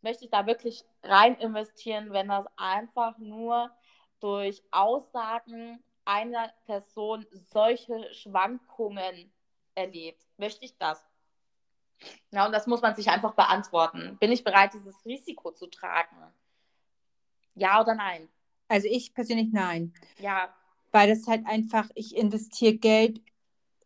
möchte 0.00 0.24
ich 0.24 0.30
da 0.30 0.46
wirklich 0.46 0.84
rein 1.02 1.36
investieren, 1.36 2.12
wenn 2.12 2.28
das 2.28 2.46
einfach 2.56 3.18
nur 3.18 3.70
durch 4.20 4.62
Aussagen 4.70 5.82
einer 6.04 6.52
Person 6.66 7.26
solche 7.52 8.12
Schwankungen 8.14 9.30
erlebt. 9.74 10.26
Möchte 10.36 10.64
ich 10.64 10.76
das? 10.78 11.04
Ja, 12.30 12.46
und 12.46 12.52
das 12.52 12.66
muss 12.66 12.80
man 12.80 12.94
sich 12.94 13.08
einfach 13.08 13.34
beantworten. 13.34 14.16
Bin 14.18 14.32
ich 14.32 14.44
bereit, 14.44 14.72
dieses 14.74 15.04
Risiko 15.04 15.50
zu 15.52 15.66
tragen? 15.66 16.16
Ja 17.54 17.80
oder 17.80 17.94
nein? 17.94 18.28
Also 18.68 18.86
ich 18.88 19.12
persönlich 19.14 19.48
nein. 19.52 19.92
Ja. 20.18 20.54
Weil 20.92 21.08
das 21.08 21.26
halt 21.26 21.46
einfach, 21.46 21.88
ich 21.94 22.16
investiere 22.16 22.74
Geld 22.74 23.20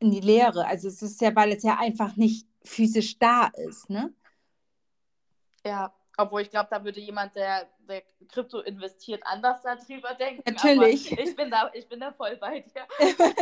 in 0.03 0.11
die 0.11 0.21
Lehre. 0.21 0.67
Also 0.67 0.89
es 0.89 1.01
ist 1.01 1.21
ja, 1.21 1.35
weil 1.35 1.53
es 1.53 1.63
ja 1.63 1.79
einfach 1.79 2.17
nicht 2.17 2.47
physisch 2.65 3.19
da 3.19 3.51
ist, 3.55 3.89
ne? 3.89 4.13
Ja, 5.65 5.95
obwohl 6.19 6.43
ich 6.43 6.51
glaube, 6.51 6.69
da 6.71 6.85
würde 6.85 7.01
jemand, 7.01 7.35
der, 7.37 7.69
der 7.89 8.03
Krypto 8.29 8.61
investiert, 8.61 9.23
anders 9.25 9.63
darüber 9.63 10.13
denken. 10.15 10.43
Natürlich. 10.45 11.11
ich 11.19 11.37
bin 11.37 11.51
da, 11.51 11.71
ich 11.73 11.89
bin 11.89 12.01
da 12.01 12.13
voll 12.13 12.37
bei 12.37 12.61
dir. 12.61 12.87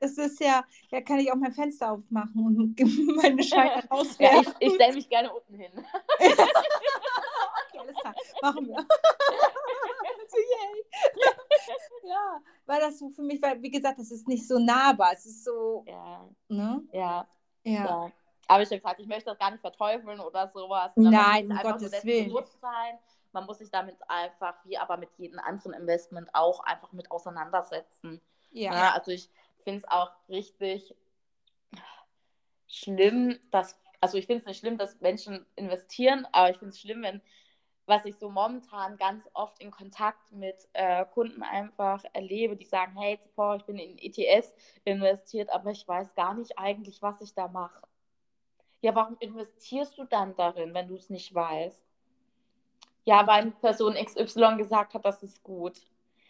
das 0.00 0.18
ist 0.18 0.40
ja, 0.40 0.64
ja, 0.90 1.00
kann 1.00 1.20
ich 1.20 1.30
auch 1.32 1.36
mein 1.36 1.52
Fenster 1.52 1.92
aufmachen 1.92 2.44
und 2.44 2.78
meine 3.16 3.42
Scheine 3.42 3.88
rauswerfen. 3.88 4.44
Ja, 4.44 4.58
ich, 4.58 4.68
ich 4.68 4.74
stelle 4.74 4.94
mich 4.94 5.08
gerne 5.08 5.32
unten 5.32 5.54
hin. 5.54 5.72
okay, 6.18 6.34
alles 7.78 7.96
klar. 7.96 8.14
Machen 8.42 8.66
wir. 8.66 8.76
ja, 8.76 8.84
weil 12.68 12.80
das 12.80 12.98
so 12.98 13.08
für 13.08 13.22
mich, 13.22 13.40
weil, 13.40 13.60
wie 13.62 13.70
gesagt, 13.70 13.98
das 13.98 14.10
ist 14.10 14.28
nicht 14.28 14.46
so 14.46 14.58
nahbar. 14.58 15.12
Es 15.14 15.24
ist 15.24 15.44
so. 15.44 15.84
Ja. 15.86 16.28
Ne? 16.48 16.82
Ja. 16.92 17.26
ja. 17.64 17.72
ja. 17.72 18.12
Aber 18.46 18.62
ich 18.62 18.68
habe 18.70 18.80
gesagt, 18.80 19.00
ich 19.00 19.06
möchte 19.06 19.30
das 19.30 19.38
gar 19.38 19.50
nicht 19.50 19.60
verteufeln 19.60 20.20
oder 20.20 20.48
sowas. 20.48 20.92
Nein, 20.96 21.50
um 21.50 21.58
Gottes 21.58 22.04
Willen. 22.04 22.34
Sein. 22.60 22.98
Man 23.32 23.44
muss 23.44 23.58
sich 23.58 23.70
damit 23.70 23.96
einfach, 24.08 24.54
wie 24.64 24.78
aber 24.78 24.96
mit 24.96 25.10
jedem 25.18 25.38
anderen 25.38 25.74
Investment, 25.74 26.30
auch 26.34 26.60
einfach 26.60 26.92
mit 26.92 27.10
auseinandersetzen. 27.10 28.20
Ja. 28.50 28.72
ja 28.72 28.92
also 28.92 29.10
ich 29.10 29.30
finde 29.64 29.80
es 29.80 29.88
auch 29.88 30.10
richtig 30.28 30.94
schlimm, 32.66 33.38
dass, 33.50 33.78
also 34.00 34.16
ich 34.16 34.26
finde 34.26 34.40
es 34.40 34.46
nicht 34.46 34.60
schlimm, 34.60 34.78
dass 34.78 35.00
Menschen 35.00 35.44
investieren, 35.56 36.26
aber 36.32 36.50
ich 36.50 36.58
finde 36.58 36.70
es 36.70 36.80
schlimm, 36.80 37.02
wenn, 37.02 37.20
was 37.88 38.04
ich 38.04 38.16
so 38.16 38.28
momentan 38.28 38.96
ganz 38.96 39.28
oft 39.32 39.60
in 39.60 39.70
Kontakt 39.70 40.30
mit 40.30 40.68
äh, 40.74 41.04
Kunden 41.06 41.42
einfach 41.42 42.04
erlebe, 42.12 42.56
die 42.56 42.64
sagen, 42.64 42.96
hey, 42.98 43.18
boah, 43.34 43.56
ich 43.56 43.64
bin 43.64 43.78
in 43.78 43.98
ETS 43.98 44.54
investiert, 44.84 45.50
aber 45.50 45.70
ich 45.70 45.88
weiß 45.88 46.14
gar 46.14 46.34
nicht 46.34 46.58
eigentlich, 46.58 47.00
was 47.02 47.20
ich 47.20 47.34
da 47.34 47.48
mache. 47.48 47.82
Ja, 48.80 48.94
warum 48.94 49.16
investierst 49.18 49.98
du 49.98 50.04
dann 50.04 50.36
darin, 50.36 50.74
wenn 50.74 50.86
du 50.88 50.94
es 50.94 51.10
nicht 51.10 51.34
weißt? 51.34 51.84
Ja, 53.04 53.26
weil 53.26 53.50
Person 53.52 53.94
XY 53.94 54.56
gesagt 54.58 54.94
hat, 54.94 55.04
das 55.04 55.22
ist 55.22 55.42
gut. 55.42 55.80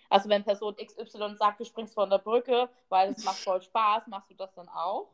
Also 0.09 0.29
wenn 0.29 0.45
Person 0.45 0.77
XY 0.77 1.37
sagt, 1.37 1.61
du 1.61 1.65
springst 1.65 1.95
von 1.95 2.09
der 2.09 2.19
Brücke, 2.19 2.69
weil 2.89 3.11
es 3.11 3.25
macht 3.25 3.39
voll 3.39 3.61
Spaß, 3.61 4.07
machst 4.07 4.31
du 4.31 4.35
das 4.35 4.55
dann 4.55 4.69
auch? 4.69 5.09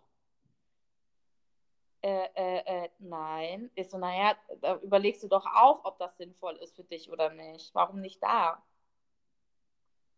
Äh, 2.05 2.29
äh, 2.35 2.85
äh, 2.85 2.89
nein. 2.99 3.71
Ist 3.75 3.93
so, 3.93 3.97
naja, 3.97 4.37
da 4.61 4.77
überlegst 4.81 5.23
du 5.23 5.29
doch 5.29 5.47
auch, 5.47 5.87
ob 5.87 5.99
das 5.99 6.19
sinnvoll 6.19 6.55
ist 6.57 6.77
für 6.77 6.85
dich 6.85 7.11
oder 7.11 7.31
nicht. 7.31 7.75
Warum 7.75 8.03
nicht 8.03 8.23
da? 8.23 8.63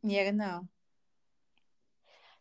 Ja, 0.02 0.24
genau. 0.24 0.62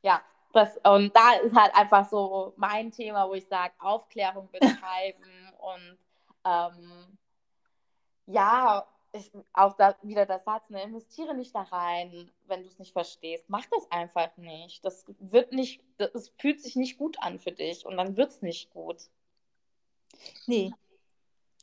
Ja, 0.01 0.23
das, 0.51 0.75
und 0.83 1.15
da 1.15 1.33
ist 1.43 1.55
halt 1.55 1.75
einfach 1.75 2.09
so 2.09 2.53
mein 2.57 2.89
Thema, 2.89 3.29
wo 3.29 3.35
ich 3.35 3.45
sage, 3.45 3.75
Aufklärung 3.77 4.49
betreiben 4.49 5.53
und 5.59 5.97
ähm, 6.43 7.17
ja, 8.25 8.87
ich, 9.11 9.31
auch 9.53 9.73
da 9.73 9.95
wieder 10.01 10.25
der 10.25 10.39
Satz, 10.39 10.71
ne, 10.71 10.81
investiere 10.81 11.35
nicht 11.35 11.53
da 11.53 11.61
rein, 11.61 12.31
wenn 12.47 12.63
du 12.63 12.67
es 12.67 12.79
nicht 12.79 12.93
verstehst. 12.93 13.45
Mach 13.47 13.65
das 13.67 13.91
einfach 13.91 14.35
nicht. 14.37 14.83
Das 14.83 15.05
wird 15.19 15.51
nicht, 15.51 15.83
das 15.97 16.33
fühlt 16.39 16.61
sich 16.61 16.75
nicht 16.75 16.97
gut 16.97 17.21
an 17.21 17.37
für 17.39 17.51
dich 17.51 17.85
und 17.85 17.95
dann 17.95 18.17
wird 18.17 18.31
es 18.31 18.41
nicht 18.41 18.71
gut. 18.71 19.07
Nee. 20.47 20.71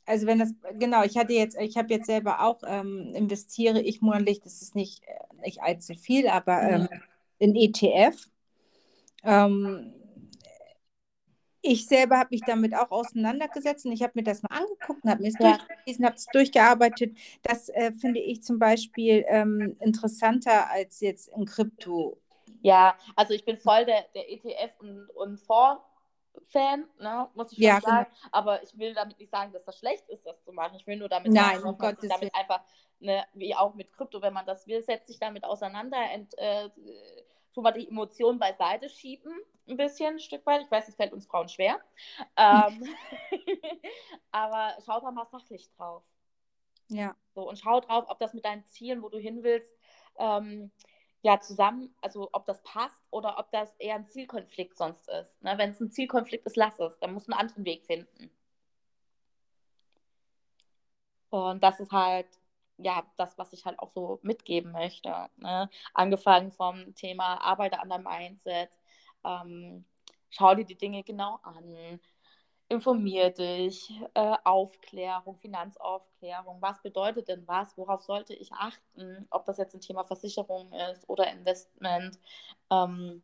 Also 0.05 0.27
wenn 0.27 0.39
das, 0.39 0.53
genau, 0.73 1.03
ich 1.03 1.17
hatte 1.17 1.33
jetzt, 1.33 1.57
ich 1.59 1.77
habe 1.77 1.93
jetzt 1.93 2.07
selber 2.07 2.41
auch, 2.41 2.61
ähm, 2.65 3.13
investiere 3.15 3.81
ich 3.81 4.01
monatlich, 4.01 4.41
das 4.41 4.61
ist 4.61 4.75
nicht, 4.75 5.03
äh, 5.03 5.41
nicht 5.41 5.61
allzu 5.61 5.93
viel, 5.93 6.27
aber 6.27 6.61
ähm, 6.61 6.89
in 7.39 7.55
ETF. 7.55 8.27
Ähm, 9.23 9.93
ich 11.65 11.87
selber 11.87 12.19
habe 12.19 12.29
mich 12.31 12.41
damit 12.45 12.75
auch 12.75 12.91
auseinandergesetzt 12.91 13.85
und 13.85 13.93
ich 13.93 14.03
habe 14.03 14.11
mir 14.15 14.23
das 14.23 14.43
mal 14.43 14.57
angeguckt 14.57 15.03
und 15.03 15.09
habe 15.09 15.21
mir 15.21 15.29
es 15.29 15.39
ja. 15.39 15.57
durchgelesen, 15.57 16.05
habe 16.05 16.15
es 16.15 16.25
durchgearbeitet. 16.25 17.17
Das 17.41 17.69
äh, 17.69 17.93
finde 17.93 18.19
ich 18.19 18.43
zum 18.43 18.59
Beispiel 18.59 19.23
ähm, 19.29 19.77
interessanter 19.79 20.69
als 20.69 20.99
jetzt 20.99 21.29
in 21.29 21.45
Krypto. 21.45 22.17
Ja, 22.61 22.95
also 23.15 23.33
ich 23.33 23.45
bin 23.45 23.57
voll 23.57 23.85
der, 23.85 24.03
der 24.13 24.29
ETF- 24.29 24.79
und, 24.79 25.09
und 25.15 25.39
Fonds-Fan, 26.33 26.87
ne, 26.99 27.29
muss 27.33 27.51
ich 27.51 27.57
schon 27.57 27.65
ja, 27.65 27.81
sagen. 27.81 28.05
Genau. 28.09 28.27
Aber 28.31 28.63
ich 28.63 28.77
will 28.77 28.93
damit 28.93 29.19
nicht 29.19 29.31
sagen, 29.31 29.51
dass 29.53 29.65
das 29.65 29.77
schlecht 29.77 30.07
ist, 30.09 30.25
das 30.25 30.43
zu 30.43 30.51
machen. 30.51 30.75
Ich 30.75 30.87
will 30.87 30.97
nur 30.97 31.09
damit 31.09 31.31
Nein, 31.31 31.61
sagen, 31.61 31.77
dass 31.77 31.97
man 32.01 32.09
damit 32.09 32.35
einfach, 32.35 32.61
ne, 32.99 33.25
wie 33.33 33.55
auch 33.55 33.73
mit 33.73 33.91
Krypto, 33.93 34.21
wenn 34.21 34.33
man 34.33 34.45
das 34.45 34.67
will, 34.67 34.81
setzt 34.81 35.07
sich 35.07 35.19
damit 35.19 35.43
auseinander, 35.43 35.97
ent, 36.11 36.37
äh, 36.37 36.69
tun 37.53 37.63
wir 37.63 37.71
die 37.71 37.87
Emotionen 37.87 38.39
beiseite 38.39 38.89
schieben 38.89 39.33
ein 39.67 39.77
bisschen, 39.77 40.15
ein 40.15 40.19
Stück 40.19 40.45
weit. 40.45 40.61
Ich 40.63 40.71
weiß, 40.71 40.87
es 40.87 40.95
fällt 40.95 41.13
uns 41.13 41.25
Frauen 41.25 41.49
schwer. 41.49 41.79
Ähm, 42.35 42.83
aber 44.31 44.77
schau 44.85 44.99
da 44.99 45.11
mal 45.11 45.25
sachlich 45.25 45.69
drauf. 45.77 46.03
Ja. 46.89 47.15
So, 47.33 47.47
und 47.47 47.57
schau 47.57 47.79
drauf, 47.79 48.05
ob 48.07 48.19
das 48.19 48.33
mit 48.33 48.45
deinen 48.45 48.65
Zielen, 48.65 49.01
wo 49.01 49.09
du 49.09 49.17
hin 49.17 49.43
willst, 49.43 49.73
ähm, 50.17 50.71
ja, 51.23 51.39
zusammen, 51.39 51.95
also 52.01 52.29
ob 52.33 52.45
das 52.45 52.61
passt 52.63 53.01
oder 53.09 53.39
ob 53.39 53.49
das 53.51 53.73
eher 53.79 53.95
ein 53.95 54.07
Zielkonflikt 54.09 54.77
sonst 54.77 55.09
ist. 55.09 55.41
Ne? 55.41 55.57
Wenn 55.57 55.71
es 55.71 55.79
ein 55.79 55.91
Zielkonflikt 55.91 56.45
ist, 56.45 56.57
lass 56.57 56.79
es. 56.79 56.99
Dann 56.99 57.13
musst 57.13 57.27
du 57.27 57.31
einen 57.31 57.39
anderen 57.41 57.65
Weg 57.65 57.85
finden. 57.85 58.29
Und 61.29 61.63
das 61.63 61.79
ist 61.79 61.91
halt, 61.91 62.27
ja, 62.77 63.03
das, 63.17 63.37
was 63.37 63.53
ich 63.53 63.65
halt 63.65 63.79
auch 63.79 63.89
so 63.91 64.19
mitgeben 64.21 64.71
möchte. 64.73 65.29
Ne? 65.37 65.69
Angefangen 65.93 66.51
vom 66.51 66.93
Thema 66.95 67.41
Arbeite 67.41 67.79
an 67.79 67.89
deinem 67.89 68.03
Mindset, 68.03 68.69
ähm, 69.23 69.85
schau 70.29 70.55
dir 70.55 70.65
die 70.65 70.77
Dinge 70.77 71.03
genau 71.03 71.39
an, 71.43 71.99
informier 72.69 73.29
dich, 73.29 73.91
äh, 74.13 74.35
Aufklärung, 74.43 75.37
Finanzaufklärung, 75.37 76.61
was 76.61 76.81
bedeutet 76.81 77.27
denn 77.27 77.47
was, 77.47 77.77
worauf 77.77 78.01
sollte 78.01 78.33
ich 78.33 78.51
achten, 78.53 79.27
ob 79.29 79.45
das 79.45 79.57
jetzt 79.57 79.75
ein 79.75 79.81
Thema 79.81 80.03
Versicherung 80.05 80.71
ist 80.91 81.07
oder 81.07 81.31
Investment. 81.31 82.17
Ähm, 82.71 83.23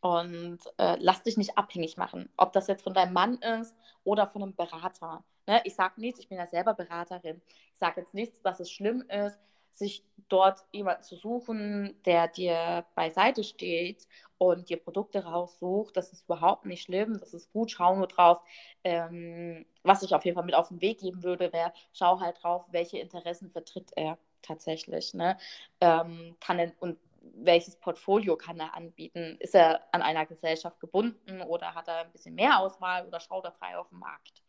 und 0.00 0.58
äh, 0.78 0.96
lass 1.00 1.22
dich 1.22 1.36
nicht 1.36 1.56
abhängig 1.56 1.96
machen, 1.96 2.28
ob 2.36 2.52
das 2.52 2.66
jetzt 2.66 2.82
von 2.82 2.94
deinem 2.94 3.12
Mann 3.12 3.38
ist 3.38 3.74
oder 4.04 4.26
von 4.26 4.42
einem 4.42 4.54
Berater. 4.54 5.24
Ne? 5.46 5.60
Ich 5.64 5.74
sage 5.74 6.00
nichts, 6.00 6.20
ich 6.20 6.28
bin 6.28 6.38
ja 6.38 6.46
selber 6.46 6.74
Beraterin. 6.74 7.40
Ich 7.72 7.78
sage 7.78 8.00
jetzt 8.02 8.14
nichts, 8.14 8.40
dass 8.42 8.60
es 8.60 8.70
schlimm 8.70 9.02
ist, 9.08 9.38
sich 9.78 10.04
dort 10.28 10.64
jemanden 10.72 11.02
zu 11.02 11.16
suchen, 11.16 12.00
der 12.04 12.28
dir 12.28 12.84
beiseite 12.94 13.44
steht 13.44 14.08
und 14.38 14.68
dir 14.68 14.78
Produkte 14.78 15.24
raussucht. 15.24 15.96
Das 15.96 16.12
ist 16.12 16.24
überhaupt 16.24 16.66
nicht 16.66 16.82
schlimm, 16.82 17.18
das 17.20 17.34
ist 17.34 17.52
gut. 17.52 17.70
Schau 17.70 17.94
nur 17.96 18.08
drauf. 18.08 18.40
Ähm, 18.84 19.66
was 19.82 20.02
ich 20.02 20.14
auf 20.14 20.24
jeden 20.24 20.34
Fall 20.34 20.44
mit 20.44 20.54
auf 20.54 20.68
den 20.68 20.80
Weg 20.80 21.00
geben 21.00 21.22
würde, 21.22 21.52
wäre, 21.52 21.72
schau 21.92 22.20
halt 22.20 22.42
drauf, 22.42 22.64
welche 22.70 22.98
Interessen 22.98 23.50
vertritt 23.50 23.90
er 23.96 24.18
tatsächlich. 24.42 25.14
Ne? 25.14 25.38
Ähm, 25.80 26.36
kann 26.40 26.58
er, 26.58 26.72
und 26.80 26.98
welches 27.34 27.76
Portfolio 27.76 28.36
kann 28.36 28.58
er 28.60 28.74
anbieten? 28.74 29.36
Ist 29.40 29.54
er 29.54 29.82
an 29.92 30.02
einer 30.02 30.26
Gesellschaft 30.26 30.80
gebunden 30.80 31.42
oder 31.42 31.74
hat 31.74 31.88
er 31.88 31.98
ein 31.98 32.12
bisschen 32.12 32.34
mehr 32.34 32.58
Auswahl 32.60 33.06
oder 33.06 33.20
schaut 33.20 33.44
er 33.44 33.52
frei 33.52 33.76
auf 33.76 33.88
den 33.88 33.98
Markt? 33.98 34.42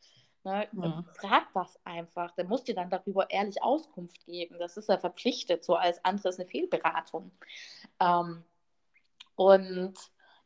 Ne? 0.48 0.68
Ja. 0.72 1.04
Frag 1.16 1.54
das 1.54 1.78
einfach. 1.84 2.32
Der 2.32 2.46
muss 2.46 2.64
dir 2.64 2.74
dann 2.74 2.90
darüber 2.90 3.30
ehrlich 3.30 3.62
Auskunft 3.62 4.26
geben. 4.26 4.58
Das 4.60 4.78
ist 4.78 4.88
ja 4.88 4.98
verpflichtet. 4.98 5.66
So 5.66 5.76
als 5.76 6.04
anderes 6.06 6.40
eine 6.40 6.48
Fehlberatung. 6.48 7.32
Ähm, 8.00 8.46
und 9.36 9.94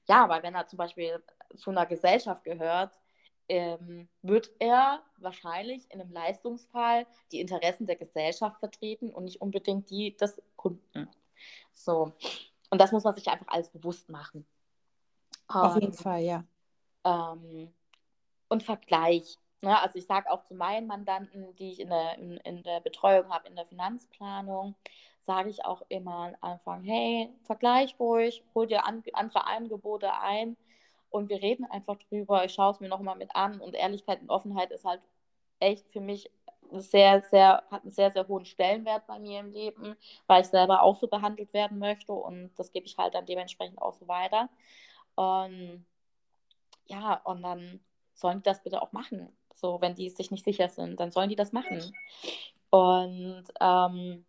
ja, 0.07 0.27
weil 0.27 0.41
wenn 0.41 0.55
er 0.55 0.65
zum 0.65 0.77
Beispiel 0.77 1.23
zu 1.55 1.69
einer 1.69 1.85
Gesellschaft 1.85 2.43
gehört, 2.43 2.99
ähm, 3.47 4.07
wird 4.23 4.49
er 4.57 5.03
wahrscheinlich 5.17 5.85
in 5.91 6.01
einem 6.01 6.11
Leistungsfall 6.11 7.05
die 7.31 7.39
Interessen 7.39 7.85
der 7.85 7.95
Gesellschaft 7.95 8.59
vertreten 8.59 9.13
und 9.13 9.25
nicht 9.25 9.39
unbedingt 9.39 9.89
die 9.91 10.17
des 10.17 10.41
Kunden. 10.55 11.07
So. 11.73 12.11
Und 12.71 12.81
das 12.81 12.91
muss 12.91 13.03
man 13.03 13.13
sich 13.13 13.27
einfach 13.27 13.47
alles 13.49 13.69
bewusst 13.69 14.09
machen. 14.09 14.47
Auf 15.47 15.75
jeden 15.75 15.93
Fall, 15.93 16.21
ja. 16.23 16.43
Ähm, 17.03 17.71
und 18.49 18.63
Vergleich. 18.63 19.37
Ne? 19.61 19.79
Also 19.79 19.97
ich 19.99 20.05
sage 20.05 20.29
auch 20.31 20.43
zu 20.43 20.55
meinen 20.55 20.87
Mandanten, 20.87 21.55
die 21.57 21.71
ich 21.71 21.79
in 21.79 21.89
der, 21.89 22.17
in, 22.17 22.37
in 22.37 22.63
der 22.63 22.79
Betreuung 22.81 23.29
habe, 23.29 23.47
in 23.47 23.55
der 23.55 23.65
Finanzplanung, 23.65 24.75
sage 25.21 25.49
ich 25.49 25.65
auch 25.65 25.83
immer 25.89 26.27
am 26.27 26.35
Anfang, 26.41 26.83
hey, 26.83 27.29
vergleich 27.43 27.95
ruhig, 27.99 28.43
hol 28.55 28.67
dir 28.67 28.85
an, 28.85 29.03
andere 29.13 29.45
Angebote 29.45 30.11
ein 30.13 30.57
und 31.11 31.29
wir 31.29 31.41
reden 31.41 31.65
einfach 31.65 31.97
drüber. 32.09 32.45
Ich 32.45 32.53
schaue 32.53 32.71
es 32.71 32.79
mir 32.79 32.89
nochmal 32.89 33.17
mit 33.17 33.35
an 33.35 33.59
und 33.61 33.75
Ehrlichkeit 33.75 34.21
und 34.21 34.29
Offenheit 34.29 34.71
ist 34.71 34.85
halt 34.85 35.01
echt 35.59 35.87
für 35.91 36.01
mich 36.01 36.31
sehr, 36.71 37.21
sehr, 37.23 37.63
hat 37.69 37.83
einen 37.83 37.91
sehr, 37.91 38.11
sehr 38.11 38.27
hohen 38.27 38.45
Stellenwert 38.45 39.05
bei 39.07 39.19
mir 39.19 39.41
im 39.41 39.51
Leben, 39.51 39.95
weil 40.27 40.41
ich 40.41 40.47
selber 40.47 40.81
auch 40.83 40.95
so 40.95 41.07
behandelt 41.07 41.53
werden 41.53 41.79
möchte 41.79 42.13
und 42.13 42.51
das 42.55 42.71
gebe 42.71 42.85
ich 42.87 42.97
halt 42.97 43.13
dann 43.13 43.25
dementsprechend 43.25 43.81
auch 43.81 43.93
so 43.93 44.07
weiter. 44.07 44.49
Und 45.15 45.85
ja, 46.87 47.15
und 47.25 47.43
dann 47.43 47.79
sollen 48.13 48.39
die 48.39 48.43
das 48.43 48.63
bitte 48.63 48.81
auch 48.81 48.91
machen. 48.91 49.29
So, 49.55 49.81
wenn 49.81 49.95
die 49.95 50.09
sich 50.09 50.31
nicht 50.31 50.43
sicher 50.43 50.69
sind, 50.69 50.99
dann 50.99 51.11
sollen 51.11 51.29
die 51.29 51.35
das 51.35 51.51
machen. 51.51 51.93
Und 52.69 53.43
ähm, 53.59 54.25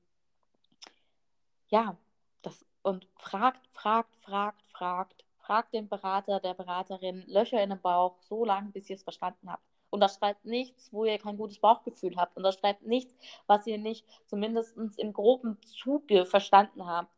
ja, 1.68 1.96
das 2.42 2.64
und 2.82 3.06
fragt, 3.16 3.66
fragt, 3.72 4.14
fragt, 4.16 4.62
fragt, 4.72 5.24
fragt 5.38 5.74
den 5.74 5.88
Berater, 5.88 6.40
der 6.40 6.54
Beraterin, 6.54 7.24
Löcher 7.26 7.62
in 7.62 7.70
den 7.70 7.80
Bauch, 7.80 8.16
so 8.20 8.44
lange, 8.44 8.70
bis 8.70 8.90
ihr 8.90 8.96
es 8.96 9.02
verstanden 9.02 9.50
habt. 9.50 9.62
Und 9.90 10.00
das 10.00 10.16
schreibt 10.16 10.44
nichts, 10.46 10.92
wo 10.92 11.04
ihr 11.04 11.18
kein 11.18 11.36
gutes 11.36 11.58
Bauchgefühl 11.58 12.16
habt. 12.16 12.36
Und 12.36 12.44
das 12.44 12.54
schreibt 12.58 12.82
nichts, 12.82 13.14
was 13.46 13.66
ihr 13.66 13.78
nicht 13.78 14.06
zumindest 14.26 14.76
im 14.98 15.12
groben 15.12 15.60
Zuge 15.62 16.24
verstanden 16.24 16.86
habt. 16.86 17.12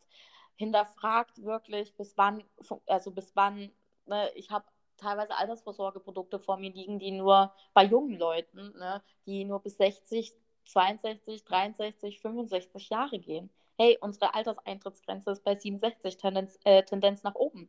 Hinterfragt 0.56 1.42
wirklich, 1.42 1.94
bis 1.94 2.16
wann, 2.16 2.42
also 2.86 3.12
bis 3.12 3.34
wann, 3.36 3.70
ne, 4.06 4.30
ich 4.34 4.50
habe 4.50 4.64
teilweise 4.96 5.36
Altersvorsorgeprodukte 5.36 6.38
vor 6.38 6.56
mir 6.56 6.72
liegen, 6.72 6.98
die 6.98 7.10
nur 7.10 7.52
bei 7.72 7.84
jungen 7.84 8.18
Leuten, 8.18 8.72
ne, 8.78 9.02
die 9.26 9.44
nur 9.44 9.60
bis 9.60 9.76
60, 9.76 10.34
62, 10.64 11.44
63, 11.44 12.20
65 12.20 12.88
Jahre 12.90 13.18
gehen 13.18 13.50
hey, 13.76 13.98
unsere 14.00 14.34
Alterseintrittsgrenze 14.34 15.30
ist 15.30 15.44
bei 15.44 15.54
67, 15.54 16.16
Tendenz, 16.16 16.58
äh, 16.64 16.82
Tendenz 16.84 17.22
nach 17.22 17.34
oben. 17.34 17.68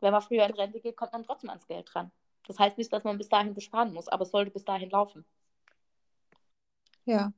Wenn 0.00 0.12
man 0.12 0.22
früher 0.22 0.46
in 0.46 0.54
Rente 0.54 0.80
geht, 0.80 0.96
kommt 0.96 1.12
man 1.12 1.24
trotzdem 1.24 1.50
ans 1.50 1.66
Geld 1.66 1.88
dran. 1.92 2.10
Das 2.46 2.58
heißt 2.58 2.76
nicht, 2.76 2.92
dass 2.92 3.04
man 3.04 3.18
bis 3.18 3.28
dahin 3.28 3.54
besparen 3.54 3.92
muss, 3.92 4.08
aber 4.08 4.22
es 4.22 4.30
sollte 4.30 4.50
bis 4.50 4.64
dahin 4.64 4.90
laufen. 4.90 5.24
Ja, 7.04 7.32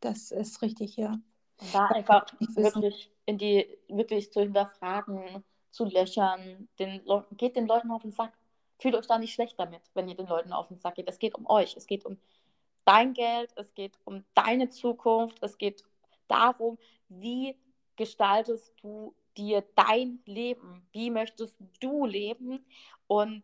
das 0.00 0.30
ist 0.30 0.62
richtig, 0.62 0.96
ja. 0.96 1.18
Und 1.58 1.74
da 1.74 1.86
einfach 1.86 2.26
wirklich 2.38 3.10
in 3.24 3.38
die, 3.38 3.78
wirklich 3.88 4.32
zu 4.32 4.40
hinterfragen, 4.40 5.42
zu 5.76 5.84
löchern, 5.84 6.68
den 6.78 7.02
geht 7.32 7.54
den 7.54 7.66
Leuten 7.66 7.90
auf 7.90 8.02
den 8.02 8.10
Sack. 8.10 8.32
Fühlt 8.78 8.94
euch 8.94 9.06
da 9.06 9.18
nicht 9.18 9.34
schlecht 9.34 9.58
damit, 9.58 9.82
wenn 9.94 10.08
ihr 10.08 10.16
den 10.16 10.26
Leuten 10.26 10.52
auf 10.52 10.68
den 10.68 10.78
Sack 10.78 10.94
geht. 10.96 11.08
Es 11.08 11.18
geht 11.18 11.34
um 11.34 11.46
euch, 11.48 11.76
es 11.76 11.86
geht 11.86 12.04
um 12.06 12.18
dein 12.84 13.12
Geld, 13.12 13.52
es 13.56 13.74
geht 13.74 13.98
um 14.04 14.24
deine 14.34 14.70
Zukunft, 14.70 15.38
es 15.42 15.58
geht 15.58 15.84
darum, 16.28 16.78
wie 17.08 17.56
gestaltest 17.96 18.72
du 18.80 19.14
dir 19.36 19.64
dein 19.74 20.20
Leben? 20.24 20.86
Wie 20.92 21.10
möchtest 21.10 21.58
du 21.80 22.06
leben? 22.06 22.64
Und 23.06 23.42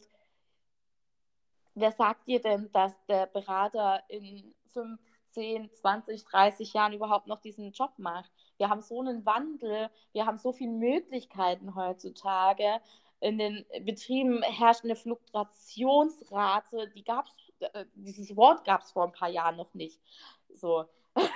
wer 1.74 1.93
sagt 1.93 2.26
dir 2.28 2.41
denn, 2.41 2.72
dass 2.72 2.95
der 3.07 3.26
Berater 3.26 4.03
in 4.09 4.55
15, 5.33 5.72
20, 5.72 6.24
30 6.24 6.72
Jahren 6.72 6.93
überhaupt 6.93 7.26
noch 7.26 7.41
diesen 7.41 7.72
Job 7.72 7.93
macht? 7.97 8.30
Wir 8.59 8.68
haben 8.68 8.83
so 8.83 9.01
einen 9.01 9.24
Wandel, 9.24 9.91
wir 10.12 10.26
haben 10.26 10.37
so 10.37 10.53
viele 10.53 10.72
Möglichkeiten 10.72 11.74
heutzutage. 11.74 12.80
In 13.20 13.39
den 13.39 13.64
Betrieben 13.83 14.43
herrscht 14.43 14.85
eine 14.85 14.97
Fluktuationsrate, 14.97 16.89
die 16.95 17.05
gab 17.05 17.26
es, 17.26 17.68
äh, 17.72 17.85
dieses 17.95 18.37
Wort 18.37 18.64
gab 18.64 18.83
es 18.83 18.93
vor 18.93 19.05
ein 19.05 19.12
paar 19.12 19.28
Jahren 19.28 19.57
noch 19.57 19.74
nicht. 19.74 20.01
So. 20.55 20.85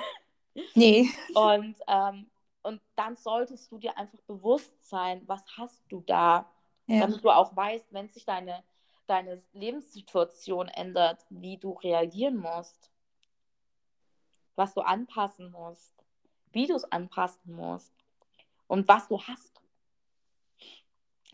Nee. 0.75 1.11
Und, 1.35 1.77
ähm, 1.87 2.31
und 2.63 2.81
dann 2.95 3.15
solltest 3.15 3.71
du 3.71 3.77
dir 3.77 3.99
einfach 3.99 4.21
bewusst 4.23 4.73
sein, 4.89 5.21
was 5.27 5.45
hast 5.59 5.83
du 5.91 6.01
da, 6.01 6.51
ja. 6.87 7.01
damit 7.01 7.23
du 7.23 7.29
auch 7.29 7.55
weißt, 7.55 7.93
wenn 7.93 8.09
sich 8.09 8.25
deine, 8.25 8.65
deine 9.07 9.43
Lebenssituation 9.53 10.69
ändert, 10.69 11.27
wie 11.29 11.59
du 11.59 11.73
reagieren 11.73 12.39
musst, 12.39 12.91
was 14.57 14.75
du 14.75 14.81
anpassen 14.81 15.51
musst, 15.51 15.95
wie 16.53 16.67
du 16.67 16.75
es 16.75 16.85
anpassen 16.91 17.55
musst 17.55 17.93
und 18.67 18.89
was 18.89 19.09
du 19.09 19.21
hast. 19.23 19.53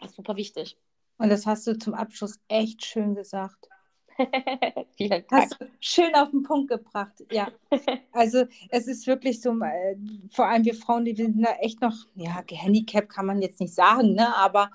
Das 0.00 0.10
ist 0.10 0.16
super 0.16 0.36
wichtig. 0.36 0.76
Und 1.18 1.28
das 1.30 1.46
hast 1.46 1.66
du 1.66 1.78
zum 1.78 1.94
Abschluss 1.94 2.40
echt 2.48 2.84
schön 2.84 3.14
gesagt. 3.14 3.68
Vielen 4.96 5.24
Dank. 5.28 5.30
Hast 5.30 5.60
du 5.60 5.66
schön 5.80 6.14
auf 6.14 6.30
den 6.30 6.42
Punkt 6.42 6.68
gebracht. 6.68 7.24
Ja. 7.30 7.48
Also 8.14 8.44
es 8.68 8.88
ist 8.88 9.06
wirklich 9.06 9.40
so, 9.40 9.58
äh, 9.62 9.96
vor 10.30 10.46
allem 10.46 10.64
wir 10.66 10.74
Frauen, 10.74 11.06
die 11.06 11.16
sind 11.16 11.40
da 11.42 11.54
echt 11.60 11.80
noch, 11.80 11.94
ja, 12.14 12.42
gehandicapt 12.42 13.08
kann 13.08 13.24
man 13.24 13.40
jetzt 13.40 13.58
nicht 13.58 13.74
sagen, 13.74 14.12
ne? 14.12 14.36
aber 14.36 14.70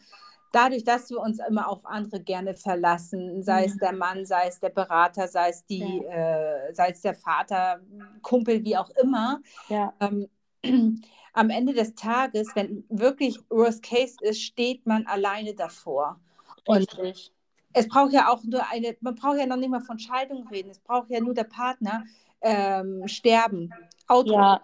dadurch, 0.51 0.83
dass 0.83 1.09
wir 1.09 1.19
uns 1.19 1.39
immer 1.47 1.69
auf 1.69 1.85
andere 1.85 2.21
gerne 2.21 2.53
verlassen, 2.53 3.43
sei 3.43 3.65
es 3.65 3.77
der 3.77 3.93
Mann, 3.93 4.25
sei 4.25 4.47
es 4.47 4.59
der 4.59 4.69
Berater, 4.69 5.27
sei 5.27 5.49
es 5.49 5.65
die, 5.65 6.01
ja. 6.03 6.67
äh, 6.67 6.73
sei 6.73 6.89
es 6.89 7.01
der 7.01 7.15
Vater, 7.15 7.81
Kumpel, 8.21 8.63
wie 8.63 8.77
auch 8.77 8.89
immer, 9.01 9.41
ja. 9.69 9.93
ähm, 9.99 10.27
am 11.33 11.49
Ende 11.49 11.73
des 11.73 11.95
Tages, 11.95 12.49
wenn 12.55 12.83
wirklich 12.89 13.39
Worst 13.49 13.83
Case 13.83 14.15
ist, 14.21 14.41
steht 14.41 14.85
man 14.85 15.05
alleine 15.05 15.53
davor. 15.53 16.19
Richtig. 16.67 16.99
Und 16.99 17.31
es 17.73 17.87
braucht 17.87 18.13
ja 18.13 18.29
auch 18.29 18.43
nur 18.43 18.67
eine, 18.69 18.95
man 19.01 19.15
braucht 19.15 19.37
ja 19.37 19.45
noch 19.45 19.57
nicht 19.57 19.69
mal 19.69 19.81
von 19.81 19.99
Scheidung 19.99 20.47
reden, 20.47 20.71
es 20.71 20.79
braucht 20.79 21.09
ja 21.09 21.19
nur 21.19 21.33
der 21.33 21.43
Partner 21.43 22.03
ähm, 22.41 23.07
sterben, 23.07 23.71
Auto. 24.07 24.33
Ja. 24.33 24.61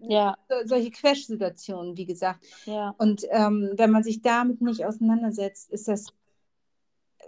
Ja. 0.00 0.36
So, 0.48 0.54
solche 0.66 0.90
Crash-Situationen, 0.90 1.96
wie 1.96 2.06
gesagt. 2.06 2.46
Ja. 2.66 2.94
Und 2.98 3.26
ähm, 3.30 3.70
wenn 3.74 3.90
man 3.90 4.02
sich 4.02 4.22
damit 4.22 4.60
nicht 4.60 4.84
auseinandersetzt, 4.84 5.70
ist 5.70 5.88
das 5.88 6.12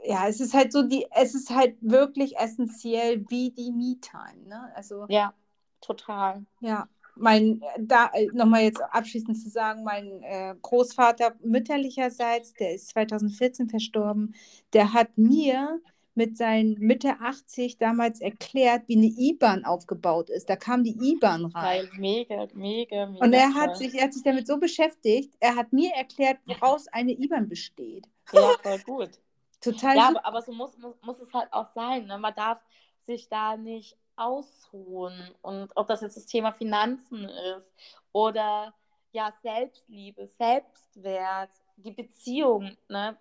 ja, 0.04 0.26
es 0.26 0.40
ist 0.40 0.54
halt 0.54 0.72
so 0.72 0.82
die, 0.82 1.06
es 1.12 1.34
ist 1.34 1.50
halt 1.50 1.76
wirklich 1.80 2.36
essentiell 2.36 3.24
wie 3.28 3.50
die 3.50 3.70
Me-Time, 3.70 4.48
ne? 4.48 4.72
Also 4.74 5.06
ja, 5.08 5.32
total. 5.80 6.44
Ja, 6.60 6.88
mein, 7.14 7.62
da 7.78 8.10
äh, 8.12 8.26
nochmal 8.32 8.62
jetzt 8.62 8.82
abschließend 8.82 9.40
zu 9.40 9.48
sagen, 9.48 9.84
mein 9.84 10.22
äh, 10.22 10.54
Großvater 10.60 11.34
mütterlicherseits, 11.42 12.54
der 12.54 12.74
ist 12.74 12.88
2014 12.88 13.68
verstorben, 13.68 14.34
der 14.72 14.92
hat 14.92 15.16
mir 15.16 15.80
mit 16.14 16.36
seinen 16.36 16.74
Mitte 16.74 17.20
80 17.20 17.78
damals 17.78 18.20
erklärt, 18.20 18.82
wie 18.86 18.96
eine 18.96 19.06
IBAN 19.06 19.64
aufgebaut 19.64 20.28
ist. 20.30 20.50
Da 20.50 20.56
kam 20.56 20.84
die 20.84 20.96
IBAN 21.12 21.46
rein. 21.46 21.88
Mega, 21.96 22.48
mega, 22.54 23.06
mega. 23.06 23.24
Und 23.24 23.32
er 23.32 23.54
hat, 23.54 23.76
sich, 23.76 23.94
er 23.94 24.04
hat 24.04 24.12
sich 24.12 24.22
damit 24.22 24.46
so 24.46 24.58
beschäftigt, 24.58 25.34
er 25.40 25.56
hat 25.56 25.72
mir 25.72 25.90
erklärt, 25.92 26.38
woraus 26.44 26.88
eine 26.88 27.12
IBAN 27.12 27.48
besteht. 27.48 28.06
Ja, 28.32 28.50
voll 28.62 28.78
gut. 28.80 29.10
Total 29.60 29.96
Ja, 29.96 30.08
aber, 30.08 30.26
aber, 30.26 30.42
so 30.42 30.52
muss, 30.52 30.76
muss, 30.78 30.94
muss 31.02 31.20
es 31.20 31.32
halt 31.32 31.52
auch 31.52 31.72
sein. 31.72 32.06
Ne? 32.06 32.18
Man 32.18 32.34
darf 32.34 32.58
sich 33.02 33.28
da 33.28 33.56
nicht 33.56 33.96
ausruhen. 34.16 35.30
Und 35.40 35.70
ob 35.76 35.86
das 35.88 36.02
jetzt 36.02 36.16
das 36.16 36.26
Thema 36.26 36.52
Finanzen 36.52 37.24
ist 37.56 37.72
oder 38.12 38.74
ja, 39.12 39.32
Selbstliebe, 39.42 40.26
Selbstwert, 40.26 41.50
die 41.82 41.90
Beziehung. 41.90 42.76
Ne? 42.88 43.16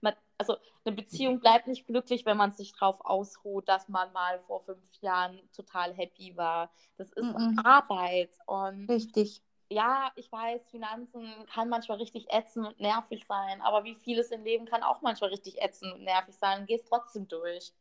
Man, 0.00 0.14
also 0.38 0.56
eine 0.84 0.94
Beziehung 0.94 1.40
bleibt 1.40 1.66
nicht 1.66 1.86
glücklich, 1.86 2.26
wenn 2.26 2.36
man 2.36 2.52
sich 2.52 2.72
darauf 2.72 3.04
ausruht, 3.04 3.68
dass 3.68 3.88
man 3.88 4.12
mal 4.12 4.40
vor 4.46 4.60
fünf 4.60 4.84
Jahren 5.00 5.40
total 5.54 5.94
happy 5.94 6.36
war. 6.36 6.70
Das 6.96 7.10
ist 7.12 7.24
-mm. 7.24 7.64
Arbeit. 7.64 8.30
Und 8.46 8.88
Richtig. 8.88 9.42
Ja, 9.70 10.12
ich 10.14 10.30
weiß, 10.30 10.68
Finanzen 10.70 11.26
kann 11.52 11.68
manchmal 11.68 11.98
richtig 11.98 12.26
ätzend 12.30 12.66
und 12.66 12.80
nervig 12.80 13.24
sein, 13.26 13.62
aber 13.62 13.82
wie 13.84 13.94
vieles 13.94 14.30
im 14.30 14.44
Leben 14.44 14.66
kann 14.66 14.82
auch 14.82 15.00
manchmal 15.00 15.30
richtig 15.30 15.60
ätzend 15.60 15.94
und 15.94 16.02
nervig 16.02 16.36
sein 16.36 16.60
und 16.60 16.66
gehst 16.66 16.86
trotzdem 16.88 17.26
durch. 17.28 17.72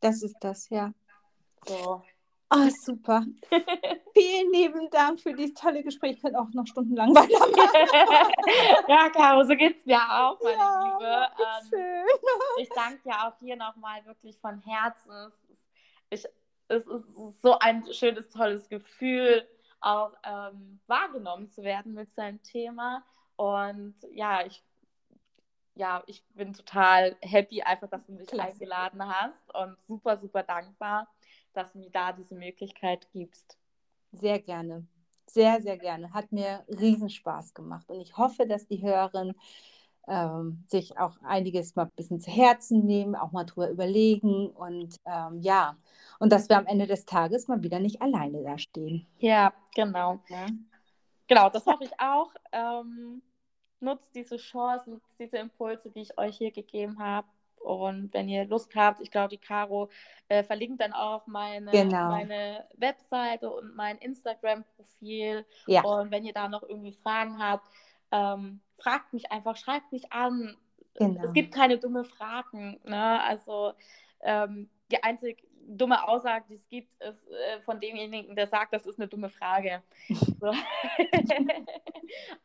Das 0.00 0.22
ist 0.22 0.36
das, 0.40 0.70
ja. 0.70 0.92
So. 1.66 2.02
Oh, 2.48 2.68
super. 2.84 3.24
Vielen 4.14 4.52
lieben 4.52 4.88
Dank 4.90 5.20
für 5.20 5.34
dieses 5.34 5.54
tolle 5.54 5.82
Gespräch. 5.82 6.12
Ich 6.12 6.22
könnte 6.22 6.38
auch 6.38 6.48
noch 6.50 6.66
stundenlang 6.66 7.10
weitermachen. 7.14 8.32
ja, 8.88 9.10
Caro, 9.10 9.42
so 9.42 9.56
geht 9.56 9.78
es 9.78 9.86
mir 9.86 9.98
auch, 9.98 10.40
meine 10.40 10.56
ja, 10.56 10.84
Liebe. 10.84 11.28
Ähm, 11.42 11.68
schön. 11.68 12.06
ich 12.58 12.68
danke 12.68 13.02
dir 13.02 13.26
auch 13.26 13.36
hier 13.40 13.56
nochmal 13.56 14.04
wirklich 14.06 14.38
von 14.38 14.60
Herzen. 14.60 15.32
Ich, 16.08 16.24
es 16.68 16.86
ist 16.86 17.42
so 17.42 17.58
ein 17.58 17.92
schönes, 17.92 18.28
tolles 18.28 18.68
Gefühl, 18.68 19.44
auch 19.80 20.12
ähm, 20.22 20.78
wahrgenommen 20.86 21.50
zu 21.50 21.64
werden 21.64 21.94
mit 21.94 22.14
seinem 22.14 22.40
Thema. 22.44 23.04
Und 23.34 23.96
ja, 24.12 24.46
ich 24.46 24.62
ja, 25.74 26.02
ich 26.06 26.24
bin 26.28 26.54
total 26.54 27.16
happy, 27.20 27.60
einfach, 27.60 27.88
dass 27.88 28.06
du 28.06 28.12
mich 28.12 28.28
Klasse. 28.28 28.52
eingeladen 28.52 29.06
hast 29.06 29.54
und 29.54 29.76
super, 29.86 30.16
super 30.16 30.42
dankbar 30.42 31.06
dass 31.56 31.72
du 31.72 31.78
mir 31.78 31.90
da 31.90 32.12
diese 32.12 32.34
Möglichkeit 32.34 33.08
gibst. 33.12 33.58
Sehr 34.12 34.40
gerne. 34.40 34.86
Sehr, 35.26 35.60
sehr 35.60 35.78
gerne. 35.78 36.12
Hat 36.12 36.30
mir 36.32 36.64
riesen 36.68 37.10
Spaß 37.10 37.54
gemacht. 37.54 37.90
Und 37.90 38.00
ich 38.00 38.16
hoffe, 38.16 38.46
dass 38.46 38.66
die 38.66 38.82
Hörerinnen 38.82 39.34
ähm, 40.08 40.64
sich 40.68 40.98
auch 40.98 41.16
einiges 41.22 41.74
mal 41.74 41.84
ein 41.84 41.92
bisschen 41.96 42.20
zu 42.20 42.30
Herzen 42.30 42.84
nehmen, 42.84 43.16
auch 43.16 43.32
mal 43.32 43.44
drüber 43.44 43.70
überlegen 43.70 44.50
und 44.50 44.96
ähm, 45.04 45.40
ja, 45.40 45.76
und 46.18 46.32
dass 46.32 46.48
wir 46.48 46.56
am 46.56 46.66
Ende 46.66 46.86
des 46.86 47.04
Tages 47.04 47.48
mal 47.48 47.62
wieder 47.62 47.80
nicht 47.80 48.00
alleine 48.00 48.42
dastehen. 48.42 49.06
Ja, 49.18 49.52
genau. 49.74 50.20
Ja. 50.28 50.46
Genau, 51.26 51.50
das 51.50 51.66
hoffe 51.66 51.84
ich 51.84 51.98
auch. 51.98 52.32
Ähm, 52.52 53.20
nutzt 53.80 54.14
diese 54.14 54.36
Chance, 54.36 54.90
nutzt 54.90 55.18
diese 55.18 55.38
Impulse, 55.38 55.90
die 55.90 56.02
ich 56.02 56.18
euch 56.18 56.36
hier 56.38 56.52
gegeben 56.52 56.98
habe. 56.98 57.26
Und 57.60 58.14
wenn 58.14 58.28
ihr 58.28 58.44
Lust 58.44 58.74
habt, 58.76 59.00
ich 59.00 59.10
glaube, 59.10 59.28
die 59.28 59.38
Caro 59.38 59.90
äh, 60.28 60.44
verlinkt 60.44 60.80
dann 60.80 60.92
auch 60.92 61.26
meine, 61.26 61.70
genau. 61.70 62.10
meine 62.10 62.64
Webseite 62.76 63.50
und 63.50 63.74
mein 63.74 63.98
Instagram-Profil. 63.98 65.44
Ja. 65.66 65.82
Und 65.82 66.10
wenn 66.10 66.24
ihr 66.24 66.32
da 66.32 66.48
noch 66.48 66.62
irgendwie 66.62 66.92
Fragen 66.92 67.38
habt, 67.42 67.68
ähm, 68.12 68.60
fragt 68.78 69.12
mich 69.12 69.32
einfach, 69.32 69.56
schreibt 69.56 69.92
mich 69.92 70.12
an. 70.12 70.56
Genau. 70.94 71.24
Es 71.24 71.32
gibt 71.32 71.54
keine 71.54 71.78
dumme 71.78 72.04
Fragen. 72.04 72.80
Ne? 72.84 73.20
Also 73.22 73.72
ähm, 74.22 74.70
die 74.90 75.02
einzig 75.02 75.42
dumme 75.68 76.06
Aussage, 76.06 76.44
die 76.48 76.54
es 76.54 76.68
gibt, 76.68 76.88
ist 77.02 77.28
äh, 77.28 77.60
von 77.60 77.80
demjenigen, 77.80 78.36
der 78.36 78.46
sagt, 78.46 78.72
das 78.72 78.86
ist 78.86 78.98
eine 78.98 79.08
dumme 79.08 79.30
Frage. 79.30 79.82
So. 80.38 80.52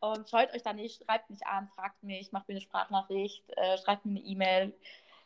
und 0.00 0.28
scheut 0.30 0.54
euch 0.54 0.62
da 0.62 0.72
nicht, 0.72 1.04
schreibt 1.04 1.28
mich 1.28 1.46
an, 1.46 1.68
fragt 1.68 2.02
mich, 2.02 2.32
macht 2.32 2.48
mir 2.48 2.54
eine 2.54 2.62
Sprachnachricht, 2.62 3.44
äh, 3.50 3.76
schreibt 3.76 4.06
mir 4.06 4.12
eine 4.12 4.20
E-Mail 4.20 4.72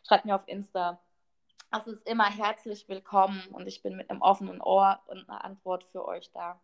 schreibt 0.06 0.24
mir 0.24 0.36
auf 0.36 0.46
Insta. 0.46 1.00
Es 1.76 1.86
ist 1.86 2.06
immer 2.08 2.30
herzlich 2.30 2.88
willkommen 2.88 3.42
und 3.52 3.66
ich 3.66 3.82
bin 3.82 3.96
mit 3.96 4.08
einem 4.08 4.22
offenen 4.22 4.60
Ohr 4.60 5.00
und 5.06 5.28
einer 5.28 5.44
Antwort 5.44 5.84
für 5.84 6.06
euch 6.06 6.30
da. 6.32 6.60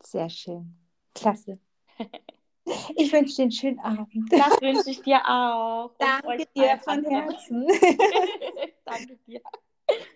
Sehr 0.00 0.28
schön. 0.28 0.76
Klasse. 1.14 1.58
Ich 2.94 3.12
wünsche 3.12 3.34
dir 3.34 3.42
einen 3.42 3.52
schönen 3.52 3.80
Abend. 3.80 4.30
Das 4.30 4.60
wünsche 4.60 4.90
ich 4.90 5.02
dir 5.02 5.20
auch. 5.26 5.90
Danke 5.98 6.46
dir 6.54 6.78
von 6.78 7.02
Herzen. 7.04 7.66
Danke 8.84 9.16
dir. 9.26 9.40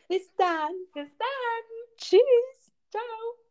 Bis 0.06 0.32
dann. 0.36 0.72
Bis 0.92 1.10
dann. 1.16 1.96
Tschüss. 1.96 2.72
Ciao. 2.90 3.43